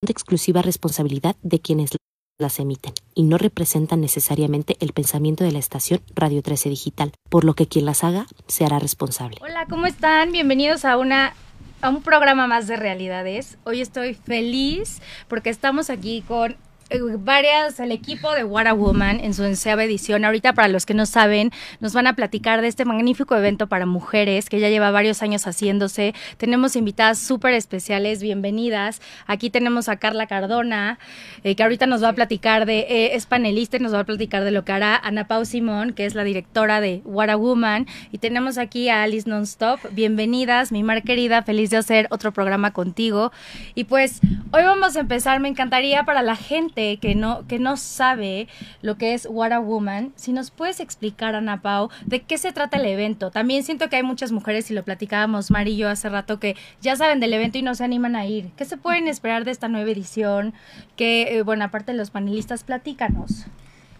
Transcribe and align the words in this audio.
de 0.00 0.12
exclusiva 0.12 0.62
responsabilidad 0.62 1.36
de 1.42 1.60
quienes 1.60 1.90
las 2.38 2.60
emiten 2.60 2.92
y 3.14 3.24
no 3.24 3.36
representan 3.36 4.00
necesariamente 4.00 4.76
el 4.78 4.92
pensamiento 4.92 5.42
de 5.42 5.50
la 5.50 5.58
estación 5.58 6.00
Radio 6.14 6.40
13 6.40 6.68
Digital, 6.68 7.12
por 7.28 7.44
lo 7.44 7.54
que 7.54 7.66
quien 7.66 7.84
las 7.84 8.04
haga 8.04 8.26
se 8.46 8.64
hará 8.64 8.78
responsable. 8.78 9.38
Hola, 9.40 9.66
¿cómo 9.68 9.86
están? 9.86 10.30
Bienvenidos 10.30 10.84
a 10.84 10.96
una 10.96 11.34
a 11.80 11.90
un 11.90 12.02
programa 12.02 12.46
más 12.46 12.66
de 12.66 12.76
realidades. 12.76 13.56
Hoy 13.64 13.80
estoy 13.80 14.14
feliz 14.14 15.00
porque 15.28 15.50
estamos 15.50 15.90
aquí 15.90 16.22
con 16.26 16.56
varias, 17.18 17.80
el 17.80 17.92
equipo 17.92 18.32
de 18.32 18.44
What 18.44 18.66
a 18.66 18.72
Woman 18.72 19.20
en 19.20 19.34
su 19.34 19.42
onceava 19.42 19.84
edición. 19.84 20.24
Ahorita, 20.24 20.54
para 20.54 20.68
los 20.68 20.86
que 20.86 20.94
no 20.94 21.04
saben, 21.04 21.52
nos 21.80 21.92
van 21.92 22.06
a 22.06 22.14
platicar 22.14 22.62
de 22.62 22.68
este 22.68 22.86
magnífico 22.86 23.36
evento 23.36 23.66
para 23.66 23.84
mujeres 23.84 24.48
que 24.48 24.58
ya 24.58 24.70
lleva 24.70 24.90
varios 24.90 25.22
años 25.22 25.46
haciéndose. 25.46 26.14
Tenemos 26.38 26.76
invitadas 26.76 27.18
súper 27.18 27.52
especiales, 27.52 28.22
bienvenidas. 28.22 29.02
Aquí 29.26 29.50
tenemos 29.50 29.88
a 29.88 29.96
Carla 29.96 30.26
Cardona, 30.26 30.98
eh, 31.44 31.54
que 31.54 31.62
ahorita 31.62 31.86
nos 31.86 32.02
va 32.02 32.08
a 32.08 32.12
platicar 32.14 32.64
de, 32.64 32.80
eh, 32.80 33.16
es 33.16 33.26
panelista 33.26 33.76
y 33.76 33.80
nos 33.80 33.92
va 33.92 34.00
a 34.00 34.04
platicar 34.04 34.44
de 34.44 34.50
lo 34.50 34.64
que 34.64 34.72
hará 34.72 34.96
Ana 34.96 35.28
Pau 35.28 35.44
Simón, 35.44 35.92
que 35.92 36.06
es 36.06 36.14
la 36.14 36.24
directora 36.24 36.80
de 36.80 37.02
What 37.04 37.28
a 37.28 37.36
Woman. 37.36 37.86
Y 38.12 38.18
tenemos 38.18 38.56
aquí 38.56 38.88
a 38.88 39.02
Alice 39.02 39.28
Nonstop. 39.28 39.80
Bienvenidas, 39.92 40.72
mi 40.72 40.82
mar 40.82 41.02
querida, 41.02 41.42
feliz 41.42 41.68
de 41.68 41.76
hacer 41.76 42.06
otro 42.10 42.32
programa 42.32 42.72
contigo. 42.72 43.30
Y 43.74 43.84
pues, 43.84 44.20
hoy 44.52 44.62
vamos 44.62 44.96
a 44.96 45.00
empezar, 45.00 45.38
me 45.40 45.48
encantaría 45.48 46.04
para 46.04 46.22
la 46.22 46.34
gente 46.34 46.77
que 47.00 47.14
no, 47.14 47.46
que 47.46 47.58
no 47.58 47.76
sabe 47.76 48.48
lo 48.82 48.96
que 48.96 49.14
es 49.14 49.26
What 49.28 49.52
a 49.52 49.58
Woman, 49.58 50.12
si 50.16 50.32
nos 50.32 50.50
puedes 50.50 50.80
explicar, 50.80 51.34
Ana 51.34 51.60
Pau, 51.60 51.90
de 52.06 52.22
qué 52.22 52.38
se 52.38 52.52
trata 52.52 52.78
el 52.78 52.86
evento. 52.86 53.30
También 53.30 53.64
siento 53.64 53.88
que 53.88 53.96
hay 53.96 54.02
muchas 54.02 54.32
mujeres, 54.32 54.70
y 54.70 54.74
lo 54.74 54.84
platicábamos 54.84 55.50
Mari 55.50 55.72
y 55.72 55.76
yo 55.76 55.88
hace 55.88 56.08
rato, 56.08 56.38
que 56.38 56.56
ya 56.80 56.96
saben 56.96 57.20
del 57.20 57.32
evento 57.32 57.58
y 57.58 57.62
no 57.62 57.74
se 57.74 57.84
animan 57.84 58.16
a 58.16 58.26
ir. 58.26 58.50
¿Qué 58.56 58.64
se 58.64 58.76
pueden 58.76 59.08
esperar 59.08 59.44
de 59.44 59.50
esta 59.50 59.68
nueva 59.68 59.90
edición? 59.90 60.54
Que, 60.96 61.38
eh, 61.38 61.42
bueno, 61.42 61.64
aparte 61.64 61.92
de 61.92 61.98
los 61.98 62.10
panelistas, 62.10 62.64
platícanos. 62.64 63.46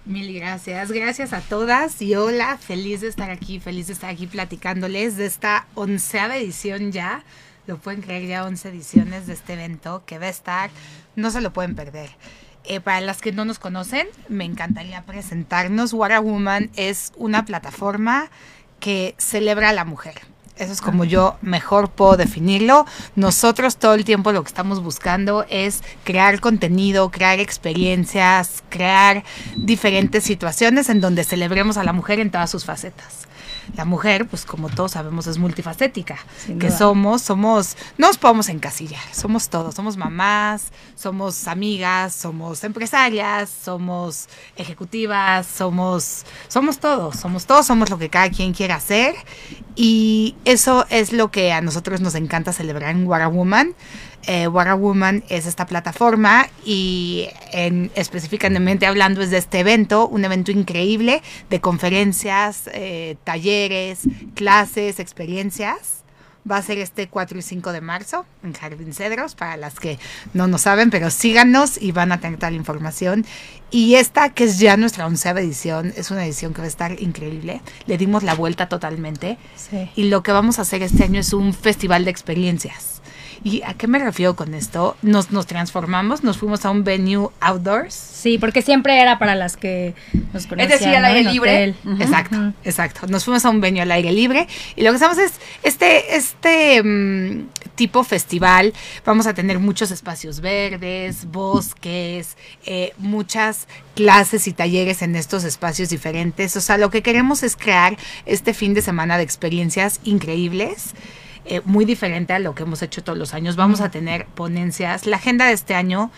Mil 0.04 0.32
gracias, 0.32 0.90
gracias 0.90 1.34
a 1.34 1.42
todas 1.42 2.00
y 2.00 2.14
hola, 2.14 2.56
feliz 2.56 3.02
de 3.02 3.08
estar 3.08 3.30
aquí, 3.30 3.60
feliz 3.60 3.88
de 3.88 3.92
estar 3.92 4.08
aquí 4.08 4.26
platicándoles 4.26 5.18
de 5.18 5.26
esta 5.26 5.66
onceava 5.74 6.38
edición 6.38 6.92
ya, 6.92 7.24
lo 7.66 7.76
pueden 7.76 8.00
creer 8.00 8.26
ya 8.26 8.46
once 8.46 8.70
ediciones 8.70 9.26
de 9.26 9.34
este 9.34 9.52
evento 9.52 10.02
que 10.06 10.18
va 10.18 10.24
a 10.24 10.30
estar, 10.30 10.70
no 11.14 11.30
se 11.30 11.42
lo 11.42 11.52
pueden 11.52 11.74
perder. 11.74 12.08
Eh, 12.70 12.80
para 12.80 13.00
las 13.00 13.22
que 13.22 13.32
no 13.32 13.46
nos 13.46 13.58
conocen, 13.58 14.06
me 14.28 14.44
encantaría 14.44 15.02
presentarnos. 15.02 15.94
What 15.94 16.12
a 16.12 16.20
Woman 16.20 16.70
es 16.76 17.12
una 17.16 17.46
plataforma 17.46 18.30
que 18.78 19.14
celebra 19.16 19.70
a 19.70 19.72
la 19.72 19.86
mujer. 19.86 20.20
Eso 20.58 20.72
es 20.72 20.82
como 20.82 21.04
yo 21.04 21.38
mejor 21.40 21.88
puedo 21.88 22.18
definirlo. 22.18 22.84
Nosotros 23.16 23.78
todo 23.78 23.94
el 23.94 24.04
tiempo 24.04 24.32
lo 24.32 24.42
que 24.42 24.48
estamos 24.48 24.82
buscando 24.82 25.46
es 25.48 25.82
crear 26.04 26.40
contenido, 26.40 27.10
crear 27.10 27.40
experiencias, 27.40 28.62
crear 28.68 29.24
diferentes 29.56 30.24
situaciones 30.24 30.90
en 30.90 31.00
donde 31.00 31.24
celebremos 31.24 31.78
a 31.78 31.84
la 31.84 31.94
mujer 31.94 32.20
en 32.20 32.30
todas 32.30 32.50
sus 32.50 32.66
facetas 32.66 33.28
la 33.76 33.84
mujer, 33.84 34.26
pues 34.26 34.44
como 34.44 34.68
todos 34.68 34.92
sabemos, 34.92 35.26
es 35.26 35.38
multifacética. 35.38 36.18
que 36.58 36.70
somos, 36.70 37.22
somos, 37.22 37.76
no 37.96 38.08
nos 38.08 38.18
podemos 38.18 38.48
encasillar, 38.48 39.02
somos 39.12 39.48
todos, 39.48 39.74
somos 39.74 39.96
mamás, 39.96 40.72
somos 40.94 41.46
amigas, 41.46 42.14
somos 42.14 42.64
empresarias, 42.64 43.50
somos 43.50 44.28
ejecutivas, 44.56 45.46
somos, 45.46 46.24
somos 46.48 46.78
todos, 46.78 47.16
somos 47.16 47.46
todos, 47.46 47.66
somos 47.66 47.90
lo 47.90 47.98
que 47.98 48.08
cada 48.08 48.30
quien 48.30 48.52
quiera 48.52 48.76
hacer. 48.76 49.14
Y 49.76 50.34
eso 50.44 50.86
es 50.90 51.12
lo 51.12 51.30
que 51.30 51.52
a 51.52 51.60
nosotros 51.60 52.00
nos 52.00 52.14
encanta 52.14 52.52
celebrar 52.52 52.90
en 52.90 53.06
What 53.06 53.30
Woman 53.32 53.74
eh, 54.26 54.48
What 54.48 54.68
a 54.68 54.74
Woman 54.74 55.24
es 55.28 55.46
esta 55.46 55.66
plataforma 55.66 56.48
y 56.64 57.28
en, 57.52 57.90
específicamente 57.94 58.86
hablando 58.86 59.22
es 59.22 59.30
de 59.30 59.38
este 59.38 59.60
evento, 59.60 60.08
un 60.08 60.24
evento 60.24 60.50
increíble 60.50 61.22
de 61.50 61.60
conferencias, 61.60 62.68
eh, 62.72 63.16
talleres, 63.24 64.00
clases, 64.34 65.00
experiencias. 65.00 66.04
Va 66.50 66.56
a 66.56 66.62
ser 66.62 66.78
este 66.78 67.08
4 67.08 67.38
y 67.38 67.42
5 67.42 67.72
de 67.72 67.82
marzo 67.82 68.24
en 68.42 68.54
Jardín 68.54 68.94
Cedros, 68.94 69.34
para 69.34 69.58
las 69.58 69.78
que 69.78 69.98
no 70.32 70.46
nos 70.46 70.62
saben, 70.62 70.88
pero 70.88 71.10
síganos 71.10 71.80
y 71.80 71.92
van 71.92 72.10
a 72.10 72.20
tener 72.20 72.38
toda 72.38 72.50
la 72.50 72.56
información. 72.56 73.26
Y 73.70 73.96
esta, 73.96 74.30
que 74.30 74.44
es 74.44 74.58
ya 74.58 74.78
nuestra 74.78 75.06
onceava 75.06 75.40
edición, 75.40 75.92
es 75.94 76.10
una 76.10 76.24
edición 76.24 76.54
que 76.54 76.60
va 76.62 76.64
a 76.64 76.68
estar 76.68 77.02
increíble. 77.02 77.60
Le 77.86 77.98
dimos 77.98 78.22
la 78.22 78.34
vuelta 78.34 78.66
totalmente. 78.66 79.36
Y 79.94 80.04
lo 80.04 80.22
que 80.22 80.32
vamos 80.32 80.58
a 80.58 80.62
hacer 80.62 80.82
este 80.82 81.04
año 81.04 81.20
es 81.20 81.34
un 81.34 81.52
festival 81.52 82.06
de 82.06 82.12
experiencias 82.12 82.97
¿Y 83.44 83.62
a 83.62 83.74
qué 83.74 83.86
me 83.86 83.98
refiero 83.98 84.34
con 84.36 84.54
esto? 84.54 84.96
Nos, 85.02 85.30
nos 85.30 85.46
transformamos, 85.46 86.24
nos 86.24 86.38
fuimos 86.38 86.64
a 86.64 86.70
un 86.70 86.84
venue 86.84 87.30
outdoors. 87.40 87.94
Sí, 87.94 88.38
porque 88.38 88.62
siempre 88.62 89.00
era 89.00 89.18
para 89.18 89.34
las 89.34 89.56
que 89.56 89.94
nos 90.32 90.46
conocían. 90.46 90.72
Es 90.72 90.80
decir, 90.80 90.96
al 90.96 91.04
aire 91.04 91.30
libre. 91.30 91.74
Exacto, 92.00 92.52
exacto. 92.64 93.06
Nos 93.06 93.24
fuimos 93.24 93.44
a 93.44 93.50
un 93.50 93.60
venue 93.60 93.82
al 93.82 93.92
aire 93.92 94.12
libre 94.12 94.48
y 94.76 94.82
lo 94.82 94.90
que 94.90 94.96
hacemos 94.96 95.18
es 95.18 95.32
este, 95.62 96.16
este 96.16 96.82
mm, 96.82 97.46
tipo 97.74 98.02
festival. 98.04 98.74
Vamos 99.04 99.26
a 99.26 99.34
tener 99.34 99.58
muchos 99.58 99.90
espacios 99.90 100.40
verdes, 100.40 101.26
bosques, 101.30 102.36
eh, 102.66 102.92
muchas 102.98 103.68
clases 103.94 104.48
y 104.48 104.52
talleres 104.52 105.02
en 105.02 105.14
estos 105.14 105.44
espacios 105.44 105.88
diferentes. 105.88 106.56
O 106.56 106.60
sea, 106.60 106.76
lo 106.76 106.90
que 106.90 107.02
queremos 107.02 107.42
es 107.42 107.56
crear 107.56 107.96
este 108.26 108.52
fin 108.52 108.74
de 108.74 108.82
semana 108.82 109.16
de 109.16 109.22
experiencias 109.22 110.00
increíbles. 110.04 110.94
Eh, 111.50 111.62
muy 111.64 111.86
diferente 111.86 112.34
a 112.34 112.38
lo 112.38 112.54
que 112.54 112.62
hemos 112.62 112.82
hecho 112.82 113.02
todos 113.02 113.18
los 113.18 113.32
años. 113.32 113.56
Vamos 113.56 113.80
a 113.80 113.90
tener 113.90 114.26
ponencias. 114.26 115.06
La 115.06 115.16
agenda 115.16 115.46
de 115.46 115.52
este 115.52 115.74
año 115.74 116.10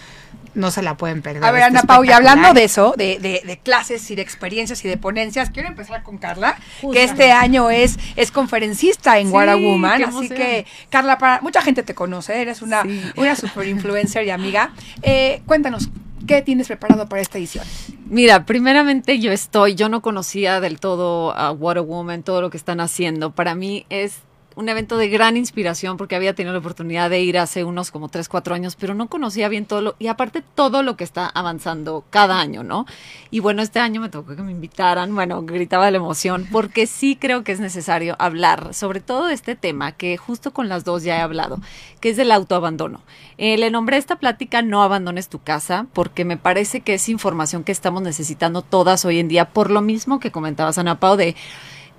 no 0.54 0.72
se 0.72 0.82
la 0.82 0.96
pueden 0.96 1.22
perder. 1.22 1.44
A 1.44 1.52
ver, 1.52 1.62
Ana 1.62 1.82
Pau, 1.82 2.04
y 2.04 2.10
hablando 2.10 2.52
de 2.52 2.64
eso, 2.64 2.94
de, 2.96 3.18
de, 3.20 3.60
clases 3.62 4.10
y 4.10 4.16
de 4.16 4.22
experiencias 4.22 4.84
y 4.84 4.88
de 4.88 4.96
ponencias, 4.96 5.50
quiero 5.50 5.68
empezar 5.68 6.02
con 6.02 6.18
Carla, 6.18 6.56
que 6.92 7.04
este 7.04 7.30
año 7.30 7.70
es, 7.70 7.98
es 8.16 8.32
conferencista 8.32 9.18
en 9.18 9.28
sí, 9.28 9.32
Woman. 9.32 10.02
Así 10.02 10.28
que, 10.28 10.66
Carla, 10.88 11.18
para, 11.18 11.41
mucha 11.42 11.62
gente 11.62 11.84
te 11.84 11.94
conoce, 11.94 12.41
eres 12.41 12.62
una, 12.62 12.82
una 13.16 13.36
super 13.36 13.68
influencer 13.68 14.26
y 14.26 14.30
amiga. 14.30 14.72
Eh, 15.02 15.42
cuéntanos, 15.47 15.91
¿Qué 16.26 16.42
tienes 16.42 16.68
preparado 16.68 17.08
para 17.08 17.22
esta 17.22 17.38
edición? 17.38 17.64
Mira, 18.06 18.44
primeramente 18.44 19.18
yo 19.18 19.32
estoy, 19.32 19.74
yo 19.74 19.88
no 19.88 20.00
conocía 20.00 20.60
del 20.60 20.78
todo 20.78 21.36
a 21.36 21.50
What 21.50 21.78
a 21.78 21.80
Woman, 21.80 22.22
todo 22.22 22.41
lo 22.41 22.50
que 22.50 22.56
están 22.56 22.78
haciendo. 22.78 23.32
Para 23.32 23.54
mí 23.54 23.86
es 23.88 24.18
un 24.56 24.68
evento 24.68 24.96
de 24.96 25.08
gran 25.08 25.36
inspiración 25.36 25.96
porque 25.96 26.16
había 26.16 26.34
tenido 26.34 26.52
la 26.52 26.58
oportunidad 26.58 27.10
de 27.10 27.20
ir 27.20 27.38
hace 27.38 27.64
unos 27.64 27.90
como 27.90 28.08
3, 28.08 28.28
4 28.28 28.54
años, 28.54 28.76
pero 28.76 28.94
no 28.94 29.08
conocía 29.08 29.48
bien 29.48 29.66
todo 29.66 29.80
lo, 29.80 29.96
y 29.98 30.08
aparte 30.08 30.42
todo 30.54 30.82
lo 30.82 30.96
que 30.96 31.04
está 31.04 31.26
avanzando 31.26 32.04
cada 32.10 32.40
año, 32.40 32.62
¿no? 32.62 32.86
Y 33.30 33.40
bueno, 33.40 33.62
este 33.62 33.80
año 33.80 34.00
me 34.00 34.08
tocó 34.08 34.36
que 34.36 34.42
me 34.42 34.52
invitaran, 34.52 35.14
bueno, 35.14 35.42
gritaba 35.42 35.90
la 35.90 35.96
emoción, 35.96 36.48
porque 36.50 36.86
sí 36.86 37.16
creo 37.16 37.44
que 37.44 37.52
es 37.52 37.60
necesario 37.60 38.16
hablar 38.18 38.74
sobre 38.74 39.00
todo 39.00 39.28
este 39.28 39.54
tema 39.54 39.92
que 39.92 40.16
justo 40.16 40.52
con 40.52 40.68
las 40.68 40.84
dos 40.84 41.02
ya 41.02 41.18
he 41.18 41.20
hablado, 41.20 41.60
que 42.00 42.10
es 42.10 42.16
del 42.16 42.32
autoabandono. 42.32 43.02
Eh, 43.38 43.56
le 43.56 43.70
nombré 43.70 43.96
esta 43.96 44.16
plática 44.16 44.62
No 44.62 44.82
abandones 44.82 45.28
tu 45.28 45.40
casa, 45.40 45.86
porque 45.92 46.24
me 46.24 46.36
parece 46.36 46.80
que 46.80 46.94
es 46.94 47.08
información 47.08 47.64
que 47.64 47.72
estamos 47.72 48.02
necesitando 48.02 48.62
todas 48.62 49.04
hoy 49.04 49.18
en 49.18 49.28
día, 49.28 49.50
por 49.50 49.70
lo 49.70 49.80
mismo 49.80 50.20
que 50.20 50.30
comentabas, 50.30 50.78
Ana 50.78 51.00
Pau, 51.00 51.16
de 51.16 51.36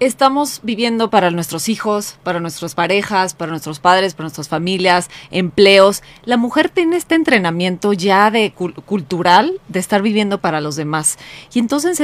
estamos 0.01 0.61
viviendo 0.63 1.11
para 1.11 1.29
nuestros 1.29 1.69
hijos, 1.69 2.17
para 2.23 2.39
nuestras 2.39 2.73
parejas, 2.73 3.35
para 3.35 3.51
nuestros 3.51 3.79
padres, 3.79 4.15
para 4.15 4.23
nuestras 4.23 4.49
familias, 4.49 5.11
empleos. 5.29 6.01
La 6.25 6.37
mujer 6.37 6.69
tiene 6.69 6.97
este 6.97 7.13
entrenamiento 7.13 7.93
ya 7.93 8.31
de 8.31 8.51
cultural 8.51 9.61
de 9.67 9.79
estar 9.79 10.01
viviendo 10.01 10.39
para 10.41 10.59
los 10.59 10.75
demás. 10.75 11.19
Y 11.53 11.59
entonces 11.59 12.01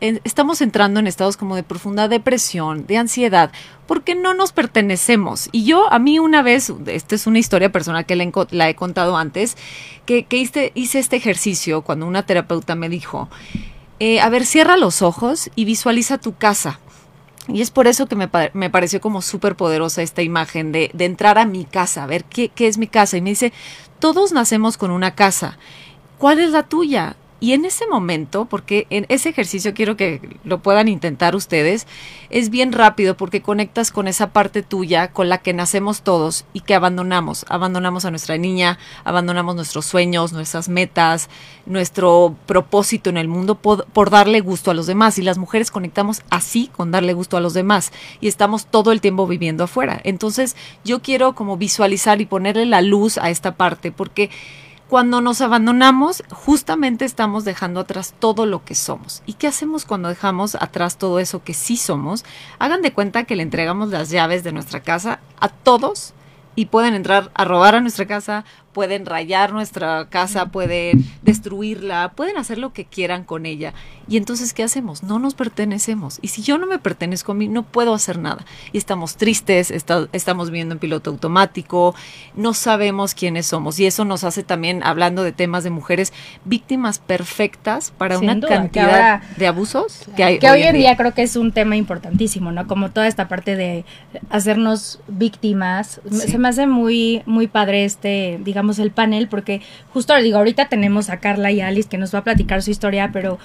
estamos 0.00 0.60
entrando 0.60 0.98
en 0.98 1.06
estados 1.06 1.36
como 1.36 1.54
de 1.54 1.62
profunda 1.62 2.08
depresión, 2.08 2.84
de 2.88 2.98
ansiedad, 2.98 3.52
porque 3.86 4.16
no 4.16 4.34
nos 4.34 4.50
pertenecemos. 4.50 5.48
Y 5.52 5.62
yo, 5.64 5.90
a 5.92 6.00
mí 6.00 6.18
una 6.18 6.42
vez, 6.42 6.72
esta 6.86 7.14
es 7.14 7.28
una 7.28 7.38
historia 7.38 7.70
personal 7.70 8.06
que 8.06 8.16
la 8.50 8.68
he 8.68 8.74
contado 8.74 9.16
antes, 9.16 9.56
que, 10.04 10.26
hice, 10.32 10.72
hice, 10.74 10.98
este 10.98 11.14
ejercicio 11.14 11.82
cuando 11.82 12.08
una 12.08 12.26
terapeuta 12.26 12.74
me 12.74 12.88
dijo, 12.88 13.28
eh, 14.00 14.20
a 14.20 14.28
ver, 14.30 14.44
cierra 14.46 14.76
los 14.76 15.00
ojos 15.00 15.48
y 15.54 15.64
visualiza 15.64 16.18
tu 16.18 16.34
casa 16.34 16.80
y 17.48 17.60
es 17.60 17.70
por 17.70 17.86
eso 17.86 18.06
que 18.06 18.16
me, 18.16 18.28
me 18.54 18.70
pareció 18.70 19.00
como 19.00 19.22
súper 19.22 19.56
poderosa 19.56 20.02
esta 20.02 20.22
imagen 20.22 20.72
de, 20.72 20.90
de, 20.92 21.04
entrar 21.04 21.38
a 21.38 21.46
mi 21.46 21.64
casa, 21.64 22.02
a 22.02 22.06
ver 22.06 22.24
qué, 22.24 22.48
qué 22.48 22.66
es 22.66 22.76
mi 22.78 22.88
casa. 22.88 23.16
Y 23.16 23.20
me 23.20 23.30
dice, 23.30 23.52
todos 23.98 24.32
nacemos 24.32 24.76
con 24.76 24.90
una 24.90 25.14
casa. 25.14 25.58
¿Cuál 26.18 26.40
es 26.40 26.50
la 26.50 26.64
tuya? 26.64 27.16
Y 27.38 27.52
en 27.52 27.66
ese 27.66 27.86
momento, 27.86 28.46
porque 28.46 28.86
en 28.88 29.04
ese 29.10 29.28
ejercicio 29.28 29.74
quiero 29.74 29.96
que 29.96 30.38
lo 30.44 30.62
puedan 30.62 30.88
intentar 30.88 31.36
ustedes, 31.36 31.86
es 32.30 32.48
bien 32.48 32.72
rápido 32.72 33.16
porque 33.16 33.42
conectas 33.42 33.92
con 33.92 34.08
esa 34.08 34.30
parte 34.30 34.62
tuya 34.62 35.12
con 35.12 35.28
la 35.28 35.38
que 35.38 35.52
nacemos 35.52 36.00
todos 36.00 36.46
y 36.54 36.60
que 36.60 36.74
abandonamos. 36.74 37.44
Abandonamos 37.48 38.06
a 38.06 38.10
nuestra 38.10 38.38
niña, 38.38 38.78
abandonamos 39.04 39.54
nuestros 39.54 39.84
sueños, 39.84 40.32
nuestras 40.32 40.70
metas, 40.70 41.28
nuestro 41.66 42.34
propósito 42.46 43.10
en 43.10 43.18
el 43.18 43.28
mundo 43.28 43.56
por, 43.56 43.84
por 43.86 44.08
darle 44.08 44.40
gusto 44.40 44.70
a 44.70 44.74
los 44.74 44.86
demás. 44.86 45.18
Y 45.18 45.22
las 45.22 45.36
mujeres 45.36 45.70
conectamos 45.70 46.22
así 46.30 46.70
con 46.74 46.90
darle 46.90 47.12
gusto 47.12 47.36
a 47.36 47.40
los 47.40 47.52
demás 47.52 47.92
y 48.20 48.28
estamos 48.28 48.66
todo 48.66 48.92
el 48.92 49.02
tiempo 49.02 49.26
viviendo 49.26 49.64
afuera. 49.64 50.00
Entonces 50.04 50.56
yo 50.84 51.02
quiero 51.02 51.34
como 51.34 51.58
visualizar 51.58 52.20
y 52.20 52.26
ponerle 52.26 52.64
la 52.64 52.80
luz 52.80 53.18
a 53.18 53.28
esta 53.28 53.56
parte 53.56 53.92
porque 53.92 54.30
cuando 54.88 55.20
nos 55.20 55.40
abandonamos, 55.40 56.22
justamente 56.30 57.04
estamos 57.04 57.44
dejando 57.44 57.80
atrás 57.80 58.14
todo 58.18 58.46
lo 58.46 58.64
que 58.64 58.76
somos. 58.76 59.22
¿Y 59.26 59.32
qué 59.32 59.48
hacemos 59.48 59.84
cuando 59.84 60.08
dejamos 60.08 60.54
atrás 60.54 60.96
todo 60.96 61.18
eso 61.18 61.42
que 61.42 61.54
sí 61.54 61.76
somos? 61.76 62.24
Hagan 62.60 62.82
de 62.82 62.92
cuenta 62.92 63.24
que 63.24 63.34
le 63.34 63.42
entregamos 63.42 63.88
las 63.88 64.10
llaves 64.10 64.44
de 64.44 64.52
nuestra 64.52 64.80
casa 64.80 65.18
a 65.40 65.48
todos 65.48 66.14
y 66.54 66.66
pueden 66.66 66.94
entrar 66.94 67.30
a 67.34 67.44
robar 67.44 67.74
a 67.74 67.80
nuestra 67.80 68.06
casa, 68.06 68.44
pueden 68.76 69.06
rayar 69.06 69.54
nuestra 69.54 70.06
casa, 70.10 70.50
pueden 70.50 71.02
destruirla, 71.22 72.12
pueden 72.14 72.36
hacer 72.36 72.58
lo 72.58 72.74
que 72.74 72.84
quieran 72.84 73.24
con 73.24 73.46
ella. 73.46 73.72
Y 74.06 74.18
entonces, 74.18 74.52
¿qué 74.52 74.62
hacemos? 74.62 75.02
No 75.02 75.18
nos 75.18 75.32
pertenecemos. 75.32 76.18
Y 76.20 76.28
si 76.28 76.42
yo 76.42 76.58
no 76.58 76.66
me 76.66 76.78
pertenezco 76.78 77.32
a 77.32 77.34
mí, 77.34 77.48
no 77.48 77.62
puedo 77.62 77.94
hacer 77.94 78.18
nada. 78.18 78.44
Y 78.72 78.76
estamos 78.76 79.16
tristes, 79.16 79.70
estamos 79.70 80.50
viendo 80.50 80.74
en 80.74 80.78
piloto 80.78 81.08
automático, 81.08 81.94
no 82.34 82.52
sabemos 82.52 83.14
quiénes 83.14 83.46
somos. 83.46 83.80
Y 83.80 83.86
eso 83.86 84.04
nos 84.04 84.24
hace 84.24 84.42
también, 84.42 84.82
hablando 84.82 85.22
de 85.22 85.32
temas 85.32 85.64
de 85.64 85.70
mujeres, 85.70 86.12
víctimas 86.44 86.98
perfectas 86.98 87.94
para 87.96 88.18
una 88.18 88.38
cantidad 88.40 89.22
de 89.38 89.46
abusos 89.46 90.04
que 90.16 90.22
hay. 90.22 90.38
Que 90.38 90.50
hoy, 90.50 90.64
en 90.64 90.76
día. 90.76 90.98
creo 90.98 91.14
que 91.14 91.22
es 91.22 91.34
un 91.36 91.52
tema 91.52 91.76
importantísimo, 91.76 92.52
¿no? 92.52 92.66
Como 92.66 92.90
toda 92.90 93.06
esta 93.06 93.26
parte 93.26 93.56
de 93.56 93.86
hacernos 94.28 95.00
víctimas. 95.08 96.02
Se 96.10 96.36
me 96.36 96.48
hace 96.48 96.66
muy, 96.66 97.22
muy 97.24 97.46
padre 97.46 97.86
este, 97.86 98.38
digamos, 98.44 98.65
el 98.78 98.90
panel, 98.90 99.28
porque 99.28 99.62
justo 99.92 100.16
le 100.16 100.22
digo, 100.22 100.38
ahorita 100.38 100.68
tenemos 100.68 101.10
a 101.10 101.18
Carla 101.18 101.50
y 101.50 101.60
a 101.60 101.68
Alice 101.68 101.88
que 101.88 101.98
nos 101.98 102.14
va 102.14 102.20
a 102.20 102.24
platicar 102.24 102.62
su 102.62 102.70
historia, 102.70 103.10
pero 103.12 103.38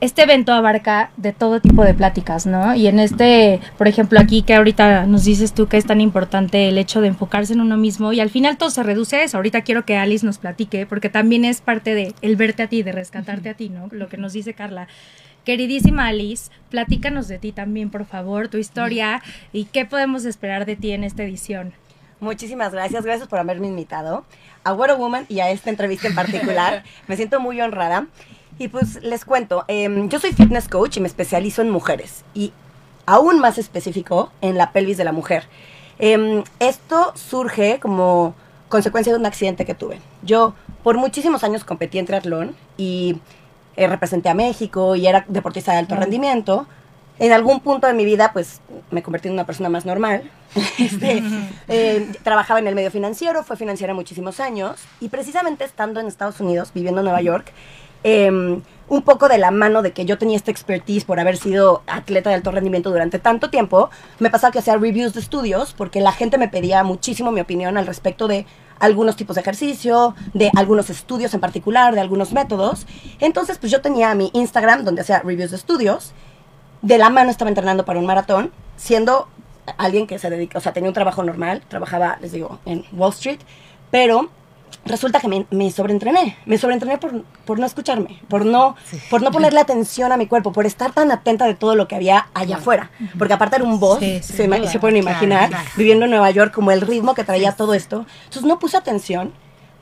este 0.00 0.22
evento 0.22 0.52
abarca 0.52 1.10
de 1.16 1.32
todo 1.32 1.60
tipo 1.60 1.84
de 1.84 1.92
pláticas, 1.92 2.46
¿no? 2.46 2.74
Y 2.74 2.86
en 2.86 3.00
este, 3.00 3.60
por 3.76 3.88
ejemplo, 3.88 4.20
aquí 4.20 4.42
que 4.42 4.54
ahorita 4.54 5.06
nos 5.06 5.24
dices 5.24 5.54
tú 5.54 5.66
que 5.66 5.76
es 5.76 5.86
tan 5.86 6.00
importante 6.00 6.68
el 6.68 6.78
hecho 6.78 7.00
de 7.00 7.08
enfocarse 7.08 7.52
en 7.52 7.60
uno 7.60 7.76
mismo 7.76 8.12
y 8.12 8.20
al 8.20 8.30
final 8.30 8.58
todo 8.58 8.70
se 8.70 8.84
reduce 8.84 9.16
a 9.16 9.24
eso. 9.24 9.38
Ahorita 9.38 9.62
quiero 9.62 9.84
que 9.84 9.96
Alice 9.96 10.24
nos 10.24 10.38
platique, 10.38 10.86
porque 10.86 11.08
también 11.08 11.44
es 11.44 11.60
parte 11.60 11.94
de 11.94 12.14
el 12.22 12.36
verte 12.36 12.62
a 12.62 12.68
ti, 12.68 12.84
de 12.84 12.92
rescatarte 12.92 13.48
a 13.48 13.54
ti, 13.54 13.70
¿no? 13.70 13.88
Lo 13.90 14.08
que 14.08 14.18
nos 14.18 14.32
dice 14.32 14.54
Carla. 14.54 14.86
Queridísima 15.44 16.06
Alice, 16.06 16.50
platícanos 16.70 17.26
de 17.26 17.38
ti 17.38 17.52
también, 17.52 17.90
por 17.90 18.04
favor, 18.04 18.48
tu 18.48 18.58
historia 18.58 19.22
y 19.52 19.64
qué 19.64 19.84
podemos 19.84 20.26
esperar 20.26 20.64
de 20.64 20.76
ti 20.76 20.92
en 20.92 21.02
esta 21.02 21.24
edición. 21.24 21.72
Muchísimas 22.20 22.72
gracias, 22.72 23.04
gracias 23.04 23.28
por 23.28 23.38
haberme 23.38 23.68
invitado 23.68 24.24
a 24.64 24.72
What 24.72 24.90
a 24.90 24.94
Woman 24.94 25.26
y 25.28 25.40
a 25.40 25.50
esta 25.50 25.70
entrevista 25.70 26.08
en 26.08 26.14
particular. 26.14 26.82
me 27.06 27.16
siento 27.16 27.40
muy 27.40 27.60
honrada. 27.60 28.06
Y 28.58 28.68
pues 28.68 29.00
les 29.02 29.24
cuento, 29.24 29.64
em, 29.68 30.08
yo 30.08 30.18
soy 30.18 30.32
fitness 30.32 30.68
coach 30.68 30.96
y 30.96 31.00
me 31.00 31.06
especializo 31.06 31.62
en 31.62 31.70
mujeres 31.70 32.24
y 32.34 32.52
aún 33.06 33.38
más 33.38 33.56
específico 33.56 34.32
en 34.40 34.58
la 34.58 34.72
pelvis 34.72 34.96
de 34.96 35.04
la 35.04 35.12
mujer. 35.12 35.44
Em, 36.00 36.42
esto 36.58 37.12
surge 37.14 37.78
como 37.78 38.34
consecuencia 38.68 39.12
de 39.12 39.18
un 39.18 39.26
accidente 39.26 39.64
que 39.64 39.74
tuve. 39.74 40.00
Yo 40.22 40.54
por 40.82 40.96
muchísimos 40.96 41.44
años 41.44 41.64
competí 41.64 41.98
en 41.98 42.06
triatlón 42.06 42.56
y 42.76 43.20
eh, 43.76 43.86
representé 43.86 44.28
a 44.28 44.34
México 44.34 44.96
y 44.96 45.06
era 45.06 45.24
deportista 45.28 45.72
de 45.72 45.78
alto 45.78 45.94
rendimiento 45.94 46.66
en 47.18 47.32
algún 47.32 47.60
punto 47.60 47.86
de 47.86 47.94
mi 47.94 48.04
vida, 48.04 48.32
pues 48.32 48.60
me 48.90 49.02
convertí 49.02 49.28
en 49.28 49.34
una 49.34 49.46
persona 49.46 49.68
más 49.68 49.84
normal. 49.86 50.30
Este, 50.78 51.22
eh, 51.68 52.12
trabajaba 52.22 52.58
en 52.60 52.68
el 52.68 52.74
medio 52.74 52.90
financiero, 52.90 53.42
fue 53.42 53.56
financiera 53.56 53.92
muchísimos 53.92 54.40
años 54.40 54.80
y 55.00 55.08
precisamente 55.08 55.64
estando 55.64 56.00
en 56.00 56.06
Estados 56.06 56.40
Unidos, 56.40 56.70
viviendo 56.74 57.00
en 57.00 57.04
Nueva 57.04 57.20
York, 57.20 57.52
em, 58.02 58.62
un 58.88 59.02
poco 59.02 59.28
de 59.28 59.38
la 59.38 59.50
mano 59.50 59.82
de 59.82 59.92
que 59.92 60.06
yo 60.06 60.16
tenía 60.16 60.36
esta 60.36 60.50
expertise 60.50 61.04
por 61.04 61.20
haber 61.20 61.36
sido 61.36 61.82
atleta 61.86 62.30
de 62.30 62.36
alto 62.36 62.50
rendimiento 62.50 62.90
durante 62.90 63.18
tanto 63.18 63.50
tiempo, 63.50 63.90
me 64.18 64.30
pasaba 64.30 64.52
que 64.52 64.60
hacía 64.60 64.76
reviews 64.76 65.12
de 65.12 65.20
estudios 65.20 65.74
porque 65.76 66.00
la 66.00 66.12
gente 66.12 66.38
me 66.38 66.48
pedía 66.48 66.82
muchísimo 66.84 67.30
mi 67.30 67.40
opinión 67.40 67.76
al 67.76 67.86
respecto 67.86 68.28
de 68.28 68.46
algunos 68.78 69.16
tipos 69.16 69.34
de 69.34 69.42
ejercicio, 69.42 70.14
de 70.32 70.50
algunos 70.56 70.88
estudios 70.88 71.34
en 71.34 71.40
particular, 71.40 71.94
de 71.94 72.00
algunos 72.00 72.32
métodos. 72.32 72.86
Entonces, 73.18 73.58
pues 73.58 73.72
yo 73.72 73.80
tenía 73.80 74.14
mi 74.14 74.30
Instagram 74.32 74.84
donde 74.84 75.02
hacía 75.02 75.20
reviews 75.20 75.50
de 75.50 75.56
estudios 75.56 76.14
de 76.82 76.98
la 76.98 77.10
mano 77.10 77.30
estaba 77.30 77.48
entrenando 77.48 77.84
para 77.84 77.98
un 77.98 78.06
maratón, 78.06 78.52
siendo 78.76 79.28
alguien 79.76 80.06
que 80.06 80.18
se 80.18 80.30
dedica, 80.30 80.58
o 80.58 80.60
sea, 80.60 80.72
tenía 80.72 80.88
un 80.88 80.94
trabajo 80.94 81.22
normal, 81.22 81.62
trabajaba, 81.68 82.18
les 82.20 82.32
digo, 82.32 82.58
en 82.64 82.84
Wall 82.92 83.12
Street, 83.12 83.40
pero 83.90 84.30
resulta 84.84 85.20
que 85.20 85.28
me, 85.28 85.46
me 85.50 85.70
sobreentrené, 85.70 86.36
me 86.46 86.56
sobreentrené 86.56 86.98
por, 86.98 87.22
por 87.44 87.58
no 87.58 87.66
escucharme, 87.66 88.20
por 88.28 88.46
no, 88.46 88.76
por 89.10 89.22
no 89.22 89.30
ponerle 89.30 89.60
atención 89.60 90.12
a 90.12 90.16
mi 90.16 90.26
cuerpo, 90.26 90.52
por 90.52 90.66
estar 90.66 90.92
tan 90.92 91.10
atenta 91.10 91.46
de 91.46 91.54
todo 91.54 91.74
lo 91.74 91.88
que 91.88 91.96
había 91.96 92.28
allá 92.34 92.56
afuera, 92.56 92.90
porque 93.18 93.34
aparte 93.34 93.56
era 93.56 93.64
un 93.64 93.78
boss, 93.78 94.00
se, 94.00 94.22
se, 94.22 94.78
pueden 94.78 94.96
imaginar, 94.96 95.50
viviendo 95.76 96.06
en 96.06 96.12
Nueva 96.12 96.30
York, 96.30 96.52
como 96.52 96.70
el 96.70 96.80
ritmo 96.80 97.14
que 97.14 97.24
traía 97.24 97.52
todo 97.52 97.74
esto, 97.74 98.06
entonces 98.24 98.44
no 98.44 98.58
puse 98.58 98.76
atención, 98.76 99.32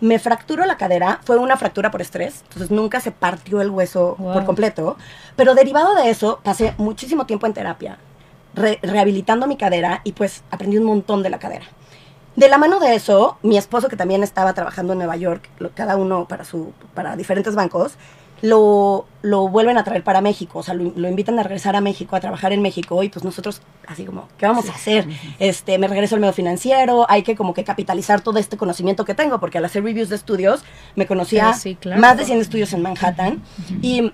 me 0.00 0.18
fracturó 0.18 0.66
la 0.66 0.76
cadera, 0.76 1.20
fue 1.24 1.38
una 1.38 1.56
fractura 1.56 1.90
por 1.90 2.02
estrés, 2.02 2.42
entonces 2.42 2.70
nunca 2.70 3.00
se 3.00 3.12
partió 3.12 3.60
el 3.60 3.70
hueso 3.70 4.16
por 4.18 4.44
completo, 4.44 4.96
pero 5.36 5.54
derivado 5.54 5.94
de 5.94 6.10
eso 6.10 6.40
pasé 6.42 6.74
muchísimo 6.78 7.26
tiempo 7.26 7.46
en 7.46 7.54
terapia, 7.54 7.98
rehabilitando 8.54 9.46
mi 9.46 9.56
cadera 9.56 10.00
y 10.04 10.12
pues 10.12 10.42
aprendí 10.50 10.78
un 10.78 10.84
montón 10.84 11.22
de 11.22 11.30
la 11.30 11.38
cadera. 11.38 11.66
De 12.36 12.50
la 12.50 12.58
mano 12.58 12.80
de 12.80 12.94
eso, 12.94 13.38
mi 13.42 13.56
esposo 13.56 13.88
que 13.88 13.96
también 13.96 14.22
estaba 14.22 14.52
trabajando 14.52 14.92
en 14.92 14.98
Nueva 14.98 15.16
York, 15.16 15.48
cada 15.74 15.96
uno 15.96 16.26
para, 16.28 16.44
su, 16.44 16.72
para 16.92 17.16
diferentes 17.16 17.54
bancos, 17.54 17.94
lo, 18.42 19.06
lo 19.22 19.48
vuelven 19.48 19.78
a 19.78 19.84
traer 19.84 20.02
para 20.02 20.20
México, 20.20 20.58
o 20.58 20.62
sea, 20.62 20.74
lo, 20.74 21.08
invitan 21.08 21.38
a 21.38 21.42
regresar 21.42 21.76
a 21.76 21.80
México, 21.80 22.16
a 22.16 22.20
trabajar 22.20 22.52
en 22.52 22.62
México, 22.62 23.02
y 23.02 23.08
pues 23.08 23.24
nosotros, 23.24 23.62
así 23.86 24.04
como, 24.04 24.28
¿qué 24.38 24.46
vamos 24.46 24.68
a 24.68 24.72
hacer? 24.72 25.06
Este, 25.38 25.78
me 25.78 25.88
regreso 25.88 26.14
al 26.14 26.20
medio 26.20 26.32
financiero, 26.32 27.06
hay 27.08 27.22
que 27.22 27.34
como 27.34 27.54
que 27.54 27.64
capitalizar 27.64 28.20
todo 28.20 28.38
este 28.38 28.56
conocimiento 28.56 29.04
que 29.04 29.14
tengo, 29.14 29.40
porque 29.40 29.58
al 29.58 29.64
hacer 29.64 29.82
reviews 29.82 30.08
de 30.08 30.16
estudios, 30.16 30.64
me 30.94 31.06
conocía 31.06 31.54
más 31.98 32.16
de 32.16 32.24
100 32.24 32.40
estudios 32.40 32.72
en 32.72 32.82
Manhattan, 32.82 33.42
y 33.82 34.12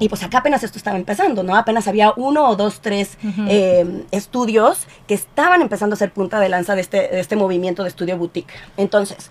y 0.00 0.08
pues 0.08 0.22
acá 0.24 0.38
apenas 0.38 0.62
esto 0.64 0.78
estaba 0.78 0.96
empezando, 0.96 1.42
¿no? 1.42 1.54
Apenas 1.56 1.86
había 1.86 2.12
uno 2.16 2.48
o 2.48 2.56
dos, 2.56 2.80
tres 2.80 3.16
eh, 3.48 4.04
estudios 4.10 4.86
que 5.06 5.14
estaban 5.14 5.62
empezando 5.62 5.94
a 5.94 5.96
ser 5.96 6.10
punta 6.10 6.40
de 6.40 6.48
lanza 6.48 6.74
de 6.74 6.80
este, 6.80 6.96
de 7.08 7.20
este 7.20 7.36
movimiento 7.36 7.82
de 7.82 7.90
estudio 7.90 8.16
boutique. 8.16 8.52
Entonces, 8.76 9.30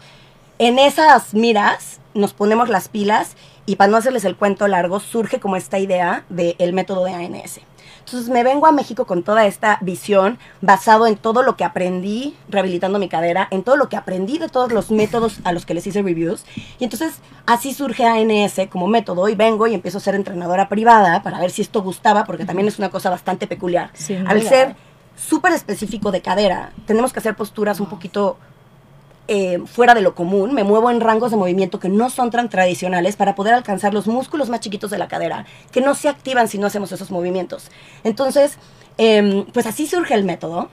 en 0.59 0.80
esas 0.80 1.33
miras 1.33 2.00
nos 2.13 2.33
ponemos 2.33 2.69
las 2.69 2.88
pilas 2.88 3.35
y 3.65 3.75
para 3.77 3.92
no 3.92 3.98
hacerles 3.98 4.25
el 4.25 4.36
cuento 4.36 4.68
largo, 4.68 5.00
surge 5.00 5.39
como 5.39 5.56
esta 5.56 5.80
idea 5.80 6.25
del 6.30 6.74
método 6.74 7.06
de 7.06 7.13
ANS. 7.13 7.62
Entonces 8.00 8.30
me 8.30 8.44
vengo 8.44 8.68
a 8.68 8.74
México 8.74 9.06
con 9.06 9.24
toda 9.24 9.45
esta 9.45 9.77
visión 9.81 10.38
basado 10.62 11.07
en 11.07 11.15
todo 11.15 11.42
lo 11.42 11.56
que 11.56 11.63
aprendí 11.63 12.36
rehabilitando 12.50 13.00
mi 13.00 13.07
cadera, 13.07 13.48
en 13.50 13.63
todo 13.63 13.77
lo 13.77 13.88
que 13.88 13.95
aprendí 13.95 14.38
de 14.38 14.50
todos 14.50 14.74
los 14.74 14.92
métodos 14.92 15.39
a 15.45 15.54
los 15.54 15.65
que 15.65 15.74
les 15.74 15.88
hice 15.88 16.01
reviews. 16.01 16.44
Y 16.80 16.83
entonces 16.83 17.19
así 17.45 17.74
surge 17.74 18.06
ANS 18.06 18.68
como 18.69 18.88
método 18.88 19.30
y 19.30 19.35
vengo 19.35 19.68
y 19.68 19.73
empiezo 19.73 19.99
a 19.99 20.02
ser 20.02 20.16
entrenadora 20.16 20.68
privada 20.68 21.23
para 21.23 21.40
ver 21.40 21.52
si 21.52 21.61
esto 21.61 21.81
gustaba, 21.81 22.26
porque 22.26 22.45
también 22.45 22.68
es 22.68 22.78
una 22.78 22.90
cosa 22.90 23.09
bastante 23.09 23.47
peculiar. 23.47 23.92
Al 24.28 24.42
ser 24.42 24.76
súper 25.16 25.54
específico 25.54 26.11
de 26.11 26.21
cadera, 26.21 26.73
tenemos 26.85 27.14
que 27.14 27.19
hacer 27.19 27.35
posturas 27.35 27.80
un 27.80 27.85
poquito 27.87 28.37
eh, 29.27 29.61
fuera 29.65 29.94
de 29.94 30.01
lo 30.01 30.15
común, 30.15 30.53
me 30.53 30.63
muevo 30.63 30.92
en 30.92 30.99
rangos 30.99 31.31
de 31.31 31.37
movimiento 31.37 31.80
que 31.80 31.87
no 31.89 32.09
son 32.09 32.30
tan 32.30 32.49
tradicionales 32.49 33.15
para 33.15 33.35
poder 33.35 33.53
alcanzar 33.53 33.94
los 33.94 34.06
músculos 34.06 34.49
más 34.49 34.59
chiquitos 34.59 34.92
de 34.92 34.97
la 34.97 35.07
cadera, 35.07 35.45
que 35.71 35.80
no 35.80 35.95
se 35.95 36.09
activan 36.09 36.47
si 36.49 36.57
no 36.57 36.68
hacemos 36.68 36.92
esos 36.92 37.09
movimientos. 37.09 37.69
Entonces, 38.03 38.57
em, 38.97 39.45
pues 39.45 39.65
así 39.65 39.87
surge 39.87 40.13
el 40.13 40.25
método. 40.25 40.69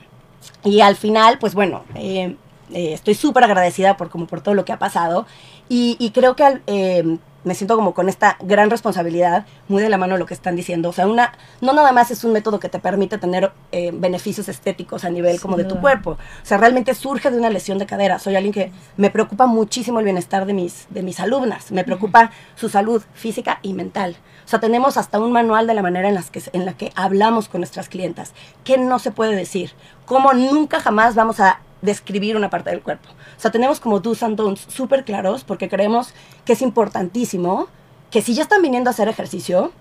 Y 0.65 0.81
al 0.81 0.97
final, 0.97 1.39
pues 1.39 1.55
bueno, 1.55 1.85
eh, 1.95 2.37
eh, 2.73 2.93
estoy 2.93 3.15
súper 3.15 3.45
agradecida 3.45 3.97
por, 3.97 4.11
como 4.11 4.27
por 4.27 4.41
todo 4.41 4.55
lo 4.55 4.65
que 4.65 4.73
ha 4.73 4.79
pasado. 4.79 5.27
Y, 5.69 5.97
y 6.01 6.11
creo 6.11 6.35
que 6.35 6.61
em, 6.67 7.19
me 7.45 7.55
siento 7.55 7.77
como 7.77 7.95
con 7.95 8.09
esta 8.09 8.37
gran 8.41 8.71
responsabilidad, 8.71 9.47
muy 9.69 9.83
de 9.83 9.89
la 9.89 9.99
mano 9.99 10.15
de 10.15 10.21
lo 10.21 10.27
que 10.27 10.35
están 10.35 10.57
diciendo. 10.57 10.91
O 10.91 10.93
sea, 10.93 11.07
una, 11.07 11.33
no 11.61 11.73
nada 11.73 11.93
más 11.93 12.11
es 12.11 12.25
un 12.25 12.33
método 12.33 12.61
que 12.61 12.69
te 12.69 12.79
permite 12.79 13.19
tener 13.19 13.53
eh, 13.73 13.91
beneficios 13.93 14.49
estéticos 14.49 15.05
a 15.05 15.11
nivel 15.11 15.41
como 15.41 15.57
de 15.57 15.65
tu 15.65 15.81
cuerpo. 15.81 16.13
O 16.13 16.45
sea, 16.45 16.59
realmente 16.59 16.95
surge 16.95 17.31
de 17.31 17.39
una 17.39 17.51
lesión 17.51 17.79
de 17.79 17.87
cadera. 17.87 18.19
Soy 18.19 18.37
alguien 18.37 18.53
que 18.53 18.73
me 18.97 19.11
preocupa 19.11 19.47
muchísimo 19.47 19.99
el 19.99 20.05
bienestar 20.05 20.47
de 20.47 20.53
mis, 20.53 20.87
de 20.91 21.03
mis 21.03 21.21
alumnas. 21.21 21.71
Me 21.73 21.85
preocupa 21.85 22.31
su 22.57 22.69
salud 22.69 23.03
física 23.15 23.59
y 23.63 23.73
mental. 23.73 24.17
O 24.45 24.49
sea, 24.49 24.61
tenemos 24.61 24.97
hasta 24.97 25.21
un 25.21 25.33
manual 25.33 25.67
de 25.67 25.75
la 25.75 25.83
manera 25.83 26.09
en, 26.09 26.15
las 26.15 26.31
que, 26.31 26.43
en 26.53 26.67
la 26.67 26.75
que 26.75 26.93
hablamos 26.95 27.49
con 27.49 27.61
nuestras 27.61 27.89
clientas. 27.89 28.33
¿Qué 28.65 28.79
no 28.79 28.99
se 28.99 29.13
puede 29.13 29.37
decir? 29.37 29.73
¿Cómo 30.07 30.33
nunca 30.33 30.81
jamás 30.81 31.15
vamos 31.15 31.41
a 31.41 31.61
describir 31.83 32.37
una 32.37 32.51
parte 32.51 32.71
del 32.71 32.83
cuerpo? 32.83 33.09
O 33.11 33.41
sea, 33.41 33.51
tenemos 33.51 33.81
como 33.81 34.01
do's 34.01 34.23
and 34.23 34.37
don'ts 34.37 34.67
súper 34.69 35.05
claros 35.05 35.45
porque 35.45 35.69
creemos 35.69 36.15
que 36.45 36.55
es 36.55 36.63
importantísimo 36.63 37.69
que 38.11 38.23
si 38.23 38.35
ya 38.35 38.43
están 38.43 38.63
viniendo 38.63 38.91
a 38.91 38.93
hacer 38.93 39.09
ejercicio, 39.09 39.73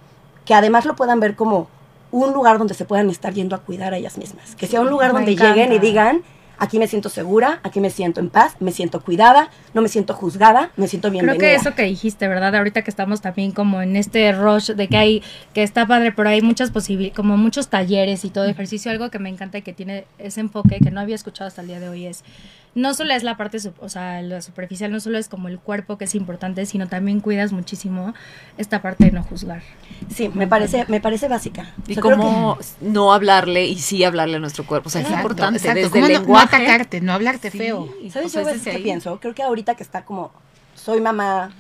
que 0.46 0.54
además 0.54 0.86
lo 0.86 0.96
puedan 0.96 1.20
ver 1.20 1.36
como 1.36 1.68
un 2.12 2.34
lugar 2.34 2.58
donde 2.58 2.74
se 2.74 2.86
puedan 2.86 3.10
estar 3.10 3.34
yendo 3.34 3.56
a 3.56 3.60
cuidar 3.60 3.94
a 3.94 3.98
ellas 3.98 4.18
mismas. 4.18 4.56
Que 4.56 4.68
sea 4.68 4.82
un 4.82 4.90
lugar 4.90 5.14
donde 5.14 5.36
lleguen 5.36 5.72
y 5.72 5.80
digan, 5.80 6.24
aquí 6.60 6.80
me 6.80 6.88
siento 6.88 7.10
segura, 7.10 7.60
aquí 7.64 7.80
me 7.80 7.90
siento 7.90 8.20
en 8.20 8.30
paz, 8.30 8.56
me 8.60 8.72
siento 8.72 9.02
cuidada, 9.02 9.50
no 9.74 9.82
me 9.82 9.90
siento 9.90 10.14
juzgada, 10.14 10.72
me 10.76 10.88
siento 10.88 11.10
bienvenida. 11.10 11.38
Creo 11.38 11.50
que 11.50 11.56
eso 11.56 11.76
que 11.76 11.84
dijiste, 11.84 12.28
¿verdad? 12.28 12.56
Ahorita 12.56 12.84
que 12.84 12.90
estamos 12.90 13.22
también 13.22 13.52
como 13.52 13.82
en 13.82 13.96
este 13.96 14.32
rush 14.32 14.72
de 14.72 14.88
que 14.88 14.98
hay, 14.98 15.24
que 15.54 15.64
está 15.64 15.88
padre, 15.88 16.12
pero 16.12 16.30
hay 16.30 16.42
muchas 16.42 16.72
posibilidades, 16.72 17.16
como 17.16 17.38
muchos 17.38 17.70
talleres 17.70 18.26
y 18.26 18.30
todo 18.30 18.46
ejercicio, 18.46 18.92
algo 18.92 19.10
que 19.10 19.20
me 19.20 19.30
encanta 19.30 19.58
y 19.58 19.62
que 19.62 19.74
tiene 19.74 20.06
ese 20.18 20.42
enfoque 20.42 20.80
que 20.84 20.92
no 20.92 21.00
había 21.00 21.16
escuchado 21.16 21.48
hasta 21.48 21.62
el 21.62 21.68
día 21.68 21.80
de 21.80 21.90
hoy 21.90 22.06
es 22.06 22.24
no 22.76 22.94
solo 22.94 23.14
es 23.14 23.24
la 23.24 23.36
parte, 23.36 23.58
o 23.80 23.90
sea, 23.90 24.22
la 24.22 24.42
superficial, 24.42 24.92
no 24.92 25.00
solo 25.00 25.18
es 25.18 25.28
como 25.28 25.48
el 25.48 25.60
cuerpo 25.60 25.98
que 25.98 26.06
es 26.06 26.16
importante, 26.16 26.66
sino 26.66 26.88
también 26.88 27.20
cuidas 27.20 27.52
muchísimo 27.52 28.14
esta 28.58 28.82
parte 28.82 29.06
de 29.06 29.12
no 29.12 29.24
juzgar. 29.24 29.62
Sí, 30.14 30.30
me 30.34 30.48
parece, 30.48 30.86
me 30.88 31.02
parece 31.02 31.28
básica. 31.28 31.74
Y 31.88 31.96
cómo 31.96 32.58
no 32.82 33.14
hablarle 33.14 33.66
y 33.66 33.78
sí 33.78 34.04
hablarle 34.04 34.38
a 34.38 34.40
nuestro 34.40 34.66
cuerpo. 34.66 34.88
O 34.88 34.92
sea, 34.92 35.02
es 35.02 35.12
importante 35.12 35.74
desde 35.74 36.00
el 36.00 36.08
lenguaje. 36.08 36.58
No, 36.58 36.64
atacarte, 36.64 37.02
no 37.02 37.14
hablarte 37.14 37.52
feo. 37.52 37.90
¿Sabes 38.12 38.34
yo 38.34 38.44
qué 38.64 38.80
pienso? 38.80 39.20
Creo 39.20 39.34
que 39.34 39.44
ahorita 39.44 39.76
que 39.76 39.84
está 39.84 40.06
como, 40.06 40.32
soy 40.76 41.02
mamá 41.02 41.52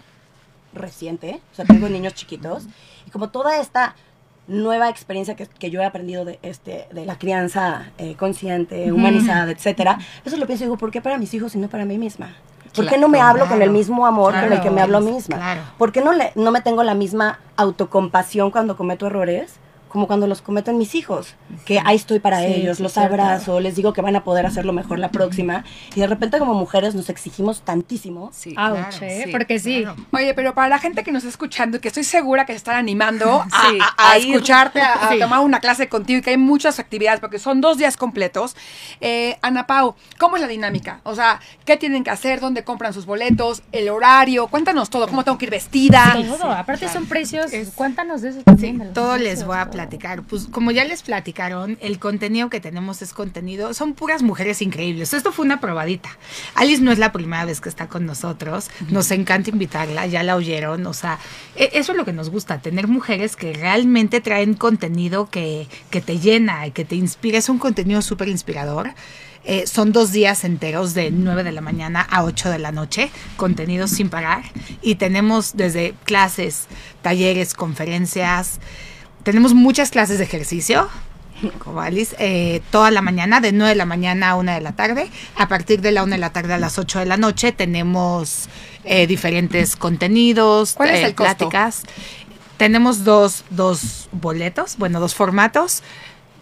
reciente, 0.73 1.41
o 1.51 1.55
sea, 1.55 1.65
tengo 1.65 1.89
niños 1.89 2.13
chiquitos, 2.13 2.65
y 3.07 3.11
como 3.11 3.29
toda 3.29 3.59
esta 3.59 3.95
nueva 4.49 4.89
experiencia 4.89 5.35
que, 5.35 5.47
que, 5.47 5.71
yo 5.71 5.81
he 5.81 5.85
aprendido 5.85 6.25
de, 6.25 6.39
este, 6.41 6.87
de 6.91 7.05
la 7.05 7.17
crianza 7.17 7.91
eh, 7.97 8.15
consciente, 8.15 8.91
humanizada, 8.91 9.51
etcétera, 9.51 9.99
eso 10.25 10.37
lo 10.37 10.45
pienso 10.45 10.63
y 10.63 10.67
digo, 10.67 10.77
¿por 10.77 10.91
qué 10.91 11.01
para 11.01 11.17
mis 11.17 11.33
hijos 11.33 11.55
y 11.55 11.59
no 11.59 11.69
para 11.69 11.85
mí 11.85 11.97
misma? 11.97 12.35
¿Por 12.75 12.87
qué 12.87 12.97
no 12.97 13.07
me 13.07 13.19
hablo 13.19 13.47
con 13.47 13.61
el 13.61 13.71
mismo 13.71 14.05
amor 14.05 14.33
con 14.33 14.51
el 14.51 14.61
que 14.61 14.69
me 14.69 14.81
hablo 14.81 15.01
misma? 15.01 15.73
¿Por 15.77 15.91
qué 15.91 16.01
no, 16.01 16.13
le, 16.13 16.31
no 16.35 16.51
me 16.51 16.61
tengo 16.61 16.83
la 16.83 16.93
misma 16.93 17.39
autocompasión 17.55 18.51
cuando 18.51 18.77
cometo 18.77 19.07
errores? 19.07 19.59
Como 19.89 20.07
cuando 20.07 20.27
los 20.27 20.41
cometen 20.41 20.77
mis 20.77 20.95
hijos, 20.95 21.35
que 21.65 21.81
ahí 21.83 21.95
estoy 21.95 22.19
para 22.19 22.45
ellos, 22.45 22.79
los 22.79 22.97
abrazo, 22.97 23.59
les 23.59 23.75
digo 23.75 23.91
que 23.91 24.01
van 24.01 24.15
a 24.15 24.23
poder 24.23 24.45
hacerlo 24.45 24.71
mejor 24.71 24.99
la 24.99 25.09
próxima, 25.09 25.65
y 25.95 25.99
de 25.99 26.07
repente 26.07 26.37
como 26.37 26.53
mujeres 26.53 26.95
nos 26.95 27.09
exigimos 27.09 27.61
tantísimo. 27.61 28.29
Sí, 28.31 28.55
¿eh? 29.01 29.27
porque 29.31 29.59
sí. 29.59 29.85
Oye, 30.11 30.33
pero 30.35 30.53
para 30.53 30.69
la 30.69 30.79
gente 30.79 31.03
que 31.03 31.11
nos 31.11 31.23
está 31.23 31.29
escuchando, 31.29 31.81
que 31.81 31.87
estoy 31.87 32.03
segura 32.03 32.45
que 32.45 32.53
se 32.53 32.57
están 32.57 32.75
animando 32.75 33.43
a, 33.97 34.17
escucharte, 34.17 34.79
a, 34.81 35.09
tomar 35.19 35.39
una 35.39 35.59
clase 35.59 35.89
contigo, 35.89 36.19
y 36.19 36.21
que 36.21 36.29
hay 36.31 36.37
muchas 36.37 36.79
actividades, 36.79 37.19
porque 37.19 37.39
son 37.39 37.59
dos 37.59 37.77
días 37.77 37.97
completos. 37.97 38.55
Eh, 39.01 39.37
Ana 39.41 39.65
Pau, 39.65 39.95
¿cómo 40.19 40.35
es 40.35 40.41
la 40.41 40.47
dinámica? 40.47 41.01
O 41.03 41.15
sea, 41.15 41.39
¿qué 41.65 41.77
tienen 41.77 42.03
que 42.03 42.11
hacer? 42.11 42.39
¿Dónde 42.39 42.63
compran 42.63 42.93
sus 42.93 43.07
boletos? 43.07 43.63
¿El 43.71 43.89
horario? 43.89 44.47
Cuéntanos 44.47 44.91
todo, 44.91 45.07
¿cómo 45.07 45.23
tengo 45.23 45.37
que 45.37 45.45
ir 45.45 45.51
vestida? 45.51 46.15
todo, 46.27 46.51
aparte 46.51 46.87
son 46.89 47.07
precios, 47.07 47.51
cuéntanos 47.73 48.21
de 48.21 48.29
eso 48.29 48.43
también. 48.43 48.93
todo 48.93 49.17
les 49.17 49.43
voy 49.43 49.57
a 49.57 49.69
platicar. 49.79 50.23
Pues 50.23 50.47
como 50.51 50.71
ya 50.71 50.83
les 50.83 51.03
platicaron, 51.03 51.77
el 51.79 51.99
contenido 51.99 52.49
que 52.49 52.59
tenemos 52.59 53.01
es 53.01 53.13
contenido, 53.13 53.73
son 53.73 53.93
puras 53.93 54.23
mujeres 54.23 54.61
increíbles. 54.61 55.13
Esto 55.13 55.31
fue 55.31 55.45
una 55.45 55.61
probadita. 55.61 56.09
Alice 56.55 56.81
no 56.81 56.91
es 56.91 56.99
la 56.99 57.13
primera 57.13 57.45
vez 57.45 57.61
que 57.61 57.69
está 57.69 57.87
con 57.87 58.05
nosotros. 58.05 58.69
Nos 58.89 59.09
encanta 59.11 59.51
invitarla, 59.51 60.05
ya 60.05 60.21
la 60.23 60.35
oyeron. 60.35 60.85
O 60.85 60.93
sea, 60.93 61.17
e, 61.55 61.69
eso 61.73 61.93
es 61.93 61.97
lo 61.97 62.03
que 62.03 62.11
nos 62.11 62.29
gusta, 62.29 62.59
tener 62.59 62.87
mujeres 62.87 63.37
que 63.37 63.53
realmente 63.53 64.19
traen 64.19 64.53
contenido 64.53 65.29
que, 65.29 65.67
que 65.89 66.01
te 66.01 66.19
llena 66.19 66.67
y 66.67 66.71
que 66.71 66.83
te 66.83 66.95
inspira. 66.95 67.37
Es 67.37 67.47
un 67.47 67.57
contenido 67.57 68.01
súper 68.01 68.27
inspirador. 68.27 68.93
Eh, 69.45 69.65
son 69.65 69.93
dos 69.93 70.11
días 70.11 70.43
enteros 70.43 70.93
de 70.93 71.11
9 71.11 71.43
de 71.43 71.51
la 71.53 71.61
mañana 71.61 72.01
a 72.01 72.23
8 72.23 72.49
de 72.49 72.59
la 72.59 72.71
noche, 72.73 73.09
contenidos 73.37 73.91
sin 73.91 74.09
parar. 74.09 74.43
Y 74.81 74.95
tenemos 74.95 75.55
desde 75.55 75.93
clases, 76.03 76.67
talleres, 77.01 77.53
conferencias, 77.53 78.59
tenemos 79.23 79.53
muchas 79.53 79.91
clases 79.91 80.17
de 80.17 80.23
ejercicio, 80.23 80.89
como 81.59 81.81
Alice, 81.81 82.15
eh, 82.19 82.61
toda 82.71 82.91
la 82.91 83.01
mañana, 83.01 83.39
de 83.39 83.51
9 83.51 83.69
de 83.69 83.75
la 83.75 83.85
mañana 83.85 84.31
a 84.31 84.35
1 84.35 84.53
de 84.53 84.61
la 84.61 84.73
tarde. 84.73 85.09
A 85.35 85.47
partir 85.47 85.81
de 85.81 85.91
la 85.91 86.03
1 86.03 86.11
de 86.11 86.17
la 86.17 86.31
tarde 86.31 86.53
a 86.53 86.57
las 86.57 86.77
8 86.77 86.99
de 86.99 87.05
la 87.05 87.17
noche 87.17 87.51
tenemos 87.51 88.49
eh, 88.83 89.07
diferentes 89.07 89.75
contenidos, 89.75 90.73
¿Cuál 90.73 90.89
es 90.89 91.03
eh, 91.03 91.05
el 91.07 91.15
pláticas. 91.15 91.83
Tenemos 92.57 93.05
dos, 93.05 93.45
dos 93.49 94.09
boletos, 94.11 94.77
bueno, 94.77 94.99
dos 94.99 95.15
formatos 95.15 95.81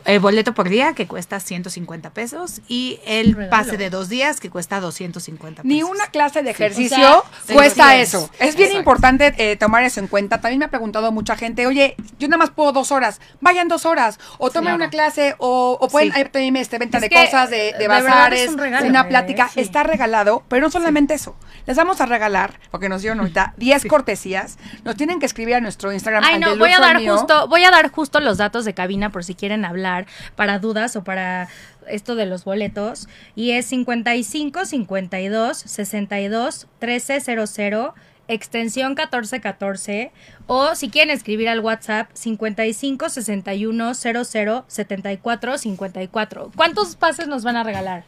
el 0.07 0.21
boleto 0.21 0.53
por 0.53 0.69
día 0.69 0.93
que 0.93 1.05
cuesta 1.05 1.39
150 1.39 2.11
pesos 2.11 2.61
y 2.69 2.99
el 3.05 3.49
pase 3.49 3.75
de 3.75 3.89
dos 3.89 4.07
días 4.07 4.39
que 4.39 4.49
cuesta 4.49 4.79
250 4.79 5.63
pesos. 5.63 5.65
Ni 5.65 5.83
una 5.83 6.07
clase 6.07 6.43
de 6.43 6.51
ejercicio 6.51 7.25
cuesta 7.51 7.97
eso. 7.97 8.29
Es 8.39 8.55
bien 8.55 8.71
importante 8.71 9.33
eh, 9.37 9.57
tomar 9.57 9.83
eso 9.83 9.99
en 9.99 10.07
cuenta. 10.07 10.39
También 10.39 10.59
me 10.59 10.65
ha 10.65 10.69
preguntado 10.69 11.11
mucha 11.11 11.35
gente, 11.35 11.67
oye, 11.67 11.95
yo 12.19 12.29
nada 12.29 12.37
más 12.37 12.51
puedo 12.51 12.71
dos 12.71 12.93
horas, 12.93 13.19
vayan 13.41 13.67
dos 13.67 13.85
horas, 13.85 14.17
o 14.37 14.49
tomen 14.49 14.73
una 14.73 14.89
clase, 14.89 15.35
o, 15.39 15.85
pueden 15.91 16.13
sí. 16.13 16.57
este, 16.57 16.77
venta 16.77 17.01
de 17.01 17.09
cosas, 17.09 17.49
de, 17.49 17.75
de 17.77 17.87
bazares, 17.89 18.49
una 18.51 19.01
¿eh? 19.01 19.03
plática. 19.03 19.51
Está 19.55 19.83
regalado, 19.83 20.43
pero 20.47 20.61
no 20.61 20.71
solamente 20.71 21.15
eso. 21.15 21.35
Les 21.65 21.75
vamos 21.75 21.99
a 21.99 22.05
regalar, 22.05 22.61
porque 22.71 22.87
nos 22.87 23.01
dieron 23.01 23.19
ahorita 23.19 23.55
10 23.57 23.85
cortesías. 23.85 24.57
Nos 24.85 24.95
tienen 24.95 25.19
que 25.19 25.25
escribir 25.25 25.55
a 25.55 25.59
nuestro 25.59 25.91
Instagram. 25.91 26.23
Ay, 26.25 26.39
no, 26.39 26.55
voy 26.55 26.71
a 26.71 26.79
dar 26.79 27.05
justo, 27.05 27.49
voy 27.49 27.65
a 27.65 27.71
dar 27.71 27.91
justo 27.91 28.21
los 28.21 28.37
datos 28.37 28.63
de 28.63 28.73
cabina 28.73 29.11
por 29.11 29.25
si 29.25 29.35
quieren 29.35 29.65
hablar 29.65 29.96
para 30.35 30.59
dudas 30.59 30.95
o 30.95 31.03
para 31.03 31.47
esto 31.87 32.15
de 32.15 32.25
los 32.25 32.43
boletos 32.43 33.07
y 33.35 33.51
es 33.51 33.65
55 33.65 34.65
52 34.65 35.57
62 35.57 36.67
1300 36.81 37.93
extensión 38.27 38.89
1414 38.89 40.11
o 40.47 40.75
si 40.75 40.89
quieren 40.89 41.15
escribir 41.15 41.49
al 41.49 41.61
WhatsApp 41.61 42.09
55 42.13 43.09
61 43.09 43.93
00 43.93 44.65
74 44.67 45.57
54. 45.57 46.51
¿Cuántos 46.55 46.95
pases 46.95 47.27
nos 47.27 47.43
van 47.43 47.55
a 47.55 47.63
regalar? 47.63 48.05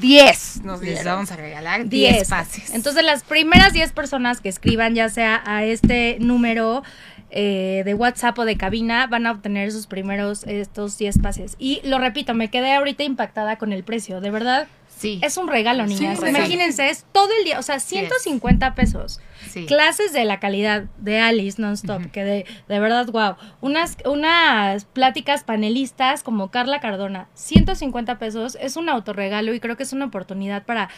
10 0.00 0.62
nos 0.64 0.82
Les 0.82 1.04
vamos 1.04 1.30
a 1.30 1.36
regalar 1.36 1.88
10 1.88 2.28
pases. 2.28 2.74
Entonces 2.74 3.04
las 3.04 3.22
primeras 3.22 3.72
10 3.72 3.92
personas 3.92 4.40
que 4.40 4.48
escriban 4.48 4.94
ya 4.94 5.08
sea 5.08 5.42
a 5.46 5.64
este 5.64 6.18
número 6.20 6.82
eh, 7.30 7.82
de 7.84 7.94
WhatsApp 7.94 8.38
o 8.38 8.44
de 8.44 8.56
cabina 8.56 9.06
van 9.06 9.26
a 9.26 9.32
obtener 9.32 9.72
sus 9.72 9.86
primeros 9.86 10.44
estos 10.44 10.96
10 10.98 11.18
pases. 11.18 11.56
Y 11.58 11.80
lo 11.84 11.98
repito, 11.98 12.34
me 12.34 12.50
quedé 12.50 12.74
ahorita 12.74 13.02
impactada 13.02 13.56
con 13.56 13.72
el 13.72 13.84
precio, 13.84 14.20
de 14.20 14.30
verdad. 14.30 14.68
Sí. 14.96 15.20
Es 15.22 15.36
un 15.36 15.46
regalo, 15.46 15.86
niñas. 15.86 16.18
Imagínense, 16.26 16.88
es 16.88 17.04
todo 17.12 17.28
el 17.38 17.44
día, 17.44 17.58
o 17.58 17.62
sea, 17.62 17.80
150 17.80 18.74
pesos. 18.74 19.20
Clases 19.66 20.12
de 20.12 20.24
la 20.24 20.40
calidad 20.40 20.84
de 20.98 21.20
Alice 21.20 21.60
Nonstop, 21.60 22.10
que 22.10 22.24
de, 22.24 22.46
de 22.68 22.78
verdad, 22.78 23.06
wow. 23.06 23.36
Unas, 23.60 23.96
unas 24.04 24.84
pláticas 24.86 25.44
panelistas 25.44 26.22
como 26.22 26.50
Carla 26.50 26.80
Cardona, 26.80 27.28
150 27.34 28.18
pesos, 28.18 28.56
es 28.60 28.76
un 28.76 28.88
autorregalo 28.88 29.54
y 29.54 29.60
creo 29.60 29.76
que 29.76 29.82
es 29.82 29.92
una 29.92 30.06
oportunidad 30.06 30.64
para 30.64 30.88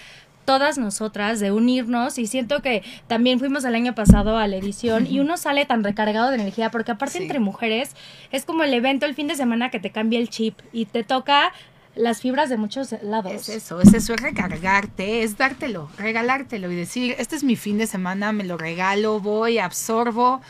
todas 0.49 0.79
nosotras 0.79 1.41
de 1.41 1.53
unirnos 1.53 2.17
y 2.17 2.27
siento 2.27 2.63
que 2.63 2.83
también 3.07 3.39
fuimos 3.39 3.67
el 3.67 3.75
año 3.75 3.95
pasado 3.95 4.39
a 4.39 4.47
la 4.47 4.57
edición 4.57 5.07
y 5.07 5.21
uno 5.21 5.37
sale 5.37 5.67
tan 5.67 5.85
recargado 5.85 6.31
de 6.31 6.37
energía 6.37 6.71
porque 6.71 6.93
aparte 6.93 7.19
entre 7.19 7.39
mujeres 7.39 7.91
es 8.33 8.47
como 8.47 8.63
el 8.63 8.73
evento 8.73 9.05
el 9.05 9.15
fin 9.15 9.27
de 9.27 9.37
semana 9.37 9.71
que 9.71 9.79
te 9.79 9.91
cambia 9.91 10.19
el 10.19 10.31
chip 10.31 10.59
y 10.73 10.87
te 10.87 11.05
toca 11.05 11.53
las 11.95 12.23
fibras 12.23 12.49
de 12.49 12.57
muchos 12.57 12.95
lados. 13.03 13.31
Es 13.35 13.51
eso, 13.51 13.83
es 13.83 13.93
eso, 13.93 14.15
es 14.15 14.23
recargarte, 14.23 15.23
es 15.23 15.37
dártelo, 15.37 15.91
regalártelo 15.99 16.73
y 16.73 16.77
decir, 16.77 17.15
este 17.19 17.37
es 17.37 17.45
mi 17.45 17.57
fin 17.57 17.77
de 17.77 17.87
semana, 17.87 18.33
me 18.33 18.45
lo 18.45 18.57
regalo, 18.57 19.21
voy, 19.21 19.59
absorbo 19.59 20.41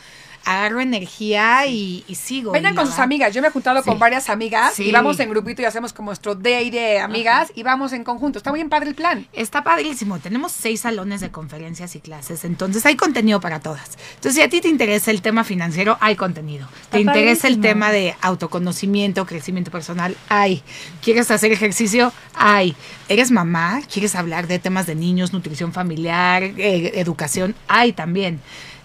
agarro 0.45 0.81
energía 0.81 1.65
y, 1.67 2.03
sigo. 2.15 2.51
Vengan 2.51 2.75
con 2.75 2.85
sus 2.85 2.99
amigas. 2.99 3.33
Yo 3.33 3.41
me 3.41 3.47
he 3.47 3.51
juntado 3.51 3.83
con 3.83 3.99
varias 3.99 4.29
amigas 4.29 4.79
y 4.79 4.91
vamos 4.91 5.19
en 5.19 5.29
grupito 5.29 5.61
y 5.61 5.65
hacemos 5.65 5.93
como 5.93 6.09
nuestro 6.09 6.35
day 6.35 6.69
de 6.69 6.99
amigas 6.99 7.51
y 7.55 7.63
vamos 7.63 7.93
en 7.93 8.03
conjunto. 8.03 8.37
Está 8.37 8.49
muy 8.49 8.59
bien 8.59 8.69
padre 8.69 8.89
el 8.89 8.95
plan. 8.95 9.27
Está 9.33 9.63
padrísimo. 9.63 10.19
Tenemos 10.19 10.51
seis 10.51 10.81
salones 10.81 11.21
de 11.21 11.29
conferencias 11.31 11.95
y 11.95 11.99
clases, 11.99 12.45
entonces 12.45 12.85
hay 12.85 12.95
contenido 12.95 13.39
para 13.39 13.59
todas. 13.59 13.97
Entonces, 14.15 14.35
si 14.35 14.41
a 14.41 14.49
ti 14.49 14.61
te 14.61 14.67
interesa 14.67 15.11
el 15.11 15.21
tema 15.21 15.43
financiero, 15.43 15.97
hay 16.01 16.15
contenido. 16.15 16.67
te 16.89 16.99
interesa 16.99 17.47
el 17.47 17.61
tema 17.61 17.91
de 17.91 18.15
autoconocimiento, 18.21 19.25
crecimiento 19.25 19.71
personal, 19.71 20.15
hay. 20.29 20.63
¿Quieres 21.01 21.31
hacer 21.31 21.51
ejercicio? 21.51 22.11
Hay. 22.33 22.75
¿Eres 23.07 23.31
mamá? 23.31 23.81
¿Quieres 23.91 24.15
hablar 24.15 24.47
de 24.47 24.59
temas 24.59 24.85
de 24.85 24.95
niños, 24.95 25.33
nutrición 25.33 25.73
familiar, 25.73 26.43
eh, 26.43 26.91
educación? 26.95 27.55
Hay 27.67 27.93
también 27.93 28.39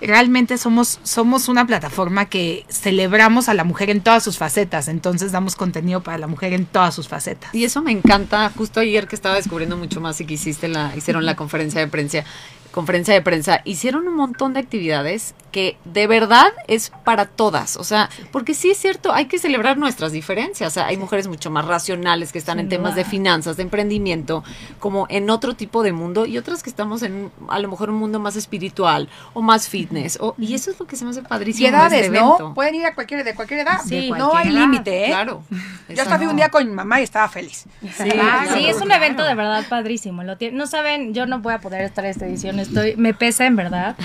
realmente 0.06 0.58
somos, 0.58 0.98
somos 1.02 1.48
una 1.48 1.66
plataforma 1.66 2.26
que 2.26 2.64
celebramos 2.68 3.48
a 3.48 3.54
la 3.54 3.64
mujer 3.64 3.90
en 3.90 4.00
todas 4.00 4.22
sus 4.22 4.38
facetas, 4.38 4.88
entonces 4.88 5.32
damos 5.32 5.56
contenido 5.56 6.02
para 6.02 6.18
la 6.18 6.26
mujer 6.26 6.52
en 6.52 6.66
todas 6.66 6.94
sus 6.94 7.08
facetas. 7.08 7.54
Y 7.54 7.64
eso 7.64 7.82
me 7.82 7.92
encanta, 7.92 8.50
justo 8.56 8.80
ayer 8.80 9.06
que 9.06 9.16
estaba 9.16 9.36
descubriendo 9.36 9.76
mucho 9.76 10.00
más 10.00 10.20
y 10.20 10.26
que 10.26 10.34
hiciste 10.34 10.68
la, 10.68 10.94
hicieron 10.96 11.24
la 11.26 11.36
conferencia 11.36 11.80
de 11.80 11.88
prensa, 11.88 12.24
conferencia 12.74 13.14
de 13.14 13.22
prensa, 13.22 13.60
hicieron 13.64 14.08
un 14.08 14.16
montón 14.16 14.52
de 14.52 14.60
actividades 14.60 15.34
que 15.52 15.76
de 15.84 16.08
verdad 16.08 16.48
es 16.66 16.90
para 17.04 17.26
todas. 17.26 17.76
O 17.76 17.84
sea, 17.84 18.10
porque 18.32 18.54
sí 18.54 18.72
es 18.72 18.78
cierto, 18.78 19.12
hay 19.12 19.26
que 19.26 19.38
celebrar 19.38 19.78
nuestras 19.78 20.10
diferencias. 20.10 20.72
O 20.72 20.74
sea, 20.74 20.86
hay 20.86 20.96
mujeres 20.96 21.28
mucho 21.28 21.52
más 21.52 21.64
racionales 21.64 22.32
que 22.32 22.38
están 22.38 22.58
en 22.58 22.68
temas 22.68 22.96
de 22.96 23.04
finanzas, 23.04 23.56
de 23.56 23.62
emprendimiento, 23.62 24.42
como 24.80 25.06
en 25.08 25.30
otro 25.30 25.54
tipo 25.54 25.84
de 25.84 25.92
mundo, 25.92 26.26
y 26.26 26.36
otras 26.36 26.64
que 26.64 26.70
estamos 26.70 27.04
en 27.04 27.30
a 27.48 27.60
lo 27.60 27.68
mejor 27.68 27.90
un 27.90 27.96
mundo 27.96 28.18
más 28.18 28.34
espiritual 28.34 29.08
o 29.32 29.40
más 29.40 29.68
fitness. 29.68 30.18
O, 30.20 30.34
y 30.36 30.54
eso 30.54 30.72
es 30.72 30.80
lo 30.80 30.86
que 30.88 30.96
se 30.96 31.04
me 31.04 31.12
hace 31.12 31.22
padrísimo. 31.22 31.68
Y 31.68 31.70
edades, 31.70 32.06
este 32.06 32.18
¿no? 32.18 32.54
Pueden 32.54 32.74
ir 32.74 32.86
a 32.86 32.94
cualquier, 32.96 33.22
de 33.22 33.36
cualquier 33.36 33.60
edad. 33.60 33.78
Sí, 33.86 34.10
no 34.10 34.34
hay 34.34 34.50
límite, 34.50 35.04
¿eh? 35.04 35.08
Claro. 35.10 35.44
Yo 35.88 36.02
hasta 36.02 36.16
un 36.16 36.34
día 36.34 36.48
con 36.48 36.66
mi 36.66 36.74
mamá 36.74 36.98
y 36.98 37.04
estaba 37.04 37.28
feliz. 37.28 37.66
Sí, 37.80 38.10
sí 38.54 38.66
es 38.66 38.80
un 38.80 38.90
evento 38.90 39.22
de 39.22 39.36
verdad 39.36 39.64
padrísimo. 39.68 40.24
Lo 40.24 40.36
no 40.52 40.66
saben, 40.66 41.14
yo 41.14 41.26
no 41.26 41.38
voy 41.38 41.54
a 41.54 41.60
poder 41.60 41.82
estar 41.82 42.04
en 42.04 42.10
esta 42.10 42.26
edición, 42.26 42.58
estoy, 42.64 42.96
me 42.96 43.14
pesa 43.14 43.46
en 43.46 43.56
verdad. 43.56 43.96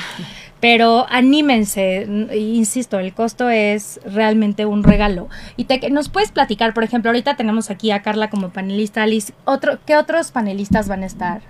Pero 0.60 1.06
anímense, 1.10 2.06
insisto, 2.36 3.00
el 3.00 3.14
costo 3.14 3.50
es 3.50 4.00
realmente 4.06 4.66
un 4.66 4.84
regalo. 4.84 5.30
Y 5.56 5.66
te, 5.66 5.90
nos 5.90 6.10
puedes 6.10 6.32
platicar, 6.32 6.74
por 6.74 6.84
ejemplo, 6.84 7.10
ahorita 7.12 7.38
tenemos 7.38 7.70
aquí 7.70 7.92
a 7.92 8.02
Carla 8.02 8.30
como 8.30 8.50
panelista, 8.50 9.04
Alice, 9.04 9.34
otro, 9.46 9.80
¿qué 9.86 9.96
otros 9.96 10.32
panelistas 10.32 10.90
van 10.90 11.04
a 11.04 11.06
estar? 11.06 11.42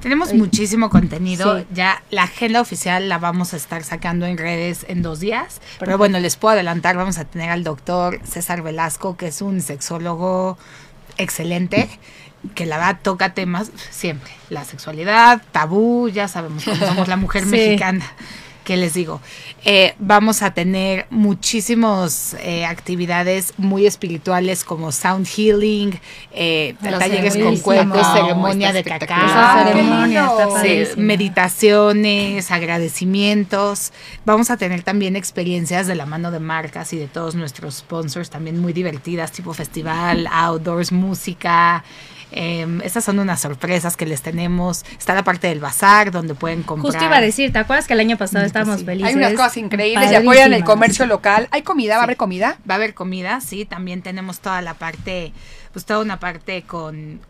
Tenemos 0.00 0.34
muchísimo 0.34 0.90
contenido. 0.90 1.64
Ya 1.72 2.02
la 2.10 2.24
agenda 2.24 2.60
oficial 2.60 3.08
la 3.08 3.16
vamos 3.16 3.54
a 3.54 3.56
estar 3.56 3.82
sacando 3.84 4.26
en 4.26 4.36
redes 4.36 4.84
en 4.88 5.00
dos 5.00 5.18
días. 5.18 5.62
Pero 5.78 5.96
bueno, 5.96 6.18
les 6.18 6.36
puedo 6.36 6.52
adelantar, 6.52 6.94
vamos 6.96 7.16
a 7.16 7.24
tener 7.24 7.48
al 7.48 7.64
doctor 7.64 8.20
César 8.22 8.60
Velasco, 8.60 9.16
que 9.16 9.28
es 9.28 9.40
un 9.40 9.62
sexólogo 9.62 10.58
excelente 11.16 11.88
que 12.54 12.66
la 12.66 12.78
verdad 12.78 12.98
toca 13.02 13.34
temas 13.34 13.70
siempre, 13.90 14.32
la 14.50 14.64
sexualidad, 14.64 15.42
tabú, 15.52 16.08
ya 16.08 16.28
sabemos 16.28 16.64
cómo 16.64 16.76
somos 16.76 17.08
la 17.08 17.16
mujer 17.16 17.46
mexicana. 17.46 18.04
¿Qué 18.64 18.78
les 18.78 18.94
digo? 18.94 19.20
Eh, 19.66 19.94
vamos 19.98 20.40
a 20.40 20.54
tener 20.54 21.06
muchísimas 21.10 22.34
eh, 22.40 22.64
actividades 22.64 23.52
muy 23.58 23.86
espirituales 23.86 24.64
como 24.64 24.90
sound 24.90 25.26
healing, 25.26 26.00
eh, 26.32 26.74
talleres 26.80 27.36
con 27.36 27.58
cuerpos, 27.58 28.06
ceremonia 28.14 28.72
de 28.72 28.82
cacao, 28.82 29.74
meditaciones, 30.96 32.50
agradecimientos. 32.50 33.92
Vamos 34.24 34.50
a 34.50 34.56
tener 34.56 34.82
también 34.82 35.14
experiencias 35.14 35.86
de 35.86 35.94
la 35.94 36.06
mano 36.06 36.30
de 36.30 36.40
marcas 36.40 36.94
y 36.94 36.96
de 36.96 37.06
todos 37.06 37.34
nuestros 37.34 37.76
sponsors 37.76 38.30
también 38.30 38.58
muy 38.58 38.72
divertidas, 38.72 39.30
tipo 39.30 39.52
festival, 39.52 40.26
outdoors, 40.32 40.90
música. 40.90 41.84
Eh, 42.36 42.66
estas 42.82 43.04
son 43.04 43.20
unas 43.20 43.40
sorpresas 43.40 43.96
que 43.96 44.06
les 44.06 44.20
tenemos. 44.20 44.84
Está 44.98 45.14
la 45.14 45.22
parte 45.22 45.46
del 45.46 45.60
bazar 45.60 46.10
donde 46.10 46.34
pueden 46.34 46.64
comprar. 46.64 46.92
Justo 46.92 47.04
iba 47.04 47.16
a 47.16 47.20
decir, 47.20 47.52
¿te 47.52 47.60
acuerdas 47.60 47.86
que 47.86 47.92
el 47.92 48.00
año 48.00 48.16
pasado 48.18 48.44
estábamos 48.44 48.84
felices? 48.84 49.08
Hay 49.08 49.14
unas 49.14 49.34
cosas 49.34 49.56
increíbles 49.56 50.10
y 50.10 50.14
apoyan 50.16 50.52
el 50.52 50.64
comercio 50.64 51.06
local. 51.06 51.48
¿Hay 51.52 51.62
comida? 51.62 51.94
¿Va 51.94 52.02
a 52.02 52.04
haber 52.04 52.16
comida? 52.16 52.58
Va 52.68 52.74
a 52.74 52.76
haber 52.76 52.94
comida, 52.94 53.40
sí. 53.40 53.64
También 53.64 54.02
tenemos 54.02 54.40
toda 54.40 54.60
la 54.62 54.74
parte, 54.74 55.32
pues 55.72 55.84
toda 55.84 56.00
una 56.00 56.18
parte 56.18 56.62
con 56.62 57.20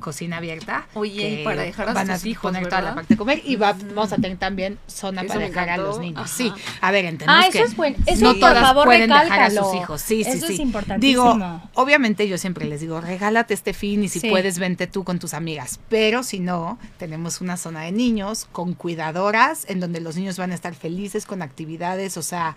cocina 0.00 0.38
abierta. 0.38 0.86
Oye, 0.94 1.42
para 1.44 1.62
dejar 1.62 1.88
a 1.88 1.92
van 1.92 2.10
a 2.10 2.18
poner 2.40 2.68
toda 2.68 2.82
la 2.82 2.94
parte 2.94 3.14
de 3.14 3.18
comer 3.18 3.42
y 3.44 3.56
vamos 3.56 4.12
a 4.12 4.16
tener 4.16 4.38
también 4.38 4.78
zona 4.86 5.24
para 5.24 5.40
dejar 5.40 5.70
a 5.70 5.76
los 5.76 5.98
niños. 5.98 6.30
Sí, 6.30 6.52
a 6.80 6.90
ver, 6.90 7.04
entendemos 7.04 7.44
ah, 7.44 7.48
eso 7.48 7.58
que 7.58 7.64
es 7.64 7.76
bueno. 7.76 7.96
Eso 8.06 8.24
no 8.24 8.30
por 8.32 8.40
todas 8.40 8.60
favor, 8.62 8.84
pueden 8.86 9.08
dejar 9.10 9.26
a 9.26 9.28
recálcalo. 9.48 9.64
sus 9.70 9.80
hijos. 9.80 10.00
Sí, 10.00 10.24
sí, 10.24 10.30
Eso 10.30 10.46
sí. 10.46 10.54
es 10.54 10.60
importantísimo. 10.60 11.34
Digo, 11.34 11.60
obviamente 11.74 12.26
yo 12.28 12.38
siempre 12.38 12.64
les 12.66 12.80
digo, 12.80 13.00
regálate 13.00 13.54
este 13.54 13.74
fin 13.74 14.04
y 14.04 14.08
si 14.08 14.20
Sí. 14.20 14.30
puedes 14.30 14.58
vente 14.58 14.86
tú 14.86 15.04
con 15.04 15.18
tus 15.18 15.34
amigas, 15.34 15.80
pero 15.88 16.22
si 16.22 16.40
no, 16.40 16.78
tenemos 16.98 17.40
una 17.40 17.56
zona 17.56 17.82
de 17.82 17.92
niños 17.92 18.46
con 18.52 18.74
cuidadoras 18.74 19.64
en 19.68 19.80
donde 19.80 20.00
los 20.00 20.16
niños 20.16 20.38
van 20.38 20.52
a 20.52 20.54
estar 20.54 20.74
felices 20.74 21.26
con 21.26 21.42
actividades, 21.42 22.16
o 22.16 22.22
sea, 22.22 22.56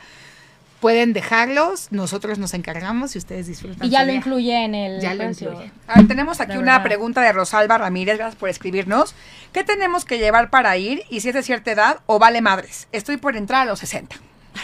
pueden 0.79 1.13
dejarlos, 1.13 1.91
nosotros 1.91 2.37
nos 2.39 2.53
encargamos 2.53 3.15
y 3.15 3.17
ustedes 3.17 3.47
disfrutan. 3.47 3.85
Y 3.85 3.89
ya 3.89 4.01
lo 4.01 4.07
día. 4.07 4.15
incluye 4.15 4.65
en 4.65 4.75
el 4.75 5.01
Ya 5.01 5.13
lo 5.13 5.23
incluye. 5.23 5.71
A 5.87 5.95
ver, 5.95 6.07
tenemos 6.07 6.39
aquí 6.39 6.57
una 6.57 6.81
pregunta 6.83 7.21
de 7.21 7.31
Rosalba 7.31 7.77
Ramírez, 7.77 8.17
gracias 8.17 8.35
por 8.35 8.49
escribirnos. 8.49 9.15
¿Qué 9.53 9.63
tenemos 9.63 10.05
que 10.05 10.19
llevar 10.19 10.49
para 10.49 10.77
ir 10.77 11.03
y 11.09 11.21
si 11.21 11.29
es 11.29 11.35
de 11.35 11.43
cierta 11.43 11.71
edad 11.71 11.99
o 12.05 12.19
vale 12.19 12.41
madres? 12.41 12.87
Estoy 12.91 13.17
por 13.17 13.35
entrar 13.35 13.63
a 13.63 13.65
los 13.65 13.79
60. 13.79 14.15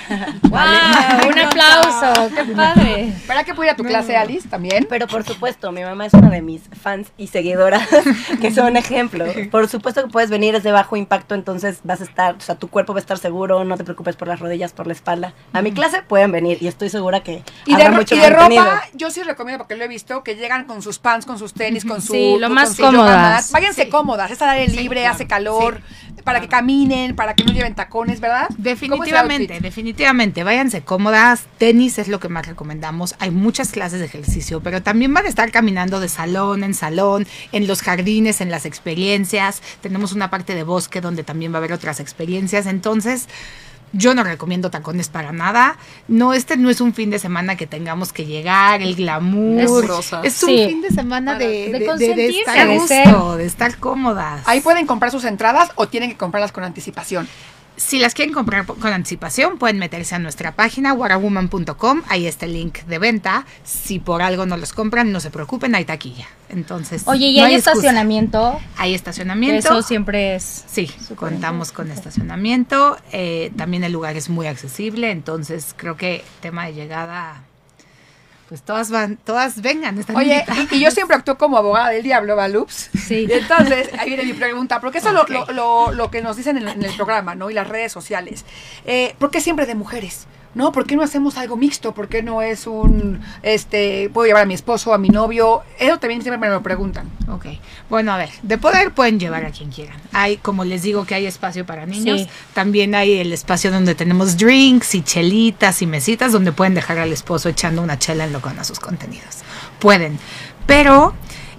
¡Wow! 0.49 1.29
Un 1.29 1.39
aplauso. 1.39 2.35
¡Qué 2.35 2.43
padre! 2.55 3.13
¿Para 3.27 3.43
que 3.43 3.53
puedo 3.53 3.65
ir 3.65 3.73
a 3.73 3.75
tu 3.75 3.83
clase, 3.83 4.15
Alice, 4.15 4.47
también? 4.47 4.85
Pero 4.89 5.07
por 5.07 5.23
supuesto, 5.23 5.71
mi 5.71 5.83
mamá 5.83 6.05
es 6.05 6.13
una 6.13 6.29
de 6.29 6.41
mis 6.41 6.61
fans 6.81 7.11
y 7.17 7.27
seguidoras 7.27 7.87
que 8.41 8.51
son 8.51 8.77
ejemplo. 8.77 9.25
Por 9.51 9.67
supuesto 9.67 10.03
que 10.03 10.09
puedes 10.09 10.29
venir, 10.29 10.55
es 10.55 10.63
de 10.63 10.71
bajo 10.71 10.95
impacto, 10.95 11.35
entonces 11.35 11.79
vas 11.83 12.01
a 12.01 12.03
estar, 12.03 12.35
o 12.35 12.41
sea, 12.41 12.55
tu 12.55 12.67
cuerpo 12.69 12.93
va 12.93 12.99
a 12.99 13.01
estar 13.01 13.17
seguro, 13.17 13.63
no 13.63 13.77
te 13.77 13.83
preocupes 13.83 14.15
por 14.15 14.27
las 14.27 14.39
rodillas, 14.39 14.73
por 14.73 14.87
la 14.87 14.93
espalda. 14.93 15.33
A 15.53 15.61
mi 15.61 15.71
clase 15.71 16.01
pueden 16.01 16.31
venir 16.31 16.57
y 16.61 16.67
estoy 16.67 16.89
segura 16.89 17.21
que 17.23 17.43
Y 17.65 17.75
de, 17.75 17.83
habrá 17.83 17.97
mucho 17.97 18.15
y 18.15 18.19
de 18.19 18.29
contenido. 18.33 18.63
ropa, 18.63 18.83
yo 18.93 19.09
sí 19.09 19.23
recomiendo, 19.23 19.59
porque 19.59 19.75
lo 19.75 19.83
he 19.83 19.87
visto, 19.87 20.23
que 20.23 20.35
llegan 20.35 20.65
con 20.65 20.81
sus 20.81 20.99
pants, 20.99 21.25
con 21.25 21.37
sus 21.39 21.53
tenis, 21.53 21.85
con 21.85 22.01
su... 22.01 22.13
Sí, 22.13 22.35
lo 22.39 22.49
más 22.49 22.75
cómodas. 22.75 23.51
Váyanse 23.51 23.89
cómodas, 23.89 24.31
es 24.31 24.41
al 24.41 24.49
aire 24.49 24.73
libre, 24.73 25.07
hace 25.07 25.27
calor, 25.27 25.81
para 26.23 26.39
que 26.41 26.47
caminen, 26.47 27.15
para 27.15 27.33
que 27.33 27.43
no 27.43 27.51
lleven 27.53 27.75
tacones, 27.75 28.19
¿verdad? 28.19 28.47
¿Cómo 28.47 28.57
es 28.57 28.57
el 28.57 28.63
Definitivamente, 28.63 29.53
outfit? 29.53 29.63
Definitivamente. 29.93 30.43
Váyanse 30.43 30.81
cómodas. 30.81 31.43
Tenis 31.57 31.97
es 31.99 32.07
lo 32.07 32.19
que 32.19 32.27
más 32.29 32.47
recomendamos. 32.47 33.15
Hay 33.19 33.31
muchas 33.31 33.71
clases 33.71 33.99
de 33.99 34.05
ejercicio, 34.05 34.61
pero 34.61 34.81
también 34.81 35.13
van 35.13 35.25
a 35.25 35.29
estar 35.29 35.51
caminando 35.51 35.99
de 35.99 36.09
salón 36.09 36.63
en 36.63 36.73
salón, 36.73 37.27
en 37.51 37.67
los 37.67 37.81
jardines, 37.81 38.41
en 38.41 38.49
las 38.51 38.65
experiencias. 38.65 39.61
Tenemos 39.81 40.11
una 40.13 40.29
parte 40.29 40.55
de 40.55 40.63
bosque 40.63 40.99
donde 41.01 41.23
también 41.23 41.51
va 41.53 41.57
a 41.57 41.59
haber 41.59 41.73
otras 41.73 41.99
experiencias. 41.99 42.65
Entonces, 42.65 43.27
yo 43.95 44.15
no 44.15 44.23
recomiendo 44.23 44.71
tacones 44.71 45.09
para 45.09 45.31
nada. 45.31 45.77
No, 46.07 46.33
este 46.33 46.57
no 46.57 46.71
es 46.71 46.81
un 46.81 46.95
fin 46.95 47.11
de 47.11 47.19
semana 47.19 47.55
que 47.55 47.67
tengamos 47.67 48.11
que 48.11 48.25
llegar, 48.25 48.81
el 48.81 48.95
glamour. 48.95 49.61
Es 50.23 50.41
un 50.41 50.49
Sí. 50.49 50.65
fin 50.69 50.81
de 50.81 50.89
semana 50.89 51.37
de, 51.37 51.45
de 51.71 51.79
de- 51.79 52.15
de- 52.15 52.29
estar 52.39 52.67
gusto, 52.69 53.37
de 53.37 53.45
estar 53.45 53.77
cómodas. 53.77 54.41
Ahí 54.47 54.61
pueden 54.61 54.87
comprar 54.87 55.11
sus 55.11 55.23
entradas 55.25 55.69
o 55.75 55.87
tienen 55.87 56.09
que 56.09 56.17
comprarlas 56.17 56.51
con 56.51 56.63
anticipación. 56.63 57.27
Si 57.75 57.99
las 57.99 58.13
quieren 58.13 58.33
comprar 58.33 58.65
con 58.65 58.93
anticipación, 58.93 59.57
pueden 59.57 59.79
meterse 59.79 60.13
a 60.15 60.19
nuestra 60.19 60.51
página 60.55 60.93
warawoman.com. 60.93 62.03
Ahí 62.07 62.27
está 62.27 62.45
el 62.45 62.53
link 62.53 62.79
de 62.83 62.99
venta. 62.99 63.45
Si 63.63 63.99
por 63.99 64.21
algo 64.21 64.45
no 64.45 64.57
los 64.57 64.73
compran, 64.73 65.11
no 65.11 65.19
se 65.19 65.31
preocupen, 65.31 65.73
hay 65.75 65.85
taquilla. 65.85 66.27
Entonces, 66.49 67.03
Oye, 67.07 67.27
¿y 67.27 67.39
no 67.39 67.45
hay 67.45 67.55
excusa. 67.55 67.71
estacionamiento? 67.71 68.59
Hay 68.77 68.93
estacionamiento. 68.93 69.57
Eso 69.69 69.81
siempre 69.81 70.35
es. 70.35 70.65
Sí, 70.67 70.91
contamos 71.15 71.71
con 71.71 71.89
estacionamiento. 71.89 72.97
eh, 73.11 73.51
también 73.57 73.83
el 73.83 73.91
lugar 73.91 74.15
es 74.17 74.29
muy 74.29 74.45
accesible. 74.47 75.09
Entonces, 75.11 75.73
creo 75.75 75.97
que 75.97 76.23
tema 76.41 76.67
de 76.67 76.73
llegada, 76.73 77.43
pues 78.53 78.61
todas 78.61 78.91
van, 78.91 79.17
todas 79.17 79.63
vengan. 79.63 79.97
Están 79.97 80.15
Oye, 80.15 80.45
y, 80.71 80.75
y 80.75 80.79
yo 80.79 80.91
siempre 80.91 81.17
actúo 81.17 81.39
como 81.39 81.57
abogada 81.57 81.89
del 81.89 82.03
diablo, 82.03 82.35
¿va, 82.35 82.47
Loops? 82.47 82.91
Sí. 83.03 83.25
Y 83.27 83.31
entonces, 83.33 83.89
ahí 83.97 84.09
viene 84.09 84.25
mi 84.25 84.33
pregunta, 84.33 84.79
porque 84.79 84.99
eso 84.99 85.07
es 85.07 85.15
lo- 85.15 85.25
lo, 85.25 85.51
lo, 85.53 85.91
lo 85.91 86.11
que 86.11 86.21
nos 86.21 86.37
dicen 86.37 86.57
en, 86.57 86.67
en 86.67 86.83
el 86.83 86.95
programa, 86.95 87.33
¿no? 87.33 87.49
Y 87.49 87.55
las 87.55 87.67
redes 87.67 87.91
sociales. 87.91 88.45
Eh, 88.85 89.15
¿Por 89.17 89.31
qué 89.31 89.41
siempre 89.41 89.65
de 89.65 89.73
mujeres? 89.73 90.27
¿No? 90.55 90.71
¿Por 90.71 90.85
qué 90.85 90.95
no 90.95 91.01
hacemos 91.01 91.37
algo 91.37 91.57
mixto? 91.57 91.93
¿Por 91.93 92.07
qué 92.07 92.21
no 92.21 92.41
es 92.41 92.67
un, 92.67 93.21
este, 93.41 94.09
puedo 94.13 94.27
llevar 94.27 94.43
a 94.43 94.45
mi 94.45 94.53
esposo, 94.53 94.93
a 94.93 94.97
mi 94.97 95.09
novio? 95.09 95.61
Eso 95.79 95.97
también 95.97 96.21
siempre 96.21 96.37
me 96.37 96.53
lo 96.53 96.61
preguntan. 96.61 97.09
Ok, 97.29 97.45
bueno, 97.89 98.11
a 98.11 98.17
ver, 98.17 98.29
de 98.43 98.57
poder 98.57 98.91
pueden 98.91 99.19
llevar 99.19 99.45
a 99.45 99.51
quien 99.51 99.71
quieran. 99.71 99.97
Hay, 100.11 100.37
como 100.37 100.63
les 100.63 100.83
digo, 100.83 101.05
que 101.05 101.15
hay 101.15 101.25
espacio 101.25 101.65
para 101.65 101.85
niños. 101.85 102.21
Sí. 102.21 102.29
También 102.53 102.93
hay 102.93 103.13
el 103.13 103.33
espacio 103.33 103.71
donde 103.71 103.95
tenemos 103.95 104.37
drinks 104.37 104.95
y 104.95 105.01
chelitas 105.01 105.81
y 105.81 105.87
mesitas 105.87 106.31
donde 106.31 106.51
pueden 106.51 106.75
dejar 106.75 106.99
al 106.99 107.11
esposo 107.11 107.49
echando 107.49 107.81
una 107.81 107.97
chela 107.97 108.25
en 108.25 108.33
lo 108.33 108.41
con 108.41 108.57
a 108.59 108.63
sus 108.63 108.79
contenidos. 108.79 109.39
Pueden, 109.79 110.19
pero 110.65 111.13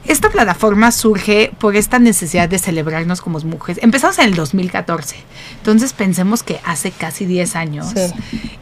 esta 0.07 0.31
plataforma 0.31 0.91
surge 0.93 1.53
por 1.59 1.77
esta 1.77 1.99
necesidad 1.99 2.49
de 2.49 2.59
celebrarnos 2.59 3.21
como 3.21 3.39
mujeres. 3.41 3.83
Empezamos 3.83 4.19
en 4.19 4.27
el 4.27 4.35
2014, 4.35 5.17
entonces 5.59 5.93
pensemos 5.93 6.43
que 6.43 6.61
hace 6.65 6.91
casi 6.91 7.25
10 7.27 7.57
años 7.57 7.87
Sí. 7.89 8.01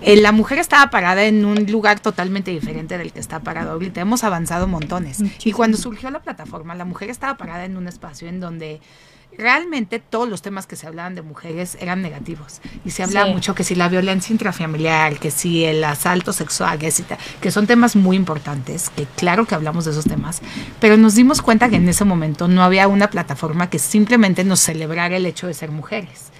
eh, 0.00 0.16
la 0.16 0.33
mujer 0.33 0.59
estaba 0.59 0.90
parada 0.90 1.24
en 1.24 1.44
un 1.44 1.66
lugar 1.70 2.00
totalmente 2.00 2.50
diferente 2.50 2.98
del 2.98 3.12
que 3.12 3.20
está 3.20 3.40
parado 3.40 3.72
ahorita. 3.72 4.00
Hemos 4.00 4.24
avanzado 4.24 4.66
montones. 4.68 5.18
Y 5.44 5.52
cuando 5.52 5.76
surgió 5.76 6.11
la 6.11 6.20
plataforma, 6.20 6.74
la 6.74 6.85
mujer 6.85 7.11
estaba 7.11 7.37
parada 7.37 7.64
en 7.64 7.76
un 7.76 7.88
espacio 7.88 8.28
en 8.28 8.40
donde 8.40 8.81
realmente 9.38 9.99
todos 9.99 10.29
los 10.29 10.42
temas 10.42 10.66
que 10.66 10.77
se 10.77 10.87
hablaban 10.87 11.14
de 11.14 11.23
mujeres 11.23 11.77
eran 11.81 12.03
negativos. 12.03 12.61
Y 12.85 12.90
se 12.90 13.03
hablaba 13.03 13.27
Sí. 13.27 13.33
mucho 13.33 13.55
que 13.55 13.64
si 13.64 13.75
la 13.75 13.88
violencia 13.88 14.33
intrafamiliar, 14.33 15.18
que 15.18 15.31
si 15.31 15.64
el 15.64 15.83
asalto 15.85 16.33
sexual, 16.33 16.79
que, 16.79 16.90
si 16.90 17.03
ta- 17.03 17.18
que 17.40 17.51
son 17.51 17.66
temas 17.66 17.97
muy 17.97 18.16
importantes, 18.16 18.90
que 18.90 19.07
claro 19.16 19.47
que 19.47 19.55
hablamos 19.55 19.85
de 19.85 19.92
esos 19.92 20.05
temas, 20.05 20.42
pero 20.81 20.97
nos 20.97 21.14
dimos 21.14 21.40
cuenta 21.42 21.68
que 21.68 21.77
en 21.77 21.88
ese 21.88 22.05
momento 22.05 22.49
no 22.49 22.62
había 22.62 22.88
una 22.88 23.09
plataforma 23.11 23.71
que 23.71 23.79
simplemente 23.79 24.45
nos 24.45 24.61
celebrara 24.61 25.16
el 25.16 25.27
hecho 25.27 25.47
de 25.47 25.55
ser 25.55 25.71
mujeres. 25.71 26.31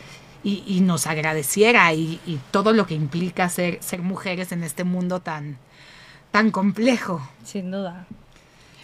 Y, 0.45 0.65
y 0.67 0.81
nos 0.81 1.07
agradeciera 1.07 1.93
y, 1.95 2.21
y 2.27 2.41
todo 2.51 2.73
lo 2.73 2.85
que 2.87 2.95
implica 2.95 3.49
ser, 3.49 3.79
ser 3.81 4.01
mujeres 4.03 4.51
en 4.51 4.65
este 4.65 4.83
mundo 4.83 5.21
tan, 5.21 5.57
tan 6.33 6.51
complejo. 6.51 7.23
Sin 7.45 7.71
duda. 7.71 8.07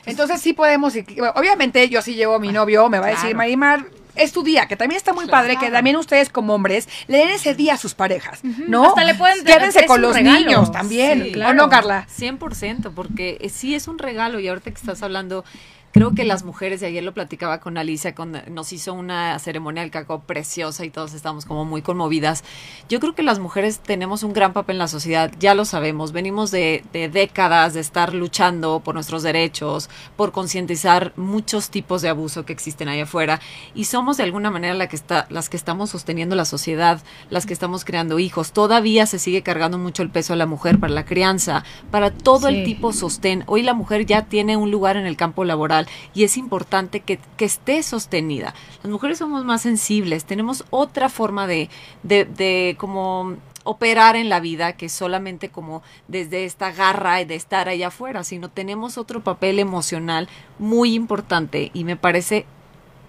Entonces 0.06 0.40
sí 0.40 0.52
podemos, 0.52 0.94
obviamente 1.34 1.88
yo 1.88 2.00
sí 2.00 2.14
llevo 2.14 2.36
a 2.36 2.38
mi 2.38 2.52
novio, 2.52 2.88
me 2.88 2.98
va 3.00 3.06
a 3.06 3.10
decir, 3.10 3.22
Claro. 3.30 3.38
Marimar, 3.38 3.86
es 4.18 4.32
tu 4.32 4.42
día, 4.42 4.66
que 4.66 4.76
también 4.76 4.96
está 4.96 5.12
muy 5.12 5.26
padre, 5.26 5.56
que 5.56 5.70
también 5.70 5.96
ustedes 5.96 6.28
como 6.28 6.54
hombres 6.54 6.88
le 7.06 7.18
den 7.18 7.28
ese 7.30 7.54
día 7.54 7.74
a 7.74 7.76
sus 7.76 7.94
parejas, 7.94 8.40
¿no? 8.42 8.84
Hasta 8.88 9.04
le 9.04 9.14
pueden 9.14 9.44
Quédense 9.44 9.86
con 9.86 10.00
los 10.02 10.14
regalo. 10.14 10.38
niños 10.38 10.72
también, 10.72 11.22
Sí, 11.22 11.28
¿o 11.30 11.32
claro. 11.32 11.54
no, 11.54 11.68
Carla? 11.68 12.06
100%, 12.18 12.92
porque 12.94 13.38
eh, 13.40 13.48
sí 13.48 13.74
es 13.74 13.88
un 13.88 13.98
regalo 13.98 14.40
y 14.40 14.48
ahorita 14.48 14.70
que 14.70 14.76
estás 14.78 15.02
hablando, 15.02 15.44
creo 15.92 16.14
que 16.14 16.24
las 16.24 16.44
mujeres, 16.44 16.82
y 16.82 16.84
ayer 16.86 17.02
lo 17.02 17.14
platicaba 17.14 17.60
con 17.60 17.78
Alicia, 17.78 18.14
con, 18.14 18.40
nos 18.50 18.72
hizo 18.72 18.92
una 18.94 19.38
ceremonia 19.38 19.82
del 19.82 19.90
cacao 19.90 20.20
preciosa 20.20 20.84
y 20.84 20.90
todos 20.90 21.14
estamos 21.14 21.44
como 21.44 21.64
muy 21.64 21.82
conmovidas. 21.82 22.44
Yo 22.88 23.00
creo 23.00 23.14
que 23.14 23.22
las 23.22 23.38
mujeres 23.38 23.80
tenemos 23.80 24.22
un 24.22 24.32
gran 24.32 24.52
papel 24.52 24.76
en 24.76 24.78
la 24.80 24.88
sociedad, 24.88 25.32
ya 25.40 25.54
lo 25.54 25.64
sabemos, 25.64 26.12
venimos 26.12 26.50
de, 26.50 26.84
de 26.92 27.08
décadas 27.08 27.74
de 27.74 27.80
estar 27.80 28.14
luchando 28.14 28.80
por 28.84 28.94
nuestros 28.94 29.22
derechos, 29.22 29.88
por 30.16 30.32
concientizar 30.32 31.12
muchos 31.16 31.70
tipos 31.70 32.02
de 32.02 32.08
abuso 32.10 32.44
que 32.44 32.52
existen 32.52 32.88
ahí 32.88 33.00
afuera 33.00 33.40
y 33.74 33.84
somos 33.84 34.16
de 34.18 34.22
alguna 34.24 34.50
manera 34.50 34.74
la 34.74 34.88
que 34.88 34.96
está, 34.96 35.26
las 35.30 35.48
que 35.48 35.56
estamos 35.56 35.90
sosteniendo 35.90 36.36
la 36.36 36.44
sociedad, 36.44 37.00
las 37.30 37.46
que 37.46 37.52
estamos 37.52 37.84
creando 37.84 38.18
hijos. 38.18 38.52
Todavía 38.52 39.06
se 39.06 39.18
sigue 39.18 39.42
cargando 39.42 39.78
mucho 39.78 40.02
el 40.02 40.10
peso 40.10 40.32
a 40.32 40.36
la 40.36 40.46
mujer 40.46 40.78
para 40.78 40.92
la 40.92 41.04
crianza, 41.04 41.64
para 41.90 42.10
todo 42.10 42.48
Sí. 42.48 42.54
el 42.54 42.64
tipo 42.64 42.92
sostén. 42.92 43.42
Hoy 43.46 43.62
la 43.62 43.74
mujer 43.74 44.06
ya 44.06 44.26
tiene 44.26 44.56
un 44.56 44.70
lugar 44.70 44.96
en 44.96 45.06
el 45.06 45.16
campo 45.16 45.44
laboral 45.44 45.87
y 46.14 46.24
es 46.24 46.36
importante 46.36 47.00
que, 47.00 47.18
que 47.36 47.44
esté 47.44 47.82
sostenida. 47.82 48.54
Las 48.82 48.90
mujeres 48.92 49.18
somos 49.18 49.44
más 49.44 49.62
sensibles, 49.62 50.24
tenemos 50.24 50.64
otra 50.70 51.08
forma 51.08 51.46
de, 51.46 51.68
de, 52.02 52.24
de 52.24 52.76
como 52.78 53.36
operar 53.64 54.16
en 54.16 54.30
la 54.30 54.40
vida 54.40 54.72
que 54.72 54.88
solamente 54.88 55.50
como 55.50 55.82
desde 56.06 56.46
esta 56.46 56.72
garra 56.72 57.20
y 57.20 57.26
de 57.26 57.34
estar 57.34 57.68
allá 57.68 57.88
afuera, 57.88 58.24
sino 58.24 58.48
tenemos 58.48 58.96
otro 58.96 59.22
papel 59.22 59.58
emocional 59.58 60.28
muy 60.58 60.94
importante 60.94 61.70
y 61.74 61.84
me 61.84 61.96
parece 61.96 62.46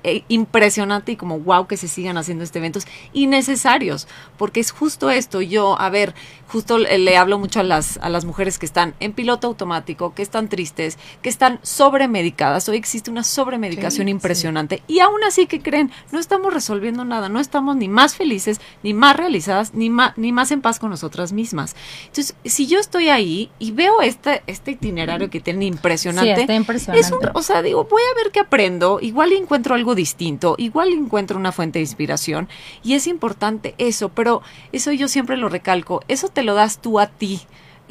eh, 0.03 0.23
impresionante 0.27 1.11
y 1.11 1.15
como 1.15 1.39
wow 1.39 1.67
que 1.67 1.77
se 1.77 1.87
sigan 1.87 2.17
haciendo 2.17 2.43
este 2.43 2.59
eventos 2.59 2.87
innecesarios, 3.13 4.07
porque 4.37 4.59
es 4.59 4.71
justo 4.71 5.09
esto, 5.09 5.41
yo, 5.41 5.79
a 5.79 5.89
ver, 5.89 6.13
justo 6.47 6.77
le, 6.77 7.17
hablo 7.17 7.37
mucho 7.37 7.59
a 7.59 7.63
las, 7.63 7.97
a 7.97 8.09
las 8.09 8.25
mujeres 8.25 8.57
que 8.57 8.65
están 8.65 8.95
en 8.99 9.13
piloto 9.13 9.47
automático, 9.47 10.13
que 10.13 10.21
están 10.21 10.47
tristes, 10.47 10.97
que 11.21 11.29
están 11.29 11.59
sobremedicadas, 11.63 12.67
hoy 12.69 12.77
existe 12.77 13.11
una 13.11 13.23
sobremedicación 13.23 14.07
impresionante 14.07 14.83
y 14.87 14.99
aún 14.99 15.23
así 15.25 15.47
que 15.47 15.61
creen, 15.61 15.91
no 16.11 16.19
estamos 16.19 16.53
resolviendo 16.53 17.05
nada, 17.05 17.29
no 17.29 17.39
estamos 17.39 17.75
ni 17.75 17.87
más 17.87 18.15
felices, 18.15 18.61
ni 18.83 18.93
más 18.93 19.15
realizadas, 19.15 19.73
ni 19.73 19.89
más, 19.89 20.17
ni 20.17 20.31
más 20.31 20.51
en 20.51 20.61
paz 20.61 20.79
con 20.79 20.89
nosotras 20.89 21.33
mismas. 21.33 21.75
Entonces, 22.05 22.35
si 22.45 22.67
yo 22.67 22.79
estoy 22.79 23.09
ahí 23.09 23.51
y 23.59 23.71
veo 23.71 24.01
este, 24.01 24.43
este 24.47 24.71
itinerario 24.71 25.29
que 25.29 25.39
tiene 25.39 25.65
impresionante, 25.65 26.47
es 26.93 27.11
un, 27.11 27.19
o 27.33 27.41
sea, 27.41 27.61
digo, 27.61 27.83
voy 27.83 28.01
a 28.01 28.23
ver 28.23 28.31
qué 28.31 28.39
aprendo, 28.39 28.99
igual 29.01 29.33
encuentro 29.33 29.75
algo 29.75 29.88
distinto, 29.95 30.55
igual 30.57 30.93
encuentro 30.93 31.37
una 31.37 31.51
fuente 31.51 31.79
de 31.79 31.83
inspiración 31.83 32.49
y 32.83 32.93
es 32.93 33.07
importante 33.07 33.75
eso, 33.77 34.09
pero 34.09 34.41
eso 34.71 34.91
yo 34.91 35.07
siempre 35.07 35.37
lo 35.37 35.49
recalco, 35.49 36.01
eso 36.07 36.29
te 36.29 36.43
lo 36.43 36.53
das 36.55 36.79
tú 36.79 36.99
a 36.99 37.07
ti. 37.07 37.41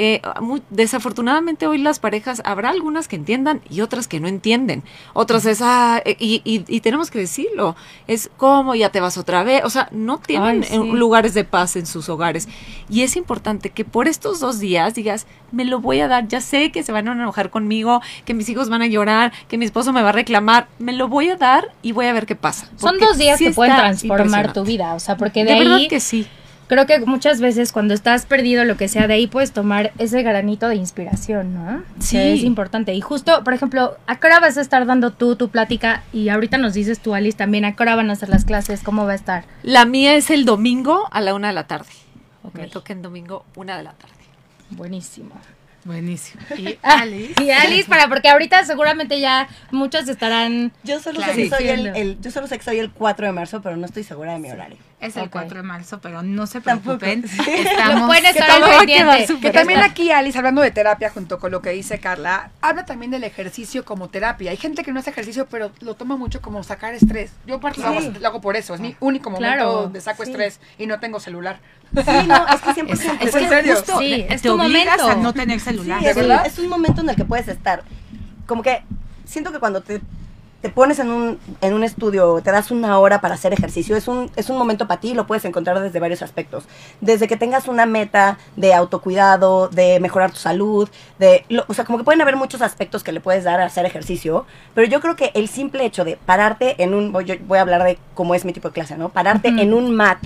Eh, 0.00 0.22
desafortunadamente 0.70 1.66
hoy 1.66 1.78
las 1.78 1.98
parejas 1.98 2.40
habrá 2.44 2.70
algunas 2.70 3.08
que 3.08 3.16
entiendan 3.16 3.60
y 3.68 3.80
otras 3.80 4.06
que 4.06 4.20
no 4.20 4.28
entienden. 4.28 4.84
Otras 5.12 5.44
es, 5.44 5.60
ah, 5.60 6.00
eh, 6.04 6.16
y, 6.20 6.40
y, 6.44 6.80
tenemos 6.80 7.10
que 7.10 7.18
decirlo, 7.18 7.74
es 8.06 8.30
como 8.36 8.76
ya 8.76 8.90
te 8.90 9.00
vas 9.00 9.18
otra 9.18 9.42
vez. 9.42 9.62
O 9.64 9.70
sea, 9.70 9.88
no 9.90 10.18
tienen 10.18 10.64
lugares 10.96 11.34
de 11.34 11.42
paz 11.42 11.74
en 11.74 11.86
sus 11.86 12.08
hogares. 12.08 12.48
Y 12.88 13.02
es 13.02 13.16
importante 13.16 13.70
que 13.70 13.84
por 13.84 14.06
estos 14.06 14.38
dos 14.38 14.60
días 14.60 14.94
digas, 14.94 15.26
me 15.50 15.64
lo 15.64 15.80
voy 15.80 16.00
a 16.00 16.06
dar, 16.06 16.28
ya 16.28 16.40
sé 16.40 16.70
que 16.70 16.84
se 16.84 16.92
van 16.92 17.08
a 17.08 17.12
enojar 17.12 17.50
conmigo, 17.50 18.00
que 18.24 18.34
mis 18.34 18.48
hijos 18.48 18.68
van 18.68 18.82
a 18.82 18.86
llorar, 18.86 19.32
que 19.48 19.58
mi 19.58 19.64
esposo 19.64 19.92
me 19.92 20.02
va 20.02 20.10
a 20.10 20.12
reclamar, 20.12 20.68
me 20.78 20.92
lo 20.92 21.08
voy 21.08 21.28
a 21.30 21.36
dar 21.36 21.72
y 21.82 21.90
voy 21.90 22.06
a 22.06 22.12
ver 22.12 22.26
qué 22.26 22.36
pasa. 22.36 22.70
Son 22.76 22.98
dos 22.98 23.18
días 23.18 23.38
que 23.38 23.50
pueden 23.50 23.74
transformar 23.74 24.52
tu 24.52 24.62
vida, 24.64 24.94
o 24.94 25.00
sea, 25.00 25.16
porque 25.16 25.40
de, 25.40 25.46
de 25.46 25.58
ahí... 25.58 25.64
verdad 25.64 25.88
que 25.88 25.98
sí 25.98 26.28
creo 26.68 26.86
que 26.86 27.00
muchas 27.00 27.40
veces 27.40 27.72
cuando 27.72 27.94
estás 27.94 28.26
perdido, 28.26 28.64
lo 28.64 28.76
que 28.76 28.88
sea, 28.88 29.06
de 29.06 29.14
ahí 29.14 29.26
puedes 29.26 29.52
tomar 29.52 29.92
ese 29.98 30.22
granito 30.22 30.68
de 30.68 30.76
inspiración, 30.76 31.54
¿no? 31.54 31.82
Sí. 31.98 32.18
es 32.18 32.42
importante. 32.42 32.94
Y 32.94 33.00
justo, 33.00 33.42
por 33.42 33.54
ejemplo, 33.54 33.96
¿a 34.06 34.20
qué 34.20 34.26
hora 34.26 34.40
vas 34.40 34.56
a 34.58 34.60
estar 34.60 34.86
dando 34.86 35.12
tú 35.12 35.36
tu 35.36 35.48
plática? 35.48 36.04
Y 36.12 36.28
ahorita 36.28 36.58
nos 36.58 36.74
dices 36.74 37.00
tú, 37.00 37.14
Alice, 37.14 37.36
también, 37.36 37.64
¿a 37.64 37.74
qué 37.74 37.82
hora 37.82 37.96
van 37.96 38.10
a 38.10 38.12
hacer 38.12 38.28
las 38.28 38.44
clases? 38.44 38.82
¿Cómo 38.82 39.06
va 39.06 39.12
a 39.12 39.16
estar? 39.16 39.44
La 39.62 39.84
mía 39.84 40.14
es 40.14 40.30
el 40.30 40.44
domingo 40.44 41.08
a 41.10 41.20
la 41.20 41.34
una 41.34 41.48
de 41.48 41.54
la 41.54 41.66
tarde. 41.66 41.90
Me 42.52 42.68
toca 42.68 42.92
en 42.92 43.02
domingo 43.02 43.44
una 43.56 43.76
de 43.76 43.82
la 43.82 43.92
tarde. 43.92 44.14
Buenísimo. 44.70 45.34
Buenísimo. 45.84 46.42
Y 46.56 46.78
Alice. 46.82 47.42
y 47.42 47.50
Alice, 47.50 47.88
para, 47.88 48.08
porque 48.08 48.28
ahorita 48.28 48.64
seguramente 48.64 49.20
ya 49.20 49.48
muchos 49.70 50.08
estarán. 50.08 50.72
Yo 50.84 51.00
solo, 51.00 51.22
sé 51.22 51.34
que 51.34 51.48
soy 51.48 51.68
el, 51.68 52.20
yo 52.20 52.30
solo 52.30 52.46
sé 52.46 52.58
que 52.58 52.64
soy 52.64 52.78
el 52.78 52.90
4 52.90 53.26
de 53.26 53.32
marzo, 53.32 53.62
pero 53.62 53.76
no 53.76 53.86
estoy 53.86 54.02
segura 54.02 54.34
de 54.34 54.38
mi 54.38 54.50
horario. 54.50 54.78
Es 55.00 55.16
el 55.16 55.30
4 55.30 55.58
de 55.58 55.62
marzo, 55.62 56.00
pero 56.00 56.22
no 56.22 56.48
se 56.48 56.60
preocupen. 56.60 57.24
Estamos, 57.24 58.00
Lo 58.00 58.06
pueden 58.06 58.26
estar 58.26 58.78
pendiente. 58.78 59.38
Que 59.40 59.50
también 59.50 59.80
aquí, 59.80 60.10
Alice, 60.10 60.36
hablando 60.36 60.60
de 60.60 60.72
terapia, 60.72 61.08
junto 61.10 61.38
con 61.38 61.52
lo 61.52 61.62
que 61.62 61.70
dice 61.70 62.00
Carla, 62.00 62.50
habla 62.60 62.84
también 62.84 63.12
del 63.12 63.22
ejercicio 63.22 63.84
como 63.84 64.08
terapia. 64.08 64.50
Hay 64.50 64.56
gente 64.56 64.82
que 64.82 64.90
no 64.90 64.98
hace 64.98 65.10
ejercicio, 65.10 65.46
pero 65.46 65.70
lo 65.80 65.94
toma 65.94 66.16
mucho 66.16 66.42
como 66.42 66.64
sacar 66.64 66.94
estrés. 66.94 67.30
Yo 67.46 67.60
parte 67.60 67.80
lo, 67.80 68.26
hago, 68.26 68.40
por 68.40 68.56
eso. 68.56 68.74
Es 68.74 68.80
mi 68.80 68.96
único 68.98 69.30
momento 69.30 69.82
donde 69.82 70.00
saco 70.00 70.24
estrés 70.24 70.58
y 70.78 70.86
no 70.86 70.98
tengo 70.98 71.20
celular. 71.20 71.60
Sí, 71.94 72.26
no, 72.26 72.46
es 72.48 72.60
que 72.60 72.74
siempre 72.74 72.94
es, 72.94 73.00
es, 73.00 73.34
en 73.34 73.48
serio. 73.48 73.76
Justo, 73.76 73.98
sí, 73.98 74.26
es 74.28 74.42
tu 74.42 74.56
momento. 74.56 75.08
a 75.08 75.14
no 75.14 75.32
tener 75.32 75.60
celular. 75.60 76.04
es, 76.04 76.16
un, 76.16 76.30
es 76.32 76.58
un 76.58 76.68
momento 76.68 77.02
en 77.02 77.10
el 77.10 77.16
que 77.16 77.24
puedes 77.24 77.46
estar. 77.46 77.84
Como 78.46 78.62
que 78.62 78.82
siento 79.24 79.52
que 79.52 79.60
cuando 79.60 79.80
te 79.80 80.00
te 80.60 80.70
pones 80.70 80.98
en 80.98 81.10
un, 81.10 81.38
en 81.60 81.74
un 81.74 81.84
estudio, 81.84 82.40
te 82.42 82.50
das 82.50 82.70
una 82.70 82.98
hora 82.98 83.20
para 83.20 83.34
hacer 83.34 83.52
ejercicio, 83.52 83.96
es 83.96 84.08
un, 84.08 84.30
es 84.34 84.50
un 84.50 84.58
momento 84.58 84.88
para 84.88 85.00
ti 85.00 85.10
y 85.10 85.14
lo 85.14 85.26
puedes 85.26 85.44
encontrar 85.44 85.80
desde 85.80 86.00
varios 86.00 86.20
aspectos. 86.22 86.64
Desde 87.00 87.28
que 87.28 87.36
tengas 87.36 87.68
una 87.68 87.86
meta 87.86 88.38
de 88.56 88.74
autocuidado, 88.74 89.68
de 89.68 90.00
mejorar 90.00 90.32
tu 90.32 90.38
salud, 90.38 90.88
de, 91.18 91.44
o 91.68 91.74
sea, 91.74 91.84
como 91.84 91.98
que 91.98 92.04
pueden 92.04 92.20
haber 92.20 92.36
muchos 92.36 92.60
aspectos 92.60 93.04
que 93.04 93.12
le 93.12 93.20
puedes 93.20 93.44
dar 93.44 93.60
a 93.60 93.66
hacer 93.66 93.86
ejercicio, 93.86 94.46
pero 94.74 94.88
yo 94.88 95.00
creo 95.00 95.14
que 95.14 95.30
el 95.34 95.48
simple 95.48 95.84
hecho 95.84 96.04
de 96.04 96.16
pararte 96.16 96.82
en 96.82 96.92
un, 96.92 97.12
voy, 97.12 97.40
voy 97.46 97.58
a 97.58 97.62
hablar 97.62 97.84
de 97.84 97.98
cómo 98.14 98.34
es 98.34 98.44
mi 98.44 98.52
tipo 98.52 98.68
de 98.68 98.74
clase, 98.74 98.96
¿no? 98.96 99.10
Pararte 99.10 99.48
en 99.48 99.72
un 99.72 99.94
mat 99.94 100.18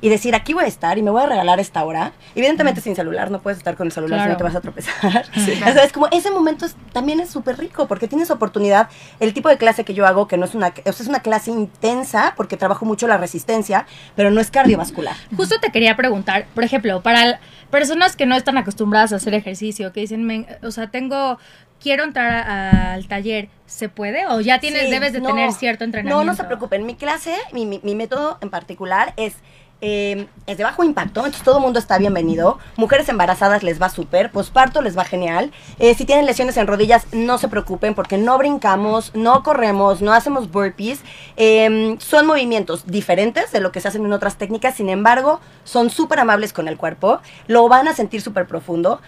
y 0.00 0.08
decir, 0.08 0.34
aquí 0.34 0.54
voy 0.54 0.64
a 0.64 0.66
estar 0.66 0.98
y 0.98 1.02
me 1.02 1.10
voy 1.10 1.22
a 1.22 1.26
regalar 1.26 1.60
esta 1.60 1.84
hora. 1.84 2.12
Evidentemente 2.34 2.80
sin 2.80 2.94
celular, 2.94 3.30
no 3.30 3.40
puedes 3.40 3.58
estar 3.58 3.76
con 3.76 3.86
el 3.86 3.92
celular 3.92 4.22
si 4.22 4.28
no 4.28 4.36
te 4.36 4.44
vas 4.44 4.54
a 4.54 4.60
tropezar. 4.60 5.26
es 5.36 5.92
como 5.92 6.08
ese 6.08 6.30
momento 6.30 6.66
también 6.92 7.20
es 7.20 7.30
súper 7.30 7.58
rico 7.58 7.86
porque 7.86 8.08
tienes 8.08 8.30
oportunidad. 8.30 8.88
El 9.20 9.32
tipo 9.34 9.48
de 9.48 9.58
clase 9.58 9.84
que 9.84 9.94
yo 9.94 10.06
hago, 10.06 10.28
que 10.28 10.36
no 10.36 10.44
es 10.44 10.54
una, 10.54 10.72
es 10.84 11.00
una 11.06 11.20
clase 11.20 11.50
intensa 11.50 12.34
porque 12.36 12.56
trabajo 12.56 12.84
mucho 12.84 13.06
la 13.06 13.16
resistencia, 13.16 13.86
pero 14.14 14.30
no 14.30 14.40
es 14.40 14.50
cardiovascular. 14.50 15.16
Justo 15.36 15.58
te 15.60 15.70
quería 15.70 15.96
preguntar, 15.96 16.46
por 16.54 16.64
ejemplo, 16.64 17.02
para 17.02 17.40
personas 17.70 18.16
que 18.16 18.26
no 18.26 18.36
están 18.36 18.58
acostumbradas 18.58 19.12
a 19.12 19.16
hacer 19.16 19.34
ejercicio, 19.34 19.92
que 19.92 20.00
dicen, 20.00 20.46
o 20.62 20.70
sea, 20.70 20.90
tengo 20.90 21.38
quiero 21.80 22.04
entrar 22.04 22.48
al 22.48 23.06
taller, 23.06 23.48
¿se 23.66 23.88
puede? 23.88 24.26
¿O 24.26 24.40
ya 24.40 24.60
tienes, 24.60 24.90
debes 24.90 25.12
de 25.12 25.20
tener 25.20 25.52
cierto 25.52 25.84
entrenamiento? 25.84 26.24
No, 26.24 26.30
no 26.30 26.36
se 26.36 26.44
preocupen. 26.44 26.86
Mi 26.86 26.94
clase, 26.94 27.36
mi, 27.52 27.66
mi 27.66 27.94
método 27.94 28.38
en 28.40 28.50
particular 28.50 29.12
es 29.16 29.34
eh, 29.82 30.26
es 30.46 30.56
de 30.56 30.64
bajo 30.64 30.84
impacto, 30.84 31.20
entonces 31.20 31.42
todo 31.42 31.56
el 31.56 31.62
mundo 31.62 31.78
está 31.78 31.98
bienvenido. 31.98 32.58
Mujeres 32.76 33.08
embarazadas 33.08 33.62
les 33.62 33.80
va 33.80 33.90
súper, 33.90 34.30
posparto 34.30 34.80
les 34.80 34.96
va 34.96 35.04
genial. 35.04 35.52
Eh, 35.78 35.94
si 35.94 36.04
tienen 36.04 36.24
lesiones 36.24 36.56
en 36.56 36.66
rodillas, 36.66 37.06
no 37.12 37.36
se 37.36 37.48
preocupen 37.48 37.94
porque 37.94 38.16
no 38.16 38.38
brincamos, 38.38 39.14
no 39.14 39.42
corremos, 39.42 40.00
no 40.00 40.12
hacemos 40.14 40.50
burpees. 40.50 41.00
Em, 41.36 41.98
son 42.00 42.26
movimientos 42.26 42.86
diferentes 42.86 43.52
de 43.52 43.60
lo 43.60 43.70
que 43.70 43.80
se 43.80 43.88
hacen 43.88 44.04
en 44.04 44.12
otras 44.12 44.36
técnicas, 44.36 44.76
sin 44.76 44.88
embargo, 44.88 45.40
son 45.64 45.90
súper 45.90 46.20
amables 46.20 46.52
con 46.52 46.68
el 46.68 46.78
cuerpo, 46.78 47.20
lo 47.46 47.68
van 47.68 47.88
a 47.88 47.94
sentir 47.94 48.22
súper 48.22 48.46
profundo. 48.46 49.00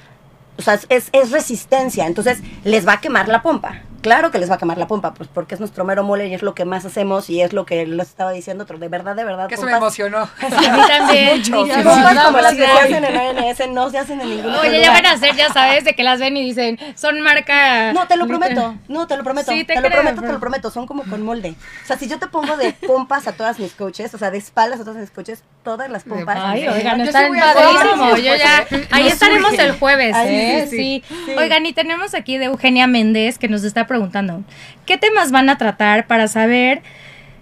O 0.58 0.62
sea, 0.62 0.78
es 0.88 1.30
resistencia, 1.30 2.06
entonces 2.06 2.40
les 2.64 2.86
va 2.86 2.94
a 2.94 3.00
quemar 3.00 3.28
la 3.28 3.42
pompa 3.42 3.82
claro 4.00 4.30
que 4.30 4.38
les 4.38 4.50
va 4.50 4.54
a 4.54 4.58
quemar 4.58 4.78
la 4.78 4.86
pompa, 4.86 5.14
pues 5.14 5.28
porque 5.32 5.54
es 5.54 5.60
nuestro 5.60 5.84
mero 5.84 6.02
mole 6.02 6.28
y 6.28 6.34
es 6.34 6.42
lo 6.42 6.54
que 6.54 6.64
más 6.64 6.84
hacemos 6.84 7.28
y 7.30 7.40
es 7.40 7.52
lo 7.52 7.66
que 7.66 7.86
les 7.86 8.08
estaba 8.08 8.32
diciendo 8.32 8.64
otro. 8.64 8.78
De 8.78 8.88
verdad, 8.88 9.16
de 9.16 9.24
verdad. 9.24 9.48
Que 9.48 9.54
eso 9.54 9.64
me 9.64 9.72
emocionó. 9.72 10.18
a 10.40 10.48
mí 10.48 10.82
también. 10.88 11.38
Mucho. 11.38 11.52
pompas 11.52 12.24
como 12.24 12.40
las 12.40 12.54
que 12.54 12.66
se 12.66 12.72
hacen 12.72 13.04
en 13.04 13.16
ONS 13.16 13.68
no 13.70 13.90
se 13.90 13.98
hacen 13.98 14.20
en 14.20 14.30
ningún 14.30 14.54
Oye, 14.54 14.80
ya 14.80 14.90
van 14.90 15.06
a 15.06 15.12
hacer, 15.12 15.34
ya 15.34 15.52
sabes, 15.52 15.84
de 15.84 15.94
que 15.94 16.02
las 16.02 16.20
ven 16.20 16.36
y 16.36 16.44
dicen, 16.44 16.78
son 16.94 17.20
marca... 17.20 17.92
No, 17.92 18.06
te 18.06 18.16
lo 18.16 18.26
prometo. 18.26 18.76
No, 18.88 19.06
te 19.06 19.16
lo 19.16 19.24
prometo. 19.24 19.50
Sí, 19.50 19.64
te, 19.64 19.74
te 19.74 19.80
lo 19.80 19.90
prometo, 19.90 20.22
te 20.22 20.32
lo 20.32 20.40
prometo. 20.40 20.70
Son 20.70 20.86
como 20.86 21.04
con 21.04 21.22
molde. 21.22 21.54
O 21.82 21.86
sea, 21.86 21.98
si 21.98 22.08
yo 22.08 22.18
te 22.18 22.26
pongo 22.28 22.56
de 22.56 22.72
pompas 22.72 23.26
a 23.26 23.32
todas 23.32 23.58
mis 23.58 23.72
coaches, 23.72 24.14
o 24.14 24.18
sea, 24.18 24.30
de 24.30 24.38
espaldas 24.38 24.80
a 24.80 24.84
todas 24.84 25.00
mis 25.00 25.10
coaches, 25.10 25.42
todas 25.62 25.90
las 25.90 26.04
pompas. 26.04 26.38
Ay, 26.40 26.68
oigan, 26.68 27.00
están 27.00 27.32
padrísimos. 27.32 28.22
Yo 28.22 28.34
ya... 28.34 28.66
Ahí 28.90 29.08
estaremos 29.08 29.52
el 29.58 29.72
jueves, 29.72 30.14
¿eh? 30.16 30.66
Sí, 30.68 31.02
Oigan, 31.36 31.66
y 31.66 31.72
tenemos 31.72 32.14
aquí 32.14 32.38
de 32.38 32.46
Eugenia 32.46 32.86
Méndez 32.86 33.38
que 33.38 33.48
nos 33.48 33.64
está 33.64 33.86
preguntando, 33.88 34.44
¿qué 34.86 34.96
temas 34.96 35.32
van 35.32 35.48
a 35.48 35.58
tratar 35.58 36.06
para 36.06 36.28
saber 36.28 36.82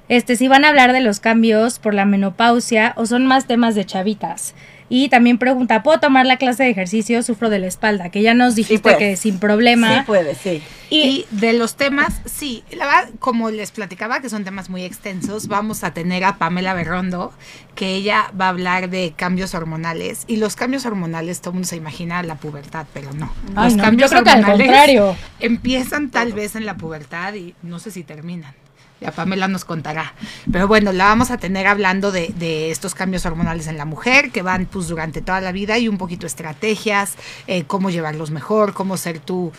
este, 0.09 0.37
si 0.37 0.49
van 0.49 0.65
a 0.65 0.69
hablar 0.69 0.95
de 0.95 1.01
los 1.01 1.21
cambios 1.21 1.79
por 1.79 1.93
la 1.93 2.07
menopausia 2.07 2.95
o 2.97 3.05
son 3.05 3.27
más 3.27 3.47
temas 3.47 3.75
de 3.75 3.85
chavitas? 3.85 4.55
Y 4.89 5.09
también 5.09 5.39
pregunta, 5.39 5.83
¿puedo 5.83 5.99
tomar 5.99 6.27
la 6.27 6.37
clase 6.37 6.65
de 6.65 6.71
ejercicio? 6.71 7.23
Sufro 7.23 7.51
de 7.51 7.59
la 7.59 7.67
espalda, 7.67 8.11
que 8.11 8.23
ya 8.23 8.35
nos 8.35 8.55
dijiste 8.55 8.97
que 8.97 9.17
sin 9.17 9.39
problema. 9.39 9.99
Sí 9.99 10.05
puede, 10.07 10.35
sí. 10.35 10.63
Y, 10.89 11.27
de 11.33 11.53
los 11.53 11.75
temas, 11.75 12.21
sí, 12.27 12.63
la 12.71 12.87
verdad, 12.87 13.11
como 13.19 13.51
les 13.51 13.73
platicaba, 13.73 14.21
que 14.21 14.29
son 14.29 14.45
temas 14.45 14.71
muy 14.71 14.85
extensos, 14.85 15.49
vamos 15.49 15.83
a 15.83 15.93
tener 15.93 16.23
a 16.23 16.37
Pamela 16.37 16.75
Berrondo, 16.75 17.33
que 17.75 17.97
ella 17.97 18.31
va 18.41 18.47
a 18.47 18.49
hablar 18.51 18.89
de 18.89 19.13
cambios 19.17 19.55
hormonales. 19.55 20.23
Y 20.29 20.37
los 20.37 20.55
cambios 20.55 20.87
hormonales, 20.87 21.41
todo 21.41 21.51
el 21.51 21.55
mundo 21.55 21.69
se 21.69 21.77
imagina 21.77 22.23
la 22.23 22.37
pubertad, 22.37 22.87
pero 22.95 23.13
no. 23.13 23.33
los 23.55 23.77
cambios 23.77 24.11
yo 24.11 24.23
creo 24.23 24.25
que 24.25 24.31
al 24.31 24.45
contrario. 24.45 25.17
empiezan 25.41 26.11
tal 26.11 26.33
vez 26.33 26.55
en 26.55 26.65
la 26.65 26.77
pubertad 26.77 27.35
y 27.35 27.55
no 27.63 27.81
sé 27.81 27.91
si 27.91 28.05
terminan. 28.05 28.55
Ya 29.01 29.13
Pamela 29.13 29.47
nos 29.47 29.65
contará. 29.65 30.15
Pero 30.51 30.69
bueno, 30.69 30.93
la 30.93 31.05
vamos 31.05 31.31
a 31.31 31.37
tener 31.37 31.67
hablando 31.67 32.13
de, 32.13 32.71
estos 32.71 32.95
cambios 32.95 33.27
hormonales 33.27 33.67
en 33.67 33.77
la 33.77 33.85
mujer 33.85 34.31
que 34.31 34.43
van 34.43 34.67
pues 34.67 34.89
durante 34.89 35.21
toda 35.21 35.41
la 35.41 35.53
vida 35.53 35.79
y 35.79 35.89
un 35.89 35.99
poquito 35.99 36.27
estrategias, 36.27 37.15
eh, 37.47 37.65
cómo 37.65 37.91
llevarlos 37.91 38.31
mejor, 38.31 38.73
cómo 38.73 38.97
ser 38.97 39.19
tu 39.19 39.53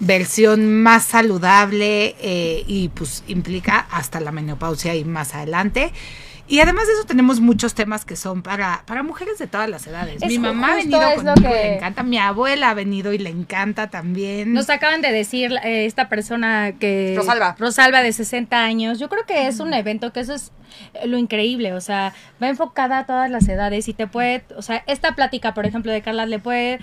versión 0.00 0.82
más 0.82 1.04
saludable 1.04 2.16
eh, 2.20 2.64
y 2.66 2.88
pues 2.88 3.22
implica 3.28 3.86
hasta 3.90 4.20
la 4.20 4.32
menopausia 4.32 4.94
y 4.94 5.04
más 5.04 5.34
adelante. 5.34 5.92
Y 6.48 6.58
además 6.58 6.88
de 6.88 6.94
eso 6.94 7.04
tenemos 7.04 7.38
muchos 7.40 7.74
temas 7.74 8.04
que 8.04 8.16
son 8.16 8.42
para, 8.42 8.82
para 8.84 9.04
mujeres 9.04 9.38
de 9.38 9.46
todas 9.46 9.70
las 9.70 9.86
edades. 9.86 10.20
Es 10.20 10.28
mi 10.28 10.40
mamá 10.40 10.72
ha 10.72 10.74
venido 10.74 11.00
es 11.00 11.22
lo 11.22 11.32
conmigo 11.34 11.48
y 11.48 11.52
que- 11.52 11.62
le 11.64 11.76
encanta. 11.76 12.02
Mi 12.02 12.18
abuela 12.18 12.70
ha 12.70 12.74
venido 12.74 13.12
y 13.12 13.18
le 13.18 13.30
encanta 13.30 13.88
también. 13.88 14.52
Nos 14.52 14.68
acaban 14.68 15.00
de 15.00 15.12
decir 15.12 15.52
eh, 15.62 15.86
esta 15.86 16.08
persona 16.08 16.72
que... 16.80 17.14
Rosalba. 17.16 17.54
Rosalba 17.56 18.02
de 18.02 18.12
60 18.12 18.64
años. 18.64 18.98
Yo 18.98 19.08
creo 19.08 19.24
que 19.26 19.46
es 19.46 19.60
un 19.60 19.72
evento 19.74 20.12
que 20.12 20.18
eso 20.18 20.34
es 20.34 20.50
eh, 20.94 21.06
lo 21.06 21.18
increíble. 21.18 21.72
O 21.72 21.80
sea, 21.80 22.14
va 22.42 22.48
enfocada 22.48 22.98
a 22.98 23.06
todas 23.06 23.30
las 23.30 23.46
edades 23.46 23.86
y 23.86 23.92
te 23.94 24.08
puede... 24.08 24.42
O 24.56 24.62
sea, 24.62 24.82
esta 24.88 25.14
plática, 25.14 25.54
por 25.54 25.66
ejemplo, 25.66 25.92
de 25.92 26.02
Carla, 26.02 26.26
le 26.26 26.40
puede 26.40 26.80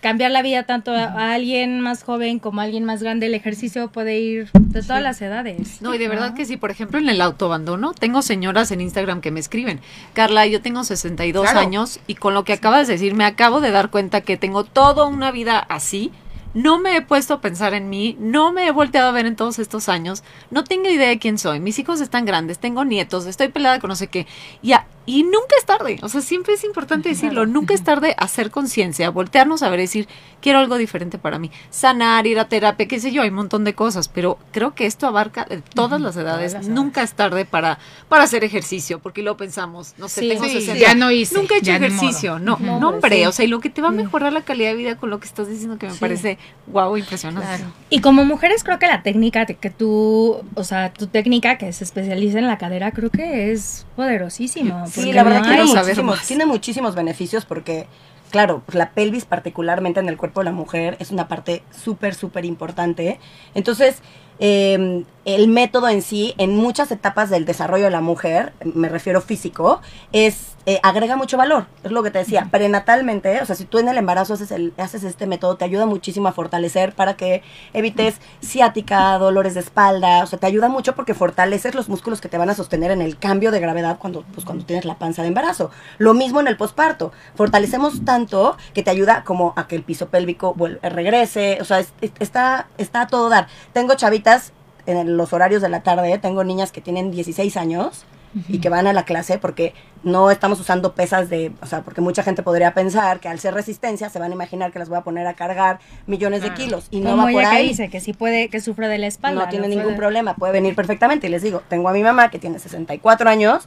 cambiar 0.00 0.30
la 0.30 0.42
vida 0.42 0.62
tanto 0.64 0.92
a, 0.92 1.04
a 1.04 1.32
alguien 1.34 1.80
más 1.80 2.04
joven 2.04 2.38
como 2.38 2.60
a 2.60 2.64
alguien 2.64 2.84
más 2.84 3.02
grande. 3.02 3.26
El 3.26 3.34
ejercicio 3.34 3.90
puede 3.90 4.18
ir 4.20 4.48
de 4.52 4.82
todas 4.82 5.02
las 5.02 5.20
edades. 5.22 5.82
No, 5.82 5.94
y 5.94 5.98
de 5.98 6.08
verdad 6.08 6.34
que 6.34 6.44
sí, 6.44 6.56
por 6.56 6.70
ejemplo, 6.70 6.98
en 6.98 7.08
el 7.08 7.20
autoabandono, 7.20 7.92
tengo 7.94 8.22
señoras 8.22 8.70
en 8.70 8.80
Instagram 8.80 9.20
que 9.20 9.30
me 9.30 9.40
escriben, 9.40 9.80
Carla, 10.12 10.46
yo 10.46 10.62
tengo 10.62 10.84
62 10.84 11.42
Claro. 11.42 11.60
años 11.60 12.00
y 12.06 12.14
con 12.14 12.34
lo 12.34 12.44
que 12.44 12.52
acabas 12.52 12.86
de 12.86 12.94
decir, 12.94 13.14
me 13.14 13.24
acabo 13.24 13.60
de 13.60 13.70
dar 13.70 13.90
cuenta 13.90 14.20
que 14.20 14.36
tengo 14.36 14.64
toda 14.64 15.04
una 15.06 15.30
vida 15.32 15.58
así. 15.58 16.12
No 16.54 16.78
me 16.78 16.96
he 16.96 17.02
puesto 17.02 17.34
a 17.34 17.40
pensar 17.42 17.74
en 17.74 17.90
mí, 17.90 18.16
no 18.18 18.52
me 18.52 18.66
he 18.66 18.70
volteado 18.70 19.08
a 19.08 19.12
ver 19.12 19.26
en 19.26 19.36
todos 19.36 19.58
estos 19.58 19.88
años, 19.90 20.24
no 20.50 20.64
tengo 20.64 20.88
idea 20.88 21.08
de 21.08 21.18
quién 21.18 21.36
soy, 21.36 21.60
mis 21.60 21.78
hijos 21.78 22.00
están 22.00 22.24
grandes, 22.24 22.58
tengo 22.58 22.86
nietos, 22.86 23.26
estoy 23.26 23.48
pelada 23.48 23.78
con 23.80 23.88
no 23.88 23.96
sé 23.96 24.06
qué. 24.06 24.26
Y, 24.62 24.72
a- 24.72 24.86
y 25.08 25.22
nunca 25.22 25.56
es 25.58 25.64
tarde, 25.64 25.98
o 26.02 26.08
sea, 26.10 26.20
siempre 26.20 26.52
es 26.52 26.64
importante 26.64 27.08
decirlo, 27.08 27.46
nunca 27.46 27.72
es 27.72 27.82
tarde 27.82 28.14
hacer 28.18 28.50
conciencia, 28.50 29.08
voltearnos 29.08 29.62
a 29.62 29.70
ver, 29.70 29.80
decir, 29.80 30.06
quiero 30.42 30.58
algo 30.58 30.76
diferente 30.76 31.16
para 31.16 31.38
mí, 31.38 31.50
sanar, 31.70 32.26
ir 32.26 32.38
a 32.38 32.46
terapia, 32.46 32.86
qué 32.86 33.00
sé 33.00 33.10
yo, 33.10 33.22
hay 33.22 33.30
un 33.30 33.36
montón 33.36 33.64
de 33.64 33.72
cosas, 33.74 34.08
pero 34.08 34.38
creo 34.52 34.74
que 34.74 34.84
esto 34.84 35.06
abarca 35.06 35.46
de 35.46 35.62
todas 35.62 35.98
las 35.98 36.14
edades, 36.18 36.68
nunca 36.68 37.02
es 37.02 37.14
tarde 37.14 37.46
para, 37.46 37.78
para 38.10 38.24
hacer 38.24 38.44
ejercicio, 38.44 38.98
porque 38.98 39.22
lo 39.22 39.38
pensamos, 39.38 39.94
no 39.96 40.10
sé, 40.10 40.20
Sí. 40.20 40.28
tengo 40.28 40.44
Sí, 40.44 40.60
60, 40.60 40.78
ya 40.78 40.94
no 40.94 41.10
hice, 41.10 41.36
nunca 41.36 41.54
he 41.54 41.58
hecho 41.60 41.72
ejercicio, 41.72 42.38
no, 42.38 42.58
No, 42.60 42.78
no, 42.78 42.88
hombre, 42.90 43.20
sí. 43.20 43.24
o 43.24 43.32
sea, 43.32 43.46
y 43.46 43.48
lo 43.48 43.60
que 43.60 43.70
te 43.70 43.80
va 43.80 43.88
a 43.88 43.92
mejorar 43.92 44.34
la 44.34 44.42
calidad 44.42 44.72
de 44.72 44.76
vida 44.76 44.96
con 44.98 45.08
lo 45.08 45.20
que 45.20 45.26
estás 45.26 45.48
diciendo 45.48 45.78
que 45.78 45.86
me 45.88 45.94
parece 45.94 46.36
guau, 46.66 46.98
impresionante. 46.98 47.64
Y 47.88 48.02
como 48.02 48.26
mujeres 48.26 48.62
creo 48.62 48.78
que 48.78 48.86
la 48.88 49.02
técnica 49.02 49.46
de 49.46 49.54
que 49.54 49.70
tú, 49.70 50.42
o 50.54 50.64
sea, 50.64 50.92
tu 50.92 51.06
técnica 51.06 51.56
que 51.56 51.72
se 51.72 51.84
especializa 51.84 52.38
en 52.40 52.46
la 52.46 52.58
cadera, 52.58 52.90
creo 52.90 53.08
que 53.08 53.52
es 53.52 53.86
poderosísimo. 53.96 54.86
Sí, 55.02 55.12
la 55.12 55.22
verdad 55.22 55.42
tiene 55.42 55.64
muchísimos, 55.64 56.22
tiene 56.26 56.46
muchísimos 56.46 56.94
beneficios 56.94 57.44
porque, 57.44 57.86
claro, 58.30 58.62
pues 58.64 58.76
la 58.76 58.90
pelvis 58.90 59.24
particularmente 59.24 60.00
en 60.00 60.08
el 60.08 60.16
cuerpo 60.16 60.40
de 60.40 60.44
la 60.44 60.52
mujer 60.52 60.96
es 61.00 61.10
una 61.10 61.28
parte 61.28 61.62
súper, 61.70 62.14
súper 62.14 62.44
importante. 62.44 63.18
Entonces, 63.54 64.02
eh, 64.38 65.04
el 65.34 65.46
método 65.48 65.88
en 65.88 66.00
sí, 66.02 66.34
en 66.38 66.56
muchas 66.56 66.90
etapas 66.90 67.28
del 67.28 67.44
desarrollo 67.44 67.84
de 67.84 67.90
la 67.90 68.00
mujer, 68.00 68.54
me 68.64 68.88
refiero 68.88 69.20
físico, 69.20 69.80
es 70.12 70.56
eh, 70.66 70.80
agrega 70.82 71.16
mucho 71.16 71.38
valor. 71.38 71.66
Es 71.82 71.92
lo 71.92 72.02
que 72.02 72.10
te 72.10 72.18
decía, 72.18 72.48
prenatalmente, 72.50 73.40
o 73.40 73.46
sea, 73.46 73.56
si 73.56 73.64
tú 73.64 73.78
en 73.78 73.88
el 73.88 73.96
embarazo 73.96 74.34
haces, 74.34 74.50
el, 74.50 74.74
haces 74.76 75.02
este 75.02 75.26
método, 75.26 75.56
te 75.56 75.64
ayuda 75.64 75.86
muchísimo 75.86 76.28
a 76.28 76.32
fortalecer 76.32 76.94
para 76.94 77.16
que 77.16 77.42
evites 77.72 78.16
ciática, 78.42 79.16
dolores 79.18 79.54
de 79.54 79.60
espalda, 79.60 80.22
o 80.22 80.26
sea, 80.26 80.38
te 80.38 80.46
ayuda 80.46 80.68
mucho 80.68 80.94
porque 80.94 81.14
fortaleces 81.14 81.74
los 81.74 81.88
músculos 81.88 82.20
que 82.20 82.28
te 82.28 82.36
van 82.36 82.50
a 82.50 82.54
sostener 82.54 82.90
en 82.90 83.00
el 83.00 83.18
cambio 83.18 83.50
de 83.50 83.60
gravedad 83.60 83.98
cuando, 83.98 84.24
pues, 84.34 84.44
cuando 84.44 84.64
tienes 84.66 84.84
la 84.84 84.98
panza 84.98 85.22
de 85.22 85.28
embarazo. 85.28 85.70
Lo 85.96 86.12
mismo 86.12 86.40
en 86.40 86.48
el 86.48 86.56
posparto. 86.58 87.12
Fortalecemos 87.34 88.04
tanto 88.04 88.56
que 88.74 88.82
te 88.82 88.90
ayuda 88.90 89.24
como 89.24 89.54
a 89.56 89.68
que 89.68 89.76
el 89.76 89.82
piso 89.84 90.08
pélvico 90.08 90.54
vuel- 90.54 90.80
regrese, 90.82 91.58
o 91.62 91.64
sea, 91.64 91.78
es- 91.80 91.94
es- 92.02 92.12
está, 92.18 92.68
está 92.76 93.02
a 93.02 93.06
todo 93.06 93.28
dar. 93.30 93.46
Tengo 93.72 93.94
chavitas 93.94 94.52
en 94.88 95.16
los 95.16 95.32
horarios 95.32 95.62
de 95.62 95.68
la 95.68 95.82
tarde, 95.82 96.18
tengo 96.18 96.44
niñas 96.44 96.72
que 96.72 96.80
tienen 96.80 97.10
16 97.10 97.56
años 97.56 98.04
y 98.48 98.58
que 98.58 98.68
van 98.68 98.86
a 98.86 98.92
la 98.92 99.04
clase 99.04 99.38
porque 99.38 99.74
no 100.02 100.30
estamos 100.30 100.60
usando 100.60 100.94
pesas 100.94 101.28
de, 101.28 101.52
o 101.60 101.66
sea, 101.66 101.82
porque 101.82 102.00
mucha 102.00 102.22
gente 102.22 102.42
podría 102.42 102.74
pensar 102.74 103.20
que 103.20 103.28
al 103.28 103.38
ser 103.38 103.54
resistencia 103.54 104.10
se 104.10 104.18
van 104.18 104.30
a 104.30 104.34
imaginar 104.34 104.70
que 104.72 104.78
las 104.78 104.88
voy 104.88 104.98
a 104.98 105.02
poner 105.02 105.26
a 105.26 105.34
cargar 105.34 105.80
millones 106.06 106.42
de 106.42 106.52
kilos 106.54 106.88
y 106.90 107.00
no 107.00 107.16
va 107.16 107.24
por 107.24 107.30
ella 107.32 107.50
que 107.50 107.56
ahí. 107.56 107.68
dice 107.68 107.88
que 107.88 108.00
sí 108.00 108.12
puede, 108.12 108.48
que 108.48 108.60
sufre 108.60 108.88
de 108.88 108.98
la 108.98 109.06
espalda. 109.06 109.44
No 109.44 109.48
tiene 109.48 109.68
ningún 109.68 109.96
problema, 109.96 110.34
puede 110.34 110.52
venir 110.52 110.74
perfectamente. 110.74 111.26
Y 111.26 111.30
les 111.30 111.42
digo, 111.42 111.62
tengo 111.68 111.88
a 111.88 111.92
mi 111.92 112.02
mamá 112.02 112.30
que 112.30 112.38
tiene 112.38 112.58
64 112.58 113.28
años, 113.28 113.66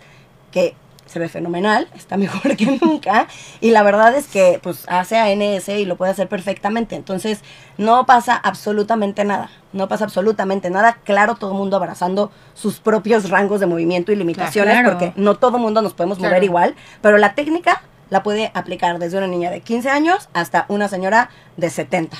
que 0.51 0.75
se 1.11 1.19
ve 1.19 1.29
fenomenal, 1.29 1.87
está 1.95 2.17
mejor 2.25 2.55
que 2.55 2.79
nunca. 2.81 3.27
Y 3.59 3.71
la 3.71 3.83
verdad 3.83 4.15
es 4.15 4.27
que 4.27 4.59
pues 4.63 4.85
hace 4.87 5.17
ANS 5.17 5.67
y 5.69 5.85
lo 5.85 5.97
puede 5.97 6.11
hacer 6.11 6.27
perfectamente. 6.27 6.95
Entonces, 6.95 7.41
no 7.77 8.05
pasa 8.05 8.35
absolutamente 8.35 9.23
nada. 9.25 9.49
No 9.73 9.87
pasa 9.87 10.05
absolutamente 10.05 10.69
nada. 10.69 10.97
Claro, 11.03 11.35
todo 11.35 11.51
el 11.51 11.57
mundo 11.57 11.77
abrazando 11.77 12.31
sus 12.53 12.79
propios 12.79 13.29
rangos 13.29 13.59
de 13.59 13.65
movimiento 13.67 14.11
y 14.11 14.15
limitaciones, 14.15 14.73
Claro. 14.73 14.91
porque 14.91 15.13
no 15.15 15.35
todo 15.35 15.57
el 15.57 15.63
mundo 15.63 15.81
nos 15.81 15.93
podemos 15.93 16.19
mover 16.19 16.43
igual. 16.43 16.75
Pero 17.01 17.17
la 17.17 17.35
técnica 17.35 17.81
la 18.09 18.23
puede 18.23 18.51
aplicar 18.53 18.99
desde 18.99 19.17
una 19.17 19.27
niña 19.27 19.49
de 19.51 19.61
15 19.61 19.89
años 19.89 20.29
hasta 20.33 20.65
una 20.67 20.87
señora 20.87 21.29
de 21.57 21.69
70. 21.69 22.17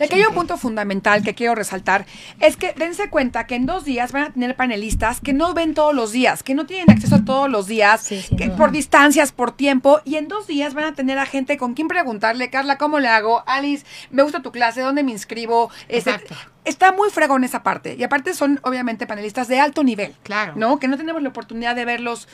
Y 0.00 0.04
aquí 0.04 0.14
hay 0.14 0.22
un 0.22 0.34
punto 0.34 0.56
fundamental 0.56 1.22
que 1.22 1.34
quiero 1.34 1.54
resaltar, 1.54 2.06
es 2.40 2.56
que 2.56 2.72
dense 2.74 3.10
cuenta 3.10 3.46
que 3.46 3.54
en 3.54 3.66
dos 3.66 3.84
días 3.84 4.12
van 4.12 4.22
a 4.24 4.30
tener 4.32 4.56
panelistas 4.56 5.20
que 5.20 5.32
no 5.32 5.54
ven 5.54 5.74
todos 5.74 5.94
los 5.94 6.12
días, 6.12 6.42
que 6.42 6.54
no 6.54 6.66
tienen 6.66 6.90
acceso 6.90 7.16
a 7.16 7.24
todos 7.24 7.50
los 7.50 7.66
días, 7.66 8.02
Sí, 8.02 8.24
que 8.36 8.48
por 8.48 8.70
distancias, 8.70 9.32
por 9.32 9.52
tiempo, 9.52 10.00
y 10.04 10.16
en 10.16 10.28
dos 10.28 10.46
días 10.46 10.74
van 10.74 10.84
a 10.84 10.94
tener 10.94 11.18
a 11.18 11.26
gente 11.26 11.56
con 11.56 11.74
quien 11.74 11.88
preguntarle, 11.88 12.50
Carla, 12.50 12.78
¿cómo 12.78 13.00
le 13.00 13.08
hago? 13.08 13.42
Alice, 13.46 13.84
me 14.10 14.22
gusta 14.22 14.42
tu 14.42 14.52
clase, 14.52 14.80
¿dónde 14.80 15.02
me 15.02 15.12
inscribo? 15.12 15.70
Este, 15.88 16.14
está 16.64 16.92
muy 16.92 17.10
fregón 17.10 17.44
esa 17.44 17.62
parte. 17.62 17.96
Y 17.98 18.04
aparte 18.04 18.34
son, 18.34 18.60
obviamente, 18.62 19.06
panelistas 19.06 19.48
de 19.48 19.58
alto 19.58 19.82
nivel. 19.82 20.14
Claro. 20.22 20.52
¿No? 20.56 20.78
Que 20.78 20.88
no 20.88 20.96
tenemos 20.96 21.22
la 21.22 21.30
oportunidad 21.30 21.74
de 21.74 21.84
verlos 21.84 22.28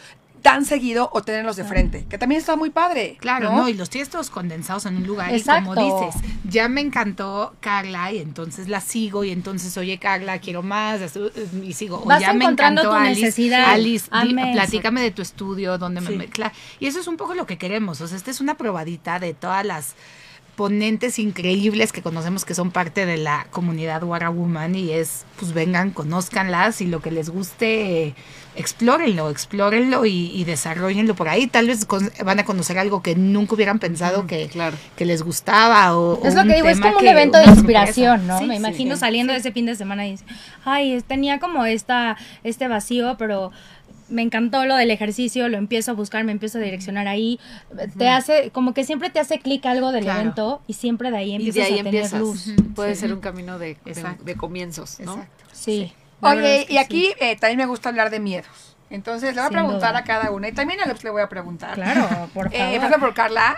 tan 0.44 0.66
seguido 0.66 1.08
o 1.14 1.22
tenerlos 1.22 1.56
de 1.56 1.64
frente, 1.64 2.04
que 2.04 2.18
también 2.18 2.38
está 2.38 2.54
muy 2.54 2.68
padre. 2.68 3.16
Claro, 3.18 3.50
no, 3.50 3.66
y 3.66 3.72
los 3.72 3.88
tienes 3.88 4.10
todos 4.10 4.28
condensados 4.28 4.84
en 4.84 4.98
un 4.98 5.06
lugar 5.06 5.32
Exacto. 5.32 5.72
y 5.72 5.74
como 5.74 6.06
dices, 6.06 6.22
ya 6.46 6.68
me 6.68 6.82
encantó 6.82 7.54
Carla 7.60 8.12
y 8.12 8.18
entonces 8.18 8.68
la 8.68 8.82
sigo 8.82 9.24
y 9.24 9.30
entonces, 9.30 9.74
oye 9.78 9.98
Carla, 9.98 10.38
quiero 10.40 10.62
más 10.62 11.00
y 11.62 11.72
sigo, 11.72 12.02
o 12.02 12.04
Vas 12.04 12.20
ya 12.20 12.34
me 12.34 12.44
encontrando 12.44 12.82
encantó 12.82 12.98
tu 12.98 13.02
Alice, 13.06 13.20
necesidad. 13.22 13.64
Alice, 13.72 14.10
di- 14.22 14.34
platícame 14.52 15.00
de 15.00 15.12
tu 15.12 15.22
estudio, 15.22 15.78
donde 15.78 16.02
Sí. 16.02 16.14
me 16.14 16.26
claro, 16.26 16.52
y 16.78 16.88
eso 16.88 17.00
es 17.00 17.06
un 17.06 17.16
poco 17.16 17.32
lo 17.34 17.46
que 17.46 17.56
queremos, 17.56 18.02
o 18.02 18.06
sea, 18.06 18.18
esta 18.18 18.30
es 18.30 18.42
una 18.42 18.58
probadita 18.58 19.18
de 19.18 19.32
todas 19.32 19.64
las 19.64 19.94
ponentes 20.56 21.18
increíbles 21.18 21.92
que 21.92 22.02
conocemos 22.02 22.44
que 22.44 22.54
son 22.54 22.70
parte 22.70 23.06
de 23.06 23.16
la 23.16 23.46
comunidad 23.50 24.02
Wara 24.04 24.30
Woman 24.30 24.74
y 24.76 24.92
es, 24.92 25.24
pues 25.38 25.52
vengan, 25.52 25.90
conózcanlas 25.90 26.80
y 26.80 26.86
lo 26.86 27.00
que 27.00 27.10
les 27.10 27.28
guste, 27.30 28.06
eh, 28.08 28.14
explórenlo, 28.56 29.30
explórenlo 29.30 30.06
y, 30.06 30.30
y 30.32 30.44
desarrollenlo 30.44 31.14
por 31.14 31.28
ahí. 31.28 31.46
Tal 31.48 31.66
vez 31.66 31.84
con- 31.84 32.10
van 32.24 32.38
a 32.38 32.44
conocer 32.44 32.78
algo 32.78 33.02
que 33.02 33.14
nunca 33.16 33.54
hubieran 33.54 33.78
pensado 33.80 34.26
que, 34.26 34.46
claro. 34.48 34.76
que 34.96 35.04
les 35.04 35.22
gustaba 35.22 35.96
o, 35.98 36.24
Es 36.24 36.34
o 36.34 36.42
lo 36.42 36.48
que 36.48 36.54
digo, 36.56 36.68
es 36.68 36.80
como 36.80 36.98
un 36.98 37.06
evento 37.06 37.38
de 37.38 37.46
inspiración. 37.46 38.26
¿no? 38.26 38.38
Sí, 38.38 38.46
Me 38.46 38.56
imagino 38.56 38.94
sí. 38.94 39.00
saliendo 39.00 39.32
de 39.32 39.40
ese 39.40 39.52
fin 39.52 39.66
de 39.66 39.74
semana 39.74 40.06
y 40.06 40.16
ay, 40.64 41.02
tenía 41.06 41.40
como 41.40 41.64
esta, 41.66 42.16
este 42.44 42.68
vacío, 42.68 43.16
pero 43.18 43.50
me 44.08 44.22
encantó 44.22 44.64
lo 44.66 44.76
del 44.76 44.90
ejercicio, 44.90 45.48
lo 45.48 45.56
empiezo 45.56 45.92
a 45.92 45.94
buscar, 45.94 46.24
me 46.24 46.32
empiezo 46.32 46.58
a 46.58 46.60
direccionar 46.60 47.08
ahí. 47.08 47.40
Te 47.98 48.08
hace, 48.08 48.50
como 48.50 48.74
que 48.74 48.84
siempre 48.84 49.10
te 49.10 49.20
hace 49.20 49.38
clic 49.38 49.64
algo 49.66 49.92
del 49.92 50.04
Claro. 50.04 50.20
evento 50.20 50.62
y 50.66 50.74
siempre 50.74 51.10
de 51.10 51.16
ahí 51.16 51.30
Y 51.30 51.34
empiezas 51.36 51.54
de 51.54 51.62
ahí 51.62 51.72
a 51.74 51.82
tener 51.84 51.94
empiezas. 52.04 52.20
luz. 52.20 52.50
Puede 52.74 52.94
ser 52.94 53.12
un 53.14 53.20
camino 53.20 53.58
de, 53.58 53.76
de- 54.24 54.34
comienzos, 54.36 55.00
¿no? 55.00 55.12
Exacto. 55.14 55.44
Sí. 55.52 55.92
Oye, 56.20 56.60
es 56.60 56.66
que 56.66 56.72
y 56.74 56.76
aquí 56.78 57.06
sí. 57.06 57.14
eh, 57.20 57.36
también 57.36 57.58
me 57.58 57.66
gusta 57.66 57.88
hablar 57.88 58.10
de 58.10 58.20
miedos. 58.20 58.76
Entonces 58.90 59.30
le 59.34 59.40
voy 59.40 59.46
a 59.46 59.48
Sin 59.48 59.52
preguntar 59.58 59.90
duda. 59.92 59.98
a 60.00 60.04
cada 60.04 60.30
una 60.30 60.48
y 60.48 60.52
también 60.52 60.80
a 60.80 60.84
Alex 60.84 61.02
le 61.04 61.10
voy 61.10 61.22
a 61.22 61.28
preguntar. 61.28 61.74
Claro, 61.74 62.08
por 62.32 62.46
Eh, 62.54 62.58
favor. 62.58 62.74
empezando 62.74 62.98
por 63.06 63.14
Carla. 63.14 63.56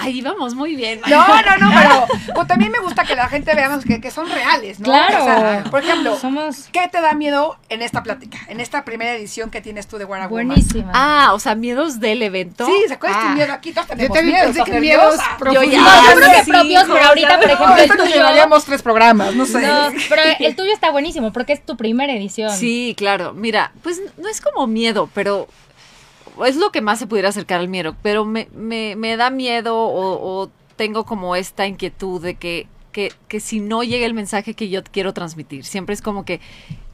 Ay, 0.00 0.20
vamos 0.22 0.54
muy 0.54 0.74
bien. 0.74 1.00
No, 1.08 1.26
no, 1.42 1.56
no, 1.58 1.70
pero 1.74 2.06
pues, 2.34 2.48
también 2.48 2.72
me 2.72 2.78
gusta 2.80 3.04
que 3.04 3.14
la 3.14 3.28
gente 3.28 3.54
veamos 3.54 3.84
que, 3.84 4.00
que 4.00 4.10
son 4.10 4.28
reales, 4.28 4.80
¿no? 4.80 4.86
Claro. 4.86 5.22
O 5.22 5.24
sea, 5.24 5.64
por 5.70 5.84
ejemplo, 5.84 6.16
Somos 6.18 6.68
¿qué 6.72 6.88
te 6.90 7.00
da 7.00 7.14
miedo 7.14 7.56
en 7.68 7.82
esta 7.82 8.02
plática? 8.02 8.38
En 8.48 8.60
esta 8.60 8.84
primera 8.84 9.14
edición 9.14 9.50
que 9.50 9.60
tienes 9.60 9.86
tú 9.86 9.98
de 9.98 10.04
Guara 10.04 10.26
Woman? 10.28 10.48
buenísimas. 10.48 10.92
Ah, 10.96 11.30
o 11.32 11.38
sea, 11.38 11.54
miedos 11.54 12.00
del 12.00 12.22
evento. 12.22 12.66
Sí, 12.66 12.72
¿se 12.88 12.94
acuerdas 12.94 13.20
tu 13.20 13.26
Ah. 13.28 13.34
miedo 13.34 13.52
aquí? 13.52 13.72
Todos 13.72 13.86
Yo 13.88 13.94
tenemos 13.96 14.16
también 14.16 14.34
miedo, 14.36 14.52
pensé 14.52 14.70
que 14.72 14.80
miedos 14.80 15.04
nerviosa. 15.16 15.36
profundos. 15.38 15.70
ya- 15.72 15.80
No, 15.80 16.04
yo 16.10 16.16
creo 16.16 16.30
que 16.32 16.44
sí, 16.44 16.50
propios, 16.50 16.84
pero 16.92 17.04
ahorita, 17.04 17.36
por 17.36 17.44
ejemplo, 17.44 17.66
No, 17.68 17.76
el 17.76 17.88
tuyo. 17.90 18.04
llevaríamos 18.14 18.64
tres 18.64 18.82
programas, 18.82 19.34
no 19.34 19.46
sé. 19.46 19.60
No, 19.66 19.88
pero 20.08 20.22
el 20.40 20.56
tuyo 20.56 20.72
está 20.72 20.90
buenísimo 20.90 21.32
porque 21.32 21.52
es 21.52 21.64
tu 21.64 21.76
primera 21.76 22.12
edición. 22.12 22.50
Sí, 22.50 22.94
claro. 22.96 23.32
Mira, 23.32 23.72
pues 23.82 24.00
no 24.16 24.28
es 24.28 24.40
como 24.40 24.66
miedo, 24.66 25.08
pero 25.14 25.46
es 26.46 26.56
lo 26.56 26.70
que 26.70 26.80
más 26.80 26.98
se 26.98 27.06
pudiera 27.06 27.28
acercar 27.28 27.60
al 27.60 27.68
miedo. 27.68 27.96
Pero 28.02 28.24
me, 28.24 28.48
me, 28.54 28.96
me 28.96 29.16
da 29.16 29.30
miedo 29.30 29.76
o, 29.76 30.42
o 30.42 30.50
tengo 30.76 31.04
como 31.04 31.36
esta 31.36 31.66
inquietud 31.66 32.22
de 32.22 32.36
que, 32.36 32.66
que, 32.98 33.12
que 33.28 33.38
si 33.38 33.60
no 33.60 33.84
llega 33.84 34.06
el 34.06 34.12
mensaje 34.12 34.54
que 34.54 34.68
yo 34.68 34.82
quiero 34.82 35.14
transmitir. 35.14 35.64
Siempre 35.64 35.94
es 35.94 36.02
como 36.02 36.24
que 36.24 36.40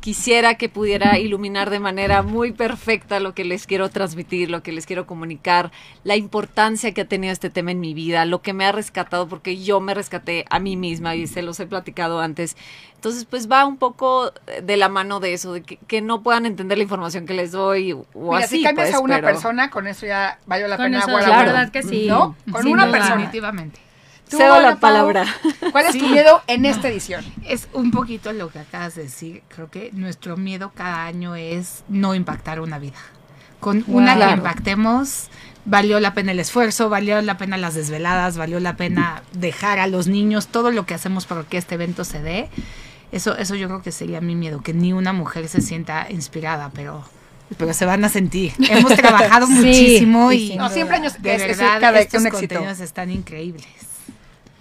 quisiera 0.01 0.57
que 0.57 0.69
pudiera 0.69 1.19
iluminar 1.19 1.71
de 1.71 1.81
manera 1.81 2.21
muy 2.21 2.53
perfecta 2.53 3.21
lo 3.21 3.33
que 3.33 3.43
les 3.43 3.67
quiero 3.67 3.89
transmitir, 3.89 4.51
lo 4.51 4.63
que 4.63 4.71
les 4.71 4.85
quiero 4.85 5.07
comunicar, 5.07 5.73
la 6.03 6.15
importancia 6.15 6.93
que 6.93 7.01
ha 7.01 7.05
tenido 7.07 7.33
este 7.33 7.49
tema 7.49 7.71
en 7.71 7.81
mi 7.81 7.95
vida, 7.95 8.27
lo 8.27 8.43
que 8.43 8.53
me 8.53 8.67
ha 8.67 8.73
rescatado, 8.73 9.29
porque 9.29 9.57
yo 9.57 9.81
me 9.81 9.95
rescaté 9.95 10.45
a 10.51 10.59
mí 10.59 10.77
misma 10.77 11.17
y 11.17 11.27
se 11.27 11.41
los 11.41 11.59
he 11.59 11.67
platicado 11.67 12.21
antes. 12.21 12.55
Entonces, 12.97 13.25
pues 13.25 13.51
va 13.51 13.65
un 13.65 13.79
poco 13.79 14.31
de 14.63 14.77
la 14.77 14.91
mano 14.91 15.21
de 15.21 15.33
eso, 15.33 15.55
de 15.55 15.63
que, 15.63 16.03
no 16.03 16.23
puedan 16.23 16.45
entender 16.45 16.77
la 16.77 16.85
información 16.85 17.25
que 17.25 17.33
les 17.33 17.53
doy 17.53 17.93
o 17.93 18.05
Mira, 18.15 18.45
así. 18.45 18.59
Si 18.59 18.63
cambias 18.63 18.89
pues, 18.89 19.01
a 19.01 19.03
una 19.03 19.23
persona, 19.23 19.71
con 19.71 19.87
eso 19.87 20.05
ya 20.05 20.39
valió 20.45 20.69
la 20.69 20.77
pena. 20.77 20.99
Eso, 20.99 21.19
la 21.19 21.39
verdad 21.39 21.71
que 21.71 21.83
sí. 21.83 22.09
¿No? 22.09 22.37
Con 22.53 22.69
una 22.69 22.91
persona. 22.91 23.17
Definitivamente. 23.17 23.81
Cedo 24.29 24.61
la 24.61 24.77
palabra. 24.77 25.27
¿Cuál 25.73 25.87
es 25.87 25.99
tu 25.99 26.09
miedo 26.09 26.43
en 26.47 26.65
esta 26.65 26.89
edición? 26.89 27.25
Es 27.45 27.69
un 27.73 27.91
poquito 27.91 28.33
lo 28.33 28.49
que 28.49 28.59
acabas 28.59 28.95
de 28.95 29.05
decir. 29.05 29.43
Creo 29.49 29.71
que 29.71 29.91
nuestro 29.93 30.37
miedo 30.37 30.73
cada 30.75 31.05
año 31.05 31.37
es 31.37 31.85
no 31.89 32.15
impactar 32.15 32.61
una 32.61 32.79
vida. 32.79 32.99
Con 33.61 33.85
una 33.87 34.17
que 34.17 34.33
impactemos, 34.33 35.29
valió 35.65 36.01
la 36.01 36.15
pena 36.15 36.33
el 36.33 36.41
esfuerzo, 36.41 36.89
valió 36.89 37.21
la 37.23 37.39
pena 37.39 37.57
las 37.57 37.75
desveladas, 37.75 38.37
valió 38.37 38.61
la 38.61 38.77
pena 38.77 39.23
dejar 39.33 39.79
a 39.79 39.87
los 39.87 40.07
niños 40.07 40.49
todo 40.49 40.71
lo 40.71 40.85
que 40.87 40.95
hacemos 40.95 41.27
para 41.27 41.45
que 41.45 41.57
este 41.57 41.77
evento 41.77 42.05
se 42.05 42.21
dé. 42.21 42.49
Eso, 43.13 43.37
eso 43.37 43.55
yo 43.55 43.69
creo 43.69 43.83
que 43.83 43.93
sería 43.93 44.21
mi 44.21 44.35
miedo, 44.35 44.61
que 44.61 44.75
ni 44.75 44.93
una 44.93 45.13
mujer 45.13 45.49
se 45.49 45.61
sienta 45.61 46.07
inspirada, 46.11 46.71
pero 46.75 47.05
pero 47.57 47.73
se 47.73 47.87
van 47.87 48.05
a 48.05 48.09
sentir. 48.09 48.53
Hemos 48.69 48.95
trabajado 48.97 49.47
muchísimo 49.47 50.33
y 50.33 50.57
no, 50.57 50.69
siempre 50.71 50.97
años 50.97 51.21
de 51.21 51.37
verdad 51.37 51.81
cada 51.81 52.01
estos 52.01 52.25
contenidos 52.27 52.81
están 52.81 53.11
increíbles. 53.11 53.67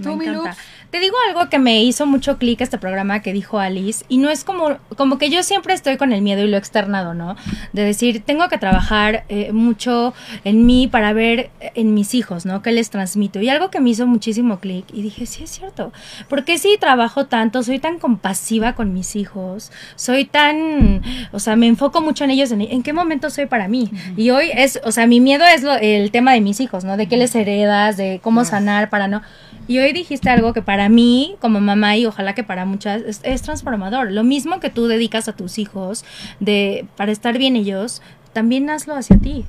Me 0.03 0.25
encanta. 0.25 0.55
Te 0.93 0.99
digo 0.99 1.15
algo 1.27 1.49
que 1.49 1.57
me 1.57 1.81
hizo 1.81 2.05
mucho 2.05 2.37
clic 2.37 2.61
este 2.61 2.77
programa 2.77 3.21
que 3.21 3.33
dijo 3.33 3.57
Alice 3.57 4.05
y 4.09 4.19
no 4.19 4.29
es 4.29 4.43
como 4.43 4.77
como 4.95 5.17
que 5.17 5.31
yo 5.31 5.41
siempre 5.41 5.73
estoy 5.73 5.97
con 5.97 6.13
el 6.13 6.21
miedo 6.21 6.43
y 6.43 6.47
lo 6.47 6.55
externado, 6.55 7.15
¿no? 7.15 7.35
De 7.71 7.83
decir, 7.83 8.21
tengo 8.23 8.47
que 8.47 8.59
trabajar 8.59 9.23
eh, 9.27 9.51
mucho 9.51 10.13
en 10.43 10.67
mí 10.67 10.87
para 10.87 11.11
ver 11.13 11.49
eh, 11.59 11.71
en 11.73 11.95
mis 11.95 12.13
hijos, 12.13 12.45
¿no? 12.45 12.61
¿Qué 12.61 12.71
les 12.71 12.91
transmito? 12.91 13.41
Y 13.41 13.49
algo 13.49 13.71
que 13.71 13.79
me 13.79 13.89
hizo 13.89 14.05
muchísimo 14.05 14.59
clic 14.59 14.85
y 14.93 15.01
dije, 15.01 15.25
sí 15.25 15.45
es 15.45 15.49
cierto, 15.49 15.91
porque 16.29 16.59
si 16.59 16.77
trabajo 16.77 17.25
tanto, 17.25 17.63
soy 17.63 17.79
tan 17.79 17.97
compasiva 17.97 18.73
con 18.73 18.93
mis 18.93 19.15
hijos, 19.15 19.71
soy 19.95 20.25
tan, 20.25 21.01
o 21.31 21.39
sea, 21.39 21.55
me 21.55 21.65
enfoco 21.65 22.01
mucho 22.01 22.23
en 22.23 22.29
ellos, 22.29 22.51
en, 22.51 22.83
qué 22.83 22.93
momento 22.93 23.31
soy 23.31 23.47
para 23.47 23.67
mí. 23.67 23.89
Y 24.15 24.29
hoy 24.29 24.51
es, 24.53 24.79
o 24.83 24.91
sea, 24.91 25.07
mi 25.07 25.19
miedo 25.19 25.43
es 25.43 25.63
el 25.81 26.11
tema 26.11 26.33
de 26.33 26.41
mis 26.41 26.59
hijos, 26.59 26.83
¿no? 26.83 26.97
De 26.97 27.07
qué 27.07 27.17
les 27.17 27.33
heredas, 27.33 27.97
de 27.97 28.19
cómo 28.21 28.45
sanar 28.45 28.91
para 28.91 29.07
no 29.07 29.23
y 29.67 29.79
hoy 29.79 29.93
dijiste 29.93 30.29
algo 30.29 30.53
que 30.53 30.61
para 30.61 30.89
mí, 30.89 31.35
como 31.39 31.61
mamá 31.61 31.95
y 31.97 32.05
ojalá 32.05 32.35
que 32.35 32.43
para 32.43 32.65
muchas, 32.65 33.21
es, 33.23 33.41
transformador. 33.41 34.11
Lo 34.11 34.23
mismo 34.23 34.59
que 34.59 34.69
tú 34.69 34.87
dedicas 34.87 35.27
a 35.27 35.33
tus 35.33 35.57
hijos 35.57 36.03
de 36.39 36.85
para 36.97 37.11
estar 37.11 37.37
bien 37.37 37.55
ellos, 37.55 38.01
también 38.33 38.69
hazlo 38.69 38.95
hacia 38.95 39.17
ti. 39.17 39.45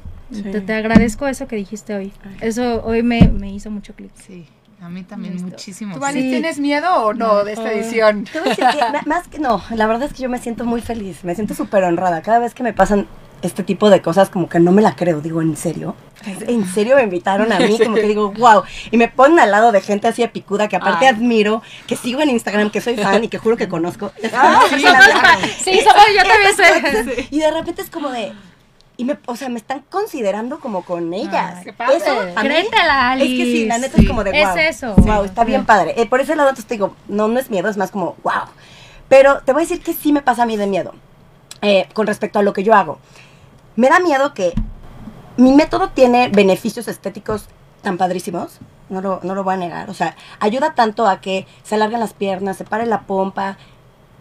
Te, 0.67 0.73
agradezco 0.73 1.27
eso 1.27 1.47
que 1.47 1.57
dijiste 1.57 1.95
hoy. 1.95 2.13
Eso 2.41 2.83
hoy 2.85 3.03
me, 3.03 3.29
me 3.29 3.53
hizo 3.53 3.71
mucho 3.71 3.95
clic. 3.95 4.11
Sí. 4.15 4.47
A 4.81 4.91
mí 4.91 5.03
también 5.03 5.43
muchísimo. 5.43 5.95
¿Tú, 5.95 6.05
tienes 6.13 6.59
miedo 6.59 6.95
o 7.07 7.15
no, 7.15 7.43
de 7.43 7.53
esta 7.53 7.73
edición? 7.73 8.27
más 9.07 9.29
que 9.29 9.39
no, 9.39 9.63
la 9.71 9.87
verdad 9.87 10.09
es 10.09 10.13
que 10.13 10.23
yo 10.23 10.29
me 10.29 10.39
siento 10.39 10.67
muy 10.67 10.83
feliz, 10.83 11.25
me 11.25 11.35
siento 11.35 11.55
súper 11.55 11.85
honrada. 11.85 12.21
Cada 12.21 12.39
vez 12.39 12.53
que 12.53 12.63
me 12.63 12.75
pasan 12.75 13.07
este 13.43 13.63
tipo 13.63 13.91
de 13.91 14.01
cosas 14.01 14.31
como 14.31 14.49
que 14.49 14.59
no 14.59 14.73
me 14.73 14.83
la 14.83 14.97
creo, 14.97 15.21
digo, 15.21 15.43
¿en 15.43 15.57
serio? 15.57 15.95
¿En 16.47 16.67
serio 16.67 16.97
me 16.97 17.03
invitaron 17.03 17.53
a 17.53 17.59
mí? 17.59 17.79
Como 17.83 17.97
que 17.97 18.03
digo, 18.03 18.33
wow. 18.33 18.63
Y 18.91 18.97
me 18.97 19.09
ponen 19.09 19.39
al 19.39 19.51
lado 19.51 19.73
de 19.73 19.83
gente 19.83 20.09
así 20.09 20.27
picuda 20.29 20.69
que 20.69 20.77
aparte 20.77 21.07
admiro, 21.07 21.63
que 21.87 21.97
sigo 21.97 22.23
en 22.23 22.31
Instagram, 22.31 22.71
que 22.71 22.81
soy 22.81 22.97
fan 22.97 23.25
y 23.25 23.29
que 23.29 23.39
juro 23.39 23.57
que 23.57 23.69
conozco. 23.69 24.11
Ah, 24.33 24.63
sí, 24.71 25.81
somos, 25.81 26.05
yo 26.17 26.23
también 26.27 26.57
soy. 26.57 27.29
Y 27.31 27.41
de 27.41 27.51
repente 27.51 27.83
es 27.83 27.91
como 27.91 28.11
de, 28.11 28.33
y 28.97 29.05
me, 29.05 29.19
o 29.27 29.37
sea, 29.37 29.49
me 29.49 29.59
están 29.59 29.85
considerando 29.91 30.61
como 30.61 30.83
con 30.83 31.13
ellas. 31.13 31.65
qué 31.65 31.73
padre. 31.73 31.97
Eso, 31.97 32.19
a 32.37 32.43
Créetela, 32.43 33.11
Alice. 33.13 33.33
Es 33.33 33.39
que 33.39 33.45
sí, 33.45 33.67
la 33.67 33.79
neta 33.79 34.01
es 34.01 34.09
como 34.09 34.25
de 34.25 34.31
wow. 34.31 34.57
Es 34.57 34.77
eso. 34.77 34.95
Wow, 34.97 35.25
está 35.25 35.45
bien 35.45 35.67
padre. 35.67 35.95
Eh, 35.97 36.07
por 36.07 36.21
ese 36.21 36.37
lado 36.37 36.53
te 36.55 36.63
digo, 36.75 36.97
no, 37.09 37.29
no 37.29 37.39
es 37.39 37.51
miedo, 37.51 37.69
es 37.69 37.77
más 37.77 37.91
como 37.91 38.17
wow. 38.23 38.45
Pero 39.09 39.43
te 39.45 39.53
voy 39.53 39.63
a 39.63 39.67
decir 39.67 39.83
que 39.83 39.93
sí 39.93 40.13
me 40.13 40.23
pasa 40.23 40.45
a 40.45 40.47
mí 40.47 40.57
de 40.57 40.67
miedo 40.67 40.95
eh, 41.65 41.89
con 41.95 42.07
respecto 42.07 42.39
a 42.39 42.43
lo 42.43 42.53
que 42.53 42.63
yo 42.63 42.75
hago. 42.75 42.99
Me 43.77 43.89
da 43.89 43.99
miedo 43.99 44.35
que 44.35 44.53
mi 45.37 45.53
método 45.53 45.89
tiene 45.91 46.29
beneficios 46.29 46.87
estéticos 46.89 47.47
tan 47.83 47.97
padrísimos, 47.99 48.59
no 48.89 49.01
lo, 49.01 49.21
no 49.23 49.35
lo 49.35 49.45
voy 49.45 49.55
a 49.55 49.57
negar. 49.57 49.91
O 49.91 49.95
sea, 49.95 50.15
ayuda 50.41 50.75
tanto 50.75 51.07
a 51.07 51.21
que 51.21 51.47
se 51.63 51.75
alarguen 51.75 52.01
las 52.01 52.13
piernas, 52.13 52.57
se 52.57 52.65
pare 52.65 52.87
la 52.87 53.03
pompa, 53.03 53.57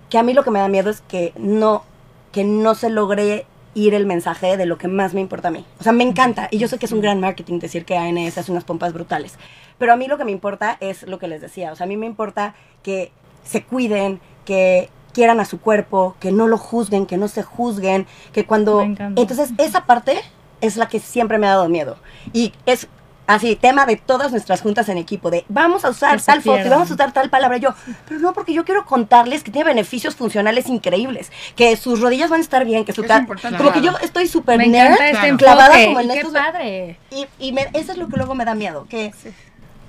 que 0.09 0.17
a 0.17 0.23
mí 0.23 0.33
lo 0.33 0.43
que 0.43 0.51
me 0.51 0.59
da 0.59 0.67
miedo 0.67 0.89
es 0.89 1.01
que 1.01 1.33
no, 1.37 1.83
que 2.31 2.43
no 2.43 2.75
se 2.75 2.89
logre 2.89 3.45
ir 3.75 3.93
el 3.93 4.05
mensaje 4.05 4.57
de 4.57 4.65
lo 4.65 4.77
que 4.77 4.87
más 4.87 5.13
me 5.13 5.21
importa 5.21 5.49
a 5.49 5.51
mí. 5.51 5.65
O 5.79 5.83
sea, 5.83 5.91
me 5.91 6.03
encanta. 6.03 6.47
Y 6.51 6.59
yo 6.59 6.67
sé 6.67 6.77
que 6.77 6.85
es 6.85 6.91
un 6.91 7.01
gran 7.01 7.19
marketing 7.19 7.59
decir 7.59 7.85
que 7.85 7.97
ANS 7.97 8.37
hace 8.37 8.51
unas 8.51 8.63
pompas 8.63 8.93
brutales. 8.93 9.37
Pero 9.77 9.93
a 9.93 9.95
mí 9.95 10.07
lo 10.07 10.17
que 10.17 10.25
me 10.25 10.31
importa 10.31 10.77
es 10.79 11.03
lo 11.03 11.19
que 11.19 11.27
les 11.27 11.41
decía. 11.41 11.71
O 11.71 11.75
sea, 11.75 11.85
a 11.85 11.87
mí 11.87 11.97
me 11.97 12.05
importa 12.05 12.55
que 12.83 13.11
se 13.43 13.63
cuiden, 13.63 14.21
que 14.45 14.89
quieran 15.13 15.39
a 15.39 15.45
su 15.45 15.59
cuerpo, 15.59 16.15
que 16.19 16.31
no 16.31 16.47
lo 16.47 16.57
juzguen, 16.57 17.05
que 17.05 17.17
no 17.17 17.27
se 17.27 17.43
juzguen, 17.43 18.07
que 18.33 18.45
cuando... 18.45 18.81
Entonces, 18.81 19.51
esa 19.57 19.85
parte 19.85 20.21
es 20.61 20.77
la 20.77 20.87
que 20.87 20.99
siempre 20.99 21.37
me 21.37 21.47
ha 21.47 21.51
dado 21.51 21.69
miedo. 21.69 21.97
Y 22.33 22.53
es 22.65 22.87
así, 23.27 23.55
tema 23.55 23.85
de 23.85 23.95
todas 23.95 24.31
nuestras 24.31 24.61
juntas 24.61 24.89
en 24.89 24.97
equipo, 24.97 25.31
de 25.31 25.45
vamos 25.47 25.85
a 25.85 25.89
usar 25.89 26.21
tal 26.21 26.41
foto 26.41 26.65
y 26.65 26.69
vamos 26.69 26.91
a 26.91 26.93
usar 26.93 27.11
tal 27.13 27.29
palabra. 27.29 27.57
Yo, 27.57 27.73
pero 28.07 28.19
no, 28.19 28.33
porque 28.33 28.53
yo 28.53 28.65
quiero 28.65 28.85
contarles 28.85 29.43
que 29.43 29.51
tiene 29.51 29.69
beneficios 29.69 30.15
funcionales 30.15 30.67
increíbles, 30.67 31.31
que 31.55 31.75
sus 31.77 31.99
rodillas 31.99 32.29
van 32.29 32.39
a 32.39 32.43
estar 32.43 32.65
bien, 32.65 32.85
que 32.85 32.93
su 32.93 33.03
cara... 33.03 33.25
Como 33.57 33.71
que 33.71 33.81
yo 33.81 33.91
estoy 34.01 34.27
súper 34.27 34.67
nerd, 34.67 34.99
este 34.99 35.35
clavada 35.37 35.83
como 35.85 35.99
en 35.99 36.31
padre. 36.31 36.99
Y, 37.11 37.27
y 37.39 37.55
eso 37.73 37.91
es 37.91 37.97
lo 37.97 38.07
que 38.07 38.17
luego 38.17 38.35
me 38.35 38.45
da 38.45 38.55
miedo, 38.55 38.87
que 38.89 39.13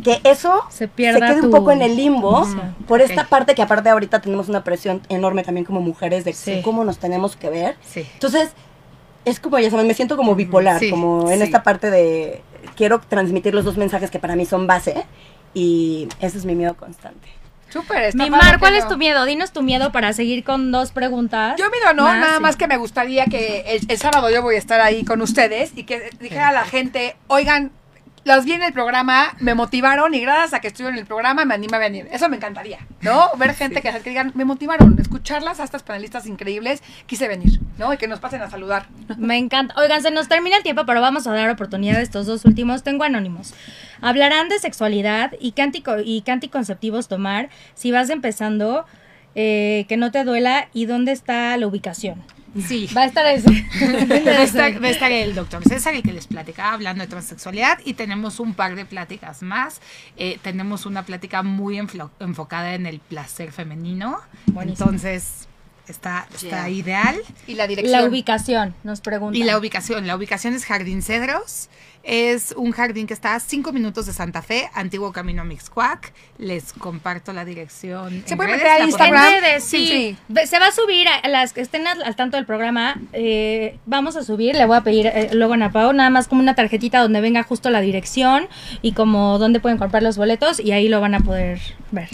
que 0.04 0.20
eso 0.22 0.64
se, 0.68 0.86
pierda 0.86 1.26
quede 1.26 1.42
un 1.42 1.50
poco 1.50 1.72
en 1.72 1.82
el 1.82 1.96
limbo 1.96 2.46
por 2.86 3.00
esta 3.00 3.24
parte 3.24 3.54
que 3.54 3.62
aparte 3.62 3.88
ahorita 3.88 4.20
tenemos 4.20 4.48
una 4.48 4.62
presión 4.62 5.02
enorme 5.08 5.42
también 5.42 5.64
como 5.64 5.80
mujeres 5.80 6.24
de 6.24 6.62
cómo 6.62 6.84
nos 6.84 6.98
tenemos 6.98 7.34
que 7.34 7.50
ver. 7.50 7.76
Entonces, 7.94 8.52
es 9.24 9.40
como, 9.40 9.58
ya 9.58 9.70
saben, 9.70 9.86
me 9.86 9.94
siento 9.94 10.16
como 10.16 10.34
bipolar, 10.34 10.80
como 10.90 11.30
en 11.30 11.42
esta 11.42 11.62
parte 11.62 11.90
de 11.90 12.42
quiero 12.76 13.00
transmitir 13.00 13.54
los 13.54 13.64
dos 13.64 13.76
mensajes 13.76 14.10
que 14.10 14.18
para 14.18 14.36
mí 14.36 14.46
son 14.46 14.66
base 14.66 15.04
y 15.54 16.08
ese 16.20 16.38
es 16.38 16.44
mi 16.44 16.54
miedo 16.54 16.76
constante. 16.76 17.28
Súper, 17.70 18.14
Mi 18.14 18.30
Mar, 18.30 18.60
¿cuál 18.60 18.76
es 18.76 18.86
tu 18.86 18.96
miedo? 18.96 19.24
Dinos 19.24 19.52
tu 19.52 19.60
miedo 19.62 19.90
para 19.90 20.12
seguir 20.12 20.44
con 20.44 20.70
dos 20.70 20.92
preguntas. 20.92 21.58
Yo 21.58 21.68
miedo 21.70 21.92
no, 21.92 22.04
nada 22.04 22.38
más 22.38 22.54
que 22.54 22.68
me 22.68 22.76
gustaría 22.76 23.24
que 23.24 23.64
el, 23.66 23.80
el, 23.88 23.98
sábado 23.98 24.30
yo 24.30 24.42
voy 24.42 24.54
a 24.54 24.58
estar 24.58 24.80
ahí 24.80 25.04
con 25.04 25.20
ustedes 25.20 25.72
y 25.74 25.82
que 25.82 26.10
dijera 26.20 26.50
a 26.50 26.52
la 26.52 26.64
gente, 26.66 27.16
oigan, 27.26 27.72
las 28.24 28.46
vi 28.46 28.52
en 28.52 28.62
el 28.62 28.72
programa, 28.72 29.36
me 29.38 29.54
motivaron 29.54 30.14
y 30.14 30.20
gracias 30.20 30.54
a 30.54 30.60
que 30.60 30.68
estuve 30.68 30.88
en 30.88 30.96
el 30.96 31.06
programa 31.06 31.44
me 31.44 31.54
anima 31.54 31.76
a 31.76 31.80
venir. 31.80 32.08
Eso 32.10 32.28
me 32.28 32.36
encantaría, 32.36 32.78
¿no? 33.02 33.30
Ver 33.36 33.54
gente 33.54 33.82
que, 33.82 33.92
que, 33.92 34.10
digan, 34.10 34.32
me 34.34 34.44
motivaron, 34.44 34.96
escucharlas 34.98 35.60
a 35.60 35.64
estas 35.64 35.82
panelistas 35.82 36.26
increíbles, 36.26 36.82
quise 37.06 37.28
venir, 37.28 37.60
¿no? 37.78 37.92
Y 37.92 37.98
que 37.98 38.08
nos 38.08 38.20
pasen 38.20 38.40
a 38.42 38.50
saludar. 38.50 38.86
Me 39.18 39.36
encanta. 39.36 39.74
Oigan, 39.76 40.02
se 40.02 40.10
nos 40.10 40.28
termina 40.28 40.56
el 40.56 40.62
tiempo, 40.62 40.86
pero 40.86 41.00
vamos 41.00 41.26
a 41.26 41.32
dar 41.32 41.50
oportunidad 41.50 41.98
a 41.98 42.02
estos 42.02 42.26
dos 42.26 42.44
últimos. 42.44 42.82
Tengo 42.82 43.04
anónimos. 43.04 43.54
Hablarán 44.00 44.48
de 44.48 44.58
sexualidad 44.58 45.32
y 45.38 45.52
qué, 45.52 45.70
y 46.04 46.22
qué 46.22 46.30
anticonceptivos 46.30 47.08
tomar 47.08 47.50
si 47.74 47.92
vas 47.92 48.10
empezando, 48.10 48.86
eh, 49.34 49.84
que 49.88 49.96
no 49.96 50.10
te 50.10 50.24
duela 50.24 50.68
y 50.72 50.86
dónde 50.86 51.12
está 51.12 51.56
la 51.56 51.66
ubicación. 51.66 52.22
Sí. 52.66 52.88
Va 52.96 53.02
a 53.02 53.06
estar 53.06 53.26
eso. 53.26 53.48
va, 53.80 54.88
a 54.88 54.90
estar, 54.90 55.12
el 55.12 55.34
doctor 55.34 55.62
César, 55.64 55.94
el 55.94 56.02
que 56.02 56.12
les 56.12 56.26
platicaba 56.26 56.72
hablando 56.72 57.02
de 57.02 57.08
transexualidad, 57.08 57.78
y 57.84 57.94
tenemos 57.94 58.40
un 58.40 58.54
par 58.54 58.76
de 58.76 58.84
pláticas 58.84 59.42
más. 59.42 59.80
Eh, 60.16 60.38
tenemos 60.42 60.86
una 60.86 61.04
plática 61.04 61.42
muy 61.42 61.78
enfocada 61.78 62.74
en 62.74 62.86
el 62.86 63.00
placer 63.00 63.52
femenino. 63.52 64.18
Entonces, 64.60 65.48
está, 65.88 66.28
está 66.34 66.68
ideal. 66.68 67.16
Y 67.46 67.54
la 67.54 67.66
dirección. 67.66 68.00
La 68.00 68.08
ubicación, 68.08 68.74
nos 68.84 69.00
preguntan. 69.00 69.40
Y 69.40 69.44
la 69.44 69.58
ubicación. 69.58 70.06
La 70.06 70.16
ubicación 70.16 70.54
es 70.54 70.64
Jardín 70.64 71.02
Cedros. 71.02 71.68
Es 72.04 72.54
un 72.56 72.72
jardín 72.72 73.06
que 73.06 73.14
está 73.14 73.34
a 73.34 73.40
cinco 73.40 73.72
minutos 73.72 74.04
de 74.04 74.12
Santa 74.12 74.42
Fe, 74.42 74.70
antiguo 74.74 75.10
camino 75.10 75.40
a 75.40 75.44
Mixcuac. 75.46 76.12
Les 76.36 76.74
comparto 76.74 77.32
la 77.32 77.46
dirección. 77.46 78.22
Se 78.26 78.36
puede 78.36 78.52
meter 78.52 78.66
a 78.66 78.84
Instagram. 78.84 79.32
sí. 79.60 80.16
Se 80.44 80.58
va 80.58 80.66
a 80.66 80.72
subir, 80.72 81.08
a 81.08 81.26
las 81.28 81.54
que 81.54 81.62
estén 81.62 81.86
al, 81.86 82.14
tanto 82.14 82.36
del 82.36 82.44
programa, 82.44 83.00
eh, 83.12 83.78
vamos 83.86 84.16
a 84.16 84.22
subir, 84.22 84.54
le 84.54 84.66
voy 84.66 84.76
a 84.76 84.82
pedir 84.82 85.06
eh, 85.06 85.30
luego 85.32 85.54
a 85.54 85.56
Napao, 85.56 85.92
nada 85.94 86.10
más 86.10 86.28
como 86.28 86.42
una 86.42 86.54
tarjetita 86.54 87.00
donde 87.00 87.20
venga 87.22 87.42
justo 87.42 87.70
la 87.70 87.80
dirección 87.80 88.48
y 88.82 88.92
como 88.92 89.38
dónde 89.38 89.60
pueden 89.60 89.78
comprar 89.78 90.02
los 90.02 90.18
boletos 90.18 90.60
y 90.60 90.72
ahí 90.72 90.88
lo 90.88 91.00
van 91.00 91.14
a 91.14 91.20
poder 91.20 91.60
ver. 91.90 92.08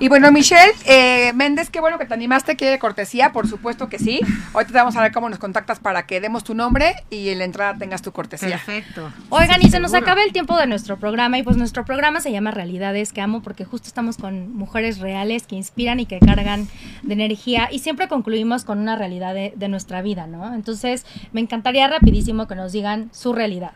Y 0.00 0.08
bueno, 0.08 0.32
Michelle 0.32 0.72
eh, 0.84 1.32
Méndez, 1.34 1.70
qué 1.70 1.80
bueno 1.80 1.98
que 1.98 2.06
te 2.06 2.14
animaste, 2.14 2.56
que 2.56 2.78
cortesía, 2.78 3.32
por 3.32 3.46
supuesto 3.46 3.88
que 3.88 3.98
sí. 3.98 4.20
Ahorita 4.52 4.72
te 4.72 4.78
vamos 4.78 4.96
a 4.96 5.02
ver 5.02 5.12
cómo 5.12 5.28
nos 5.28 5.38
contactas 5.38 5.78
para 5.78 6.06
que 6.06 6.20
demos 6.20 6.44
tu 6.44 6.54
nombre 6.54 6.94
y 7.10 7.28
en 7.28 7.38
la 7.38 7.44
entrada 7.44 7.78
tengas 7.78 8.02
tu 8.02 8.12
cortesía. 8.12 8.60
Perfecto. 8.64 9.12
Oigan, 9.30 9.60
y 9.60 9.68
se 9.68 9.78
nos 9.78 9.92
acaba 9.92 10.22
el 10.22 10.32
tiempo 10.32 10.56
de 10.56 10.66
nuestro 10.66 10.98
programa 10.98 11.38
y 11.38 11.42
pues 11.42 11.58
nuestro 11.58 11.84
programa 11.84 12.20
se 12.20 12.32
llama 12.32 12.50
Realidades 12.50 13.12
que 13.12 13.20
amo 13.20 13.42
porque 13.42 13.66
justo 13.66 13.86
estamos 13.86 14.16
con 14.16 14.54
mujeres 14.54 15.00
reales 15.00 15.46
que 15.46 15.54
inspiran 15.54 16.00
y 16.00 16.06
que 16.06 16.18
cargan 16.18 16.66
de 17.02 17.12
energía 17.12 17.68
y 17.70 17.80
siempre 17.80 18.08
concluimos 18.08 18.64
con 18.64 18.78
una 18.78 18.96
realidad 18.96 19.34
de, 19.34 19.52
de 19.54 19.68
nuestra 19.68 20.00
vida, 20.00 20.26
¿no? 20.26 20.54
Entonces 20.54 21.04
me 21.32 21.42
encantaría 21.42 21.86
rapidísimo 21.88 22.48
que 22.48 22.54
nos 22.54 22.72
digan 22.72 23.10
su 23.12 23.34
realidad. 23.34 23.72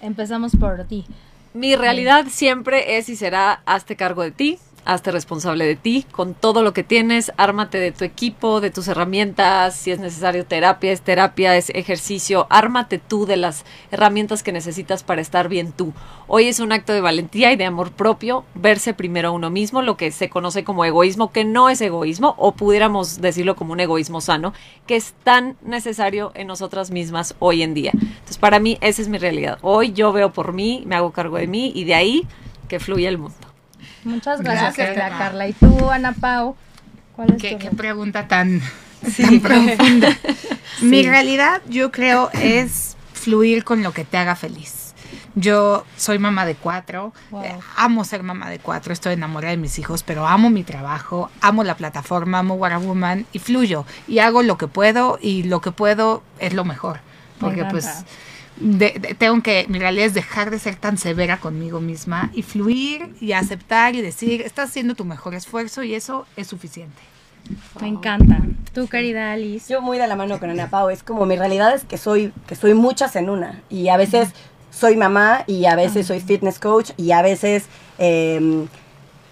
Empezamos 0.00 0.56
por 0.56 0.84
ti. 0.84 1.04
Mi 1.52 1.76
realidad 1.76 2.26
siempre 2.30 2.96
es 2.96 3.10
y 3.10 3.16
será 3.16 3.60
hazte 3.66 3.96
cargo 3.96 4.22
de 4.22 4.30
ti, 4.30 4.58
hazte 4.86 5.10
responsable 5.10 5.66
de 5.66 5.76
ti, 5.76 6.06
con 6.10 6.34
todo 6.34 6.62
lo 6.62 6.72
que 6.72 6.82
tienes, 6.84 7.32
ármate 7.36 7.78
de 7.78 7.92
tu 7.92 8.04
equipo, 8.04 8.60
de 8.60 8.70
tus 8.70 8.88
herramientas, 8.88 9.74
si 9.76 9.90
es 9.90 9.98
necesario 9.98 10.46
terapia, 10.46 10.92
es 10.92 11.02
terapia, 11.02 11.56
es 11.56 11.70
ejercicio, 11.70 12.46
ármate 12.48 12.98
tú 12.98 13.26
de 13.26 13.36
las 13.36 13.64
herramientas 13.90 14.42
que 14.42 14.52
necesitas 14.52 15.02
para 15.02 15.20
estar 15.20 15.48
bien 15.48 15.72
tú. 15.72 15.92
Hoy 16.28 16.46
es 16.46 16.60
un 16.60 16.72
acto 16.72 16.92
de 16.92 17.00
valentía 17.00 17.52
y 17.52 17.56
de 17.56 17.64
amor 17.64 17.92
propio, 17.92 18.44
verse 18.54 18.94
primero 18.94 19.28
a 19.28 19.32
uno 19.32 19.50
mismo, 19.50 19.82
lo 19.82 19.96
que 19.96 20.12
se 20.12 20.30
conoce 20.30 20.64
como 20.64 20.84
egoísmo, 20.84 21.32
que 21.32 21.44
no 21.44 21.68
es 21.68 21.80
egoísmo, 21.80 22.34
o 22.38 22.52
pudiéramos 22.52 23.20
decirlo 23.20 23.56
como 23.56 23.72
un 23.72 23.80
egoísmo 23.80 24.20
sano, 24.20 24.54
que 24.86 24.96
es 24.96 25.14
tan 25.24 25.56
necesario 25.62 26.30
en 26.34 26.46
nosotras 26.46 26.90
mismas 26.90 27.34
hoy 27.40 27.62
en 27.62 27.74
día. 27.74 27.90
Entonces, 27.92 28.38
para 28.38 28.60
mí, 28.60 28.78
esa 28.80 29.02
es 29.02 29.08
mi 29.08 29.18
realidad. 29.18 29.58
Hoy 29.62 29.92
yo 29.92 30.12
veo 30.12 30.32
por 30.32 30.52
mí, 30.52 30.84
me 30.86 30.94
hago 30.94 31.10
cargo 31.12 31.38
de 31.38 31.48
mí 31.48 31.72
y 31.74 31.84
de 31.84 31.94
ahí 31.94 32.26
que 32.68 32.80
fluye 32.80 33.08
el 33.08 33.18
mundo. 33.18 33.45
Muchas 34.06 34.40
gracias, 34.40 34.76
gracias 34.76 35.18
Carla. 35.18 35.48
¿Y 35.48 35.52
tú, 35.52 35.90
Ana 35.90 36.12
Pau? 36.12 36.56
¿Cuál 37.16 37.30
es 37.30 37.42
¿Qué, 37.42 37.58
qué 37.58 37.70
pregunta 37.70 38.28
tan, 38.28 38.62
tan 39.16 39.40
profunda. 39.42 40.16
Mi 40.80 41.02
realidad, 41.02 41.60
yo 41.68 41.90
creo, 41.90 42.30
es 42.32 42.96
fluir 43.12 43.64
con 43.64 43.82
lo 43.82 43.92
que 43.92 44.04
te 44.04 44.16
haga 44.16 44.36
feliz. 44.36 44.94
Yo 45.34 45.84
soy 45.96 46.18
mamá 46.18 46.46
de 46.46 46.54
cuatro, 46.54 47.12
eh, 47.42 47.58
amo 47.76 48.04
ser 48.04 48.22
mamá 48.22 48.48
de 48.48 48.58
cuatro, 48.58 48.92
estoy 48.92 49.14
enamorada 49.14 49.50
de 49.50 49.56
mis 49.56 49.78
hijos, 49.78 50.02
pero 50.02 50.26
amo 50.26 50.50
mi 50.50 50.62
trabajo, 50.62 51.30
amo 51.40 51.64
la 51.64 51.76
plataforma, 51.76 52.38
amo 52.38 52.54
What 52.54 52.80
Woman 52.80 53.26
y 53.32 53.40
fluyo 53.40 53.84
y 54.06 54.20
hago 54.20 54.42
lo 54.42 54.56
que 54.56 54.68
puedo 54.68 55.18
y 55.20 55.42
lo 55.42 55.60
que 55.60 55.72
puedo 55.72 56.22
es 56.38 56.54
lo 56.54 56.64
mejor. 56.64 57.00
Porque 57.38 57.64
pues 57.66 58.04
tengo 59.18 59.42
que, 59.42 59.66
mi 59.68 59.78
realidad 59.78 60.06
es 60.06 60.14
dejar 60.14 60.50
de 60.50 60.58
ser 60.58 60.76
tan 60.76 60.98
severa 60.98 61.38
conmigo 61.38 61.80
misma 61.80 62.30
y 62.32 62.42
fluir 62.42 63.14
y 63.20 63.32
aceptar 63.32 63.94
y 63.94 64.00
decir, 64.00 64.42
estás 64.42 64.70
haciendo 64.70 64.94
tu 64.94 65.04
mejor 65.04 65.34
esfuerzo 65.34 65.82
y 65.82 65.94
eso 65.94 66.26
es 66.36 66.46
suficiente. 66.46 67.02
Me 67.80 67.88
encanta. 67.88 68.40
Tu 68.72 68.88
querida 68.88 69.32
Alice. 69.32 69.72
Yo 69.72 69.80
muy 69.80 69.98
de 69.98 70.06
la 70.06 70.16
mano 70.16 70.40
con 70.40 70.50
Ana 70.50 70.68
Pau, 70.68 70.90
es 70.90 71.02
como 71.02 71.26
mi 71.26 71.36
realidad 71.36 71.74
es 71.74 71.84
que 71.84 71.98
soy, 71.98 72.32
que 72.46 72.56
soy 72.56 72.74
muchas 72.74 73.14
en 73.16 73.30
una 73.30 73.62
y 73.68 73.88
a 73.88 73.96
veces 73.96 74.30
soy 74.70 74.96
mamá 74.96 75.44
y 75.46 75.66
a 75.66 75.76
veces 75.76 76.06
soy 76.06 76.20
fitness 76.20 76.58
coach 76.58 76.90
y 76.96 77.12
a 77.12 77.22
veces... 77.22 77.66
Eh, 77.98 78.66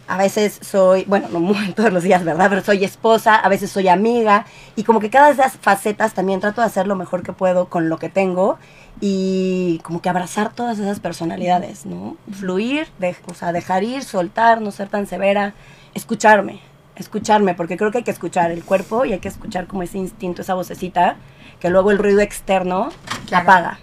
a 0.07 0.19
veces 0.19 0.59
soy, 0.61 1.05
bueno, 1.05 1.29
no 1.29 1.55
todos 1.77 1.93
los 1.93 2.03
días, 2.03 2.25
¿verdad? 2.25 2.49
Pero 2.51 2.63
soy 2.63 2.85
esposa, 2.85 3.37
a 3.37 3.49
veces 3.49 3.71
soy 3.71 3.89
amiga 3.89 4.47
y 4.77 4.85
como 4.85 5.01
que 5.01 5.11
cada 5.11 5.27
de 5.27 5.33
esas 5.33 5.57
facetas 5.57 6.15
también 6.15 6.41
trato 6.41 6.61
de 6.61 6.67
hacer 6.67 6.87
lo 6.87 6.97
mejor 6.97 7.23
que 7.23 7.33
puedo 7.33 7.69
con 7.69 7.89
lo 7.89 7.99
que 7.99 8.09
tengo 8.09 8.59
y 9.01 9.81
como 9.83 10.01
que 10.01 10.09
abrazar 10.09 10.53
todas 10.53 10.79
esas 10.79 11.01
personalidades, 11.01 11.87
¿no? 11.87 12.17
Fluir, 12.33 12.89
o 13.27 13.35
sea, 13.35 13.53
dejar 13.53 13.85
ir, 13.85 14.05
soltar, 14.05 14.61
no 14.61 14.71
ser 14.71 14.89
tan 14.89 15.07
severa, 15.07 15.55
escucharme, 15.95 16.61
escucharme, 16.97 17.55
porque 17.55 17.77
creo 17.77 17.91
que 17.91 17.99
hay 17.99 18.05
que 18.05 18.11
escuchar 18.11 18.51
el 18.51 18.65
cuerpo 18.65 19.05
y 19.05 19.13
hay 19.13 19.19
que 19.19 19.29
escuchar 19.29 19.67
como 19.67 19.83
ese 19.83 19.99
instinto, 19.99 20.43
esa 20.43 20.55
vocecita, 20.55 21.17
que 21.61 21.71
luego 21.71 21.91
el 21.91 21.99
ruido 21.99 22.21
externo 22.21 22.91
la 23.31 23.39
apaga. 23.39 23.79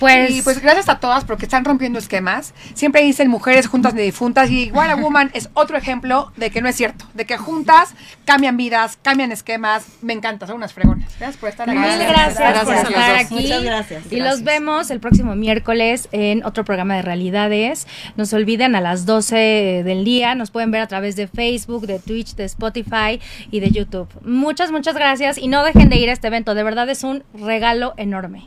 Pues, 0.00 0.30
y 0.30 0.40
pues 0.40 0.60
gracias 0.62 0.88
a 0.88 0.98
todas 0.98 1.24
porque 1.24 1.44
están 1.44 1.62
rompiendo 1.62 1.98
esquemas. 1.98 2.54
Siempre 2.72 3.02
dicen 3.02 3.28
mujeres 3.28 3.66
juntas 3.66 3.92
ni 3.92 4.00
difuntas 4.00 4.50
y 4.50 4.70
What 4.72 4.88
a 4.88 4.96
Woman 4.96 5.30
es 5.34 5.50
otro 5.52 5.76
ejemplo 5.76 6.32
de 6.36 6.50
que 6.50 6.62
no 6.62 6.70
es 6.70 6.76
cierto, 6.76 7.04
de 7.12 7.26
que 7.26 7.36
juntas 7.36 7.94
cambian 8.24 8.56
vidas, 8.56 8.98
cambian 9.02 9.30
esquemas. 9.30 9.84
Me 10.00 10.14
encanta, 10.14 10.46
son 10.46 10.56
unas 10.56 10.72
fregonas. 10.72 11.12
Gracias 11.18 11.36
por 11.36 11.50
estar 11.50 11.68
aquí. 11.68 11.78
Mil 11.78 11.98
gracias, 11.98 12.64
por 12.64 12.74
estar 12.74 13.14
aquí. 13.16 13.34
Muchas 13.34 13.62
gracias. 13.62 14.10
Y 14.10 14.20
los 14.20 14.42
vemos 14.42 14.90
el 14.90 15.00
próximo 15.00 15.36
miércoles 15.36 16.08
en 16.12 16.46
otro 16.46 16.64
programa 16.64 16.96
de 16.96 17.02
realidades. 17.02 17.86
No 18.16 18.24
se 18.24 18.36
olviden 18.36 18.76
a 18.76 18.80
las 18.80 19.04
12 19.04 19.82
del 19.84 20.04
día. 20.04 20.34
Nos 20.34 20.50
pueden 20.50 20.70
ver 20.70 20.80
a 20.80 20.86
través 20.86 21.14
de 21.16 21.28
Facebook, 21.28 21.86
de 21.86 21.98
Twitch, 21.98 22.36
de 22.36 22.44
Spotify 22.44 23.20
y 23.50 23.60
de 23.60 23.70
YouTube. 23.70 24.08
Muchas, 24.24 24.72
muchas 24.72 24.94
gracias 24.94 25.36
y 25.36 25.48
no 25.48 25.62
dejen 25.62 25.90
de 25.90 25.96
ir 25.96 26.08
a 26.08 26.14
este 26.14 26.28
evento. 26.28 26.54
De 26.54 26.62
verdad 26.62 26.88
es 26.88 27.04
un 27.04 27.22
regalo 27.34 27.92
enorme. 27.98 28.46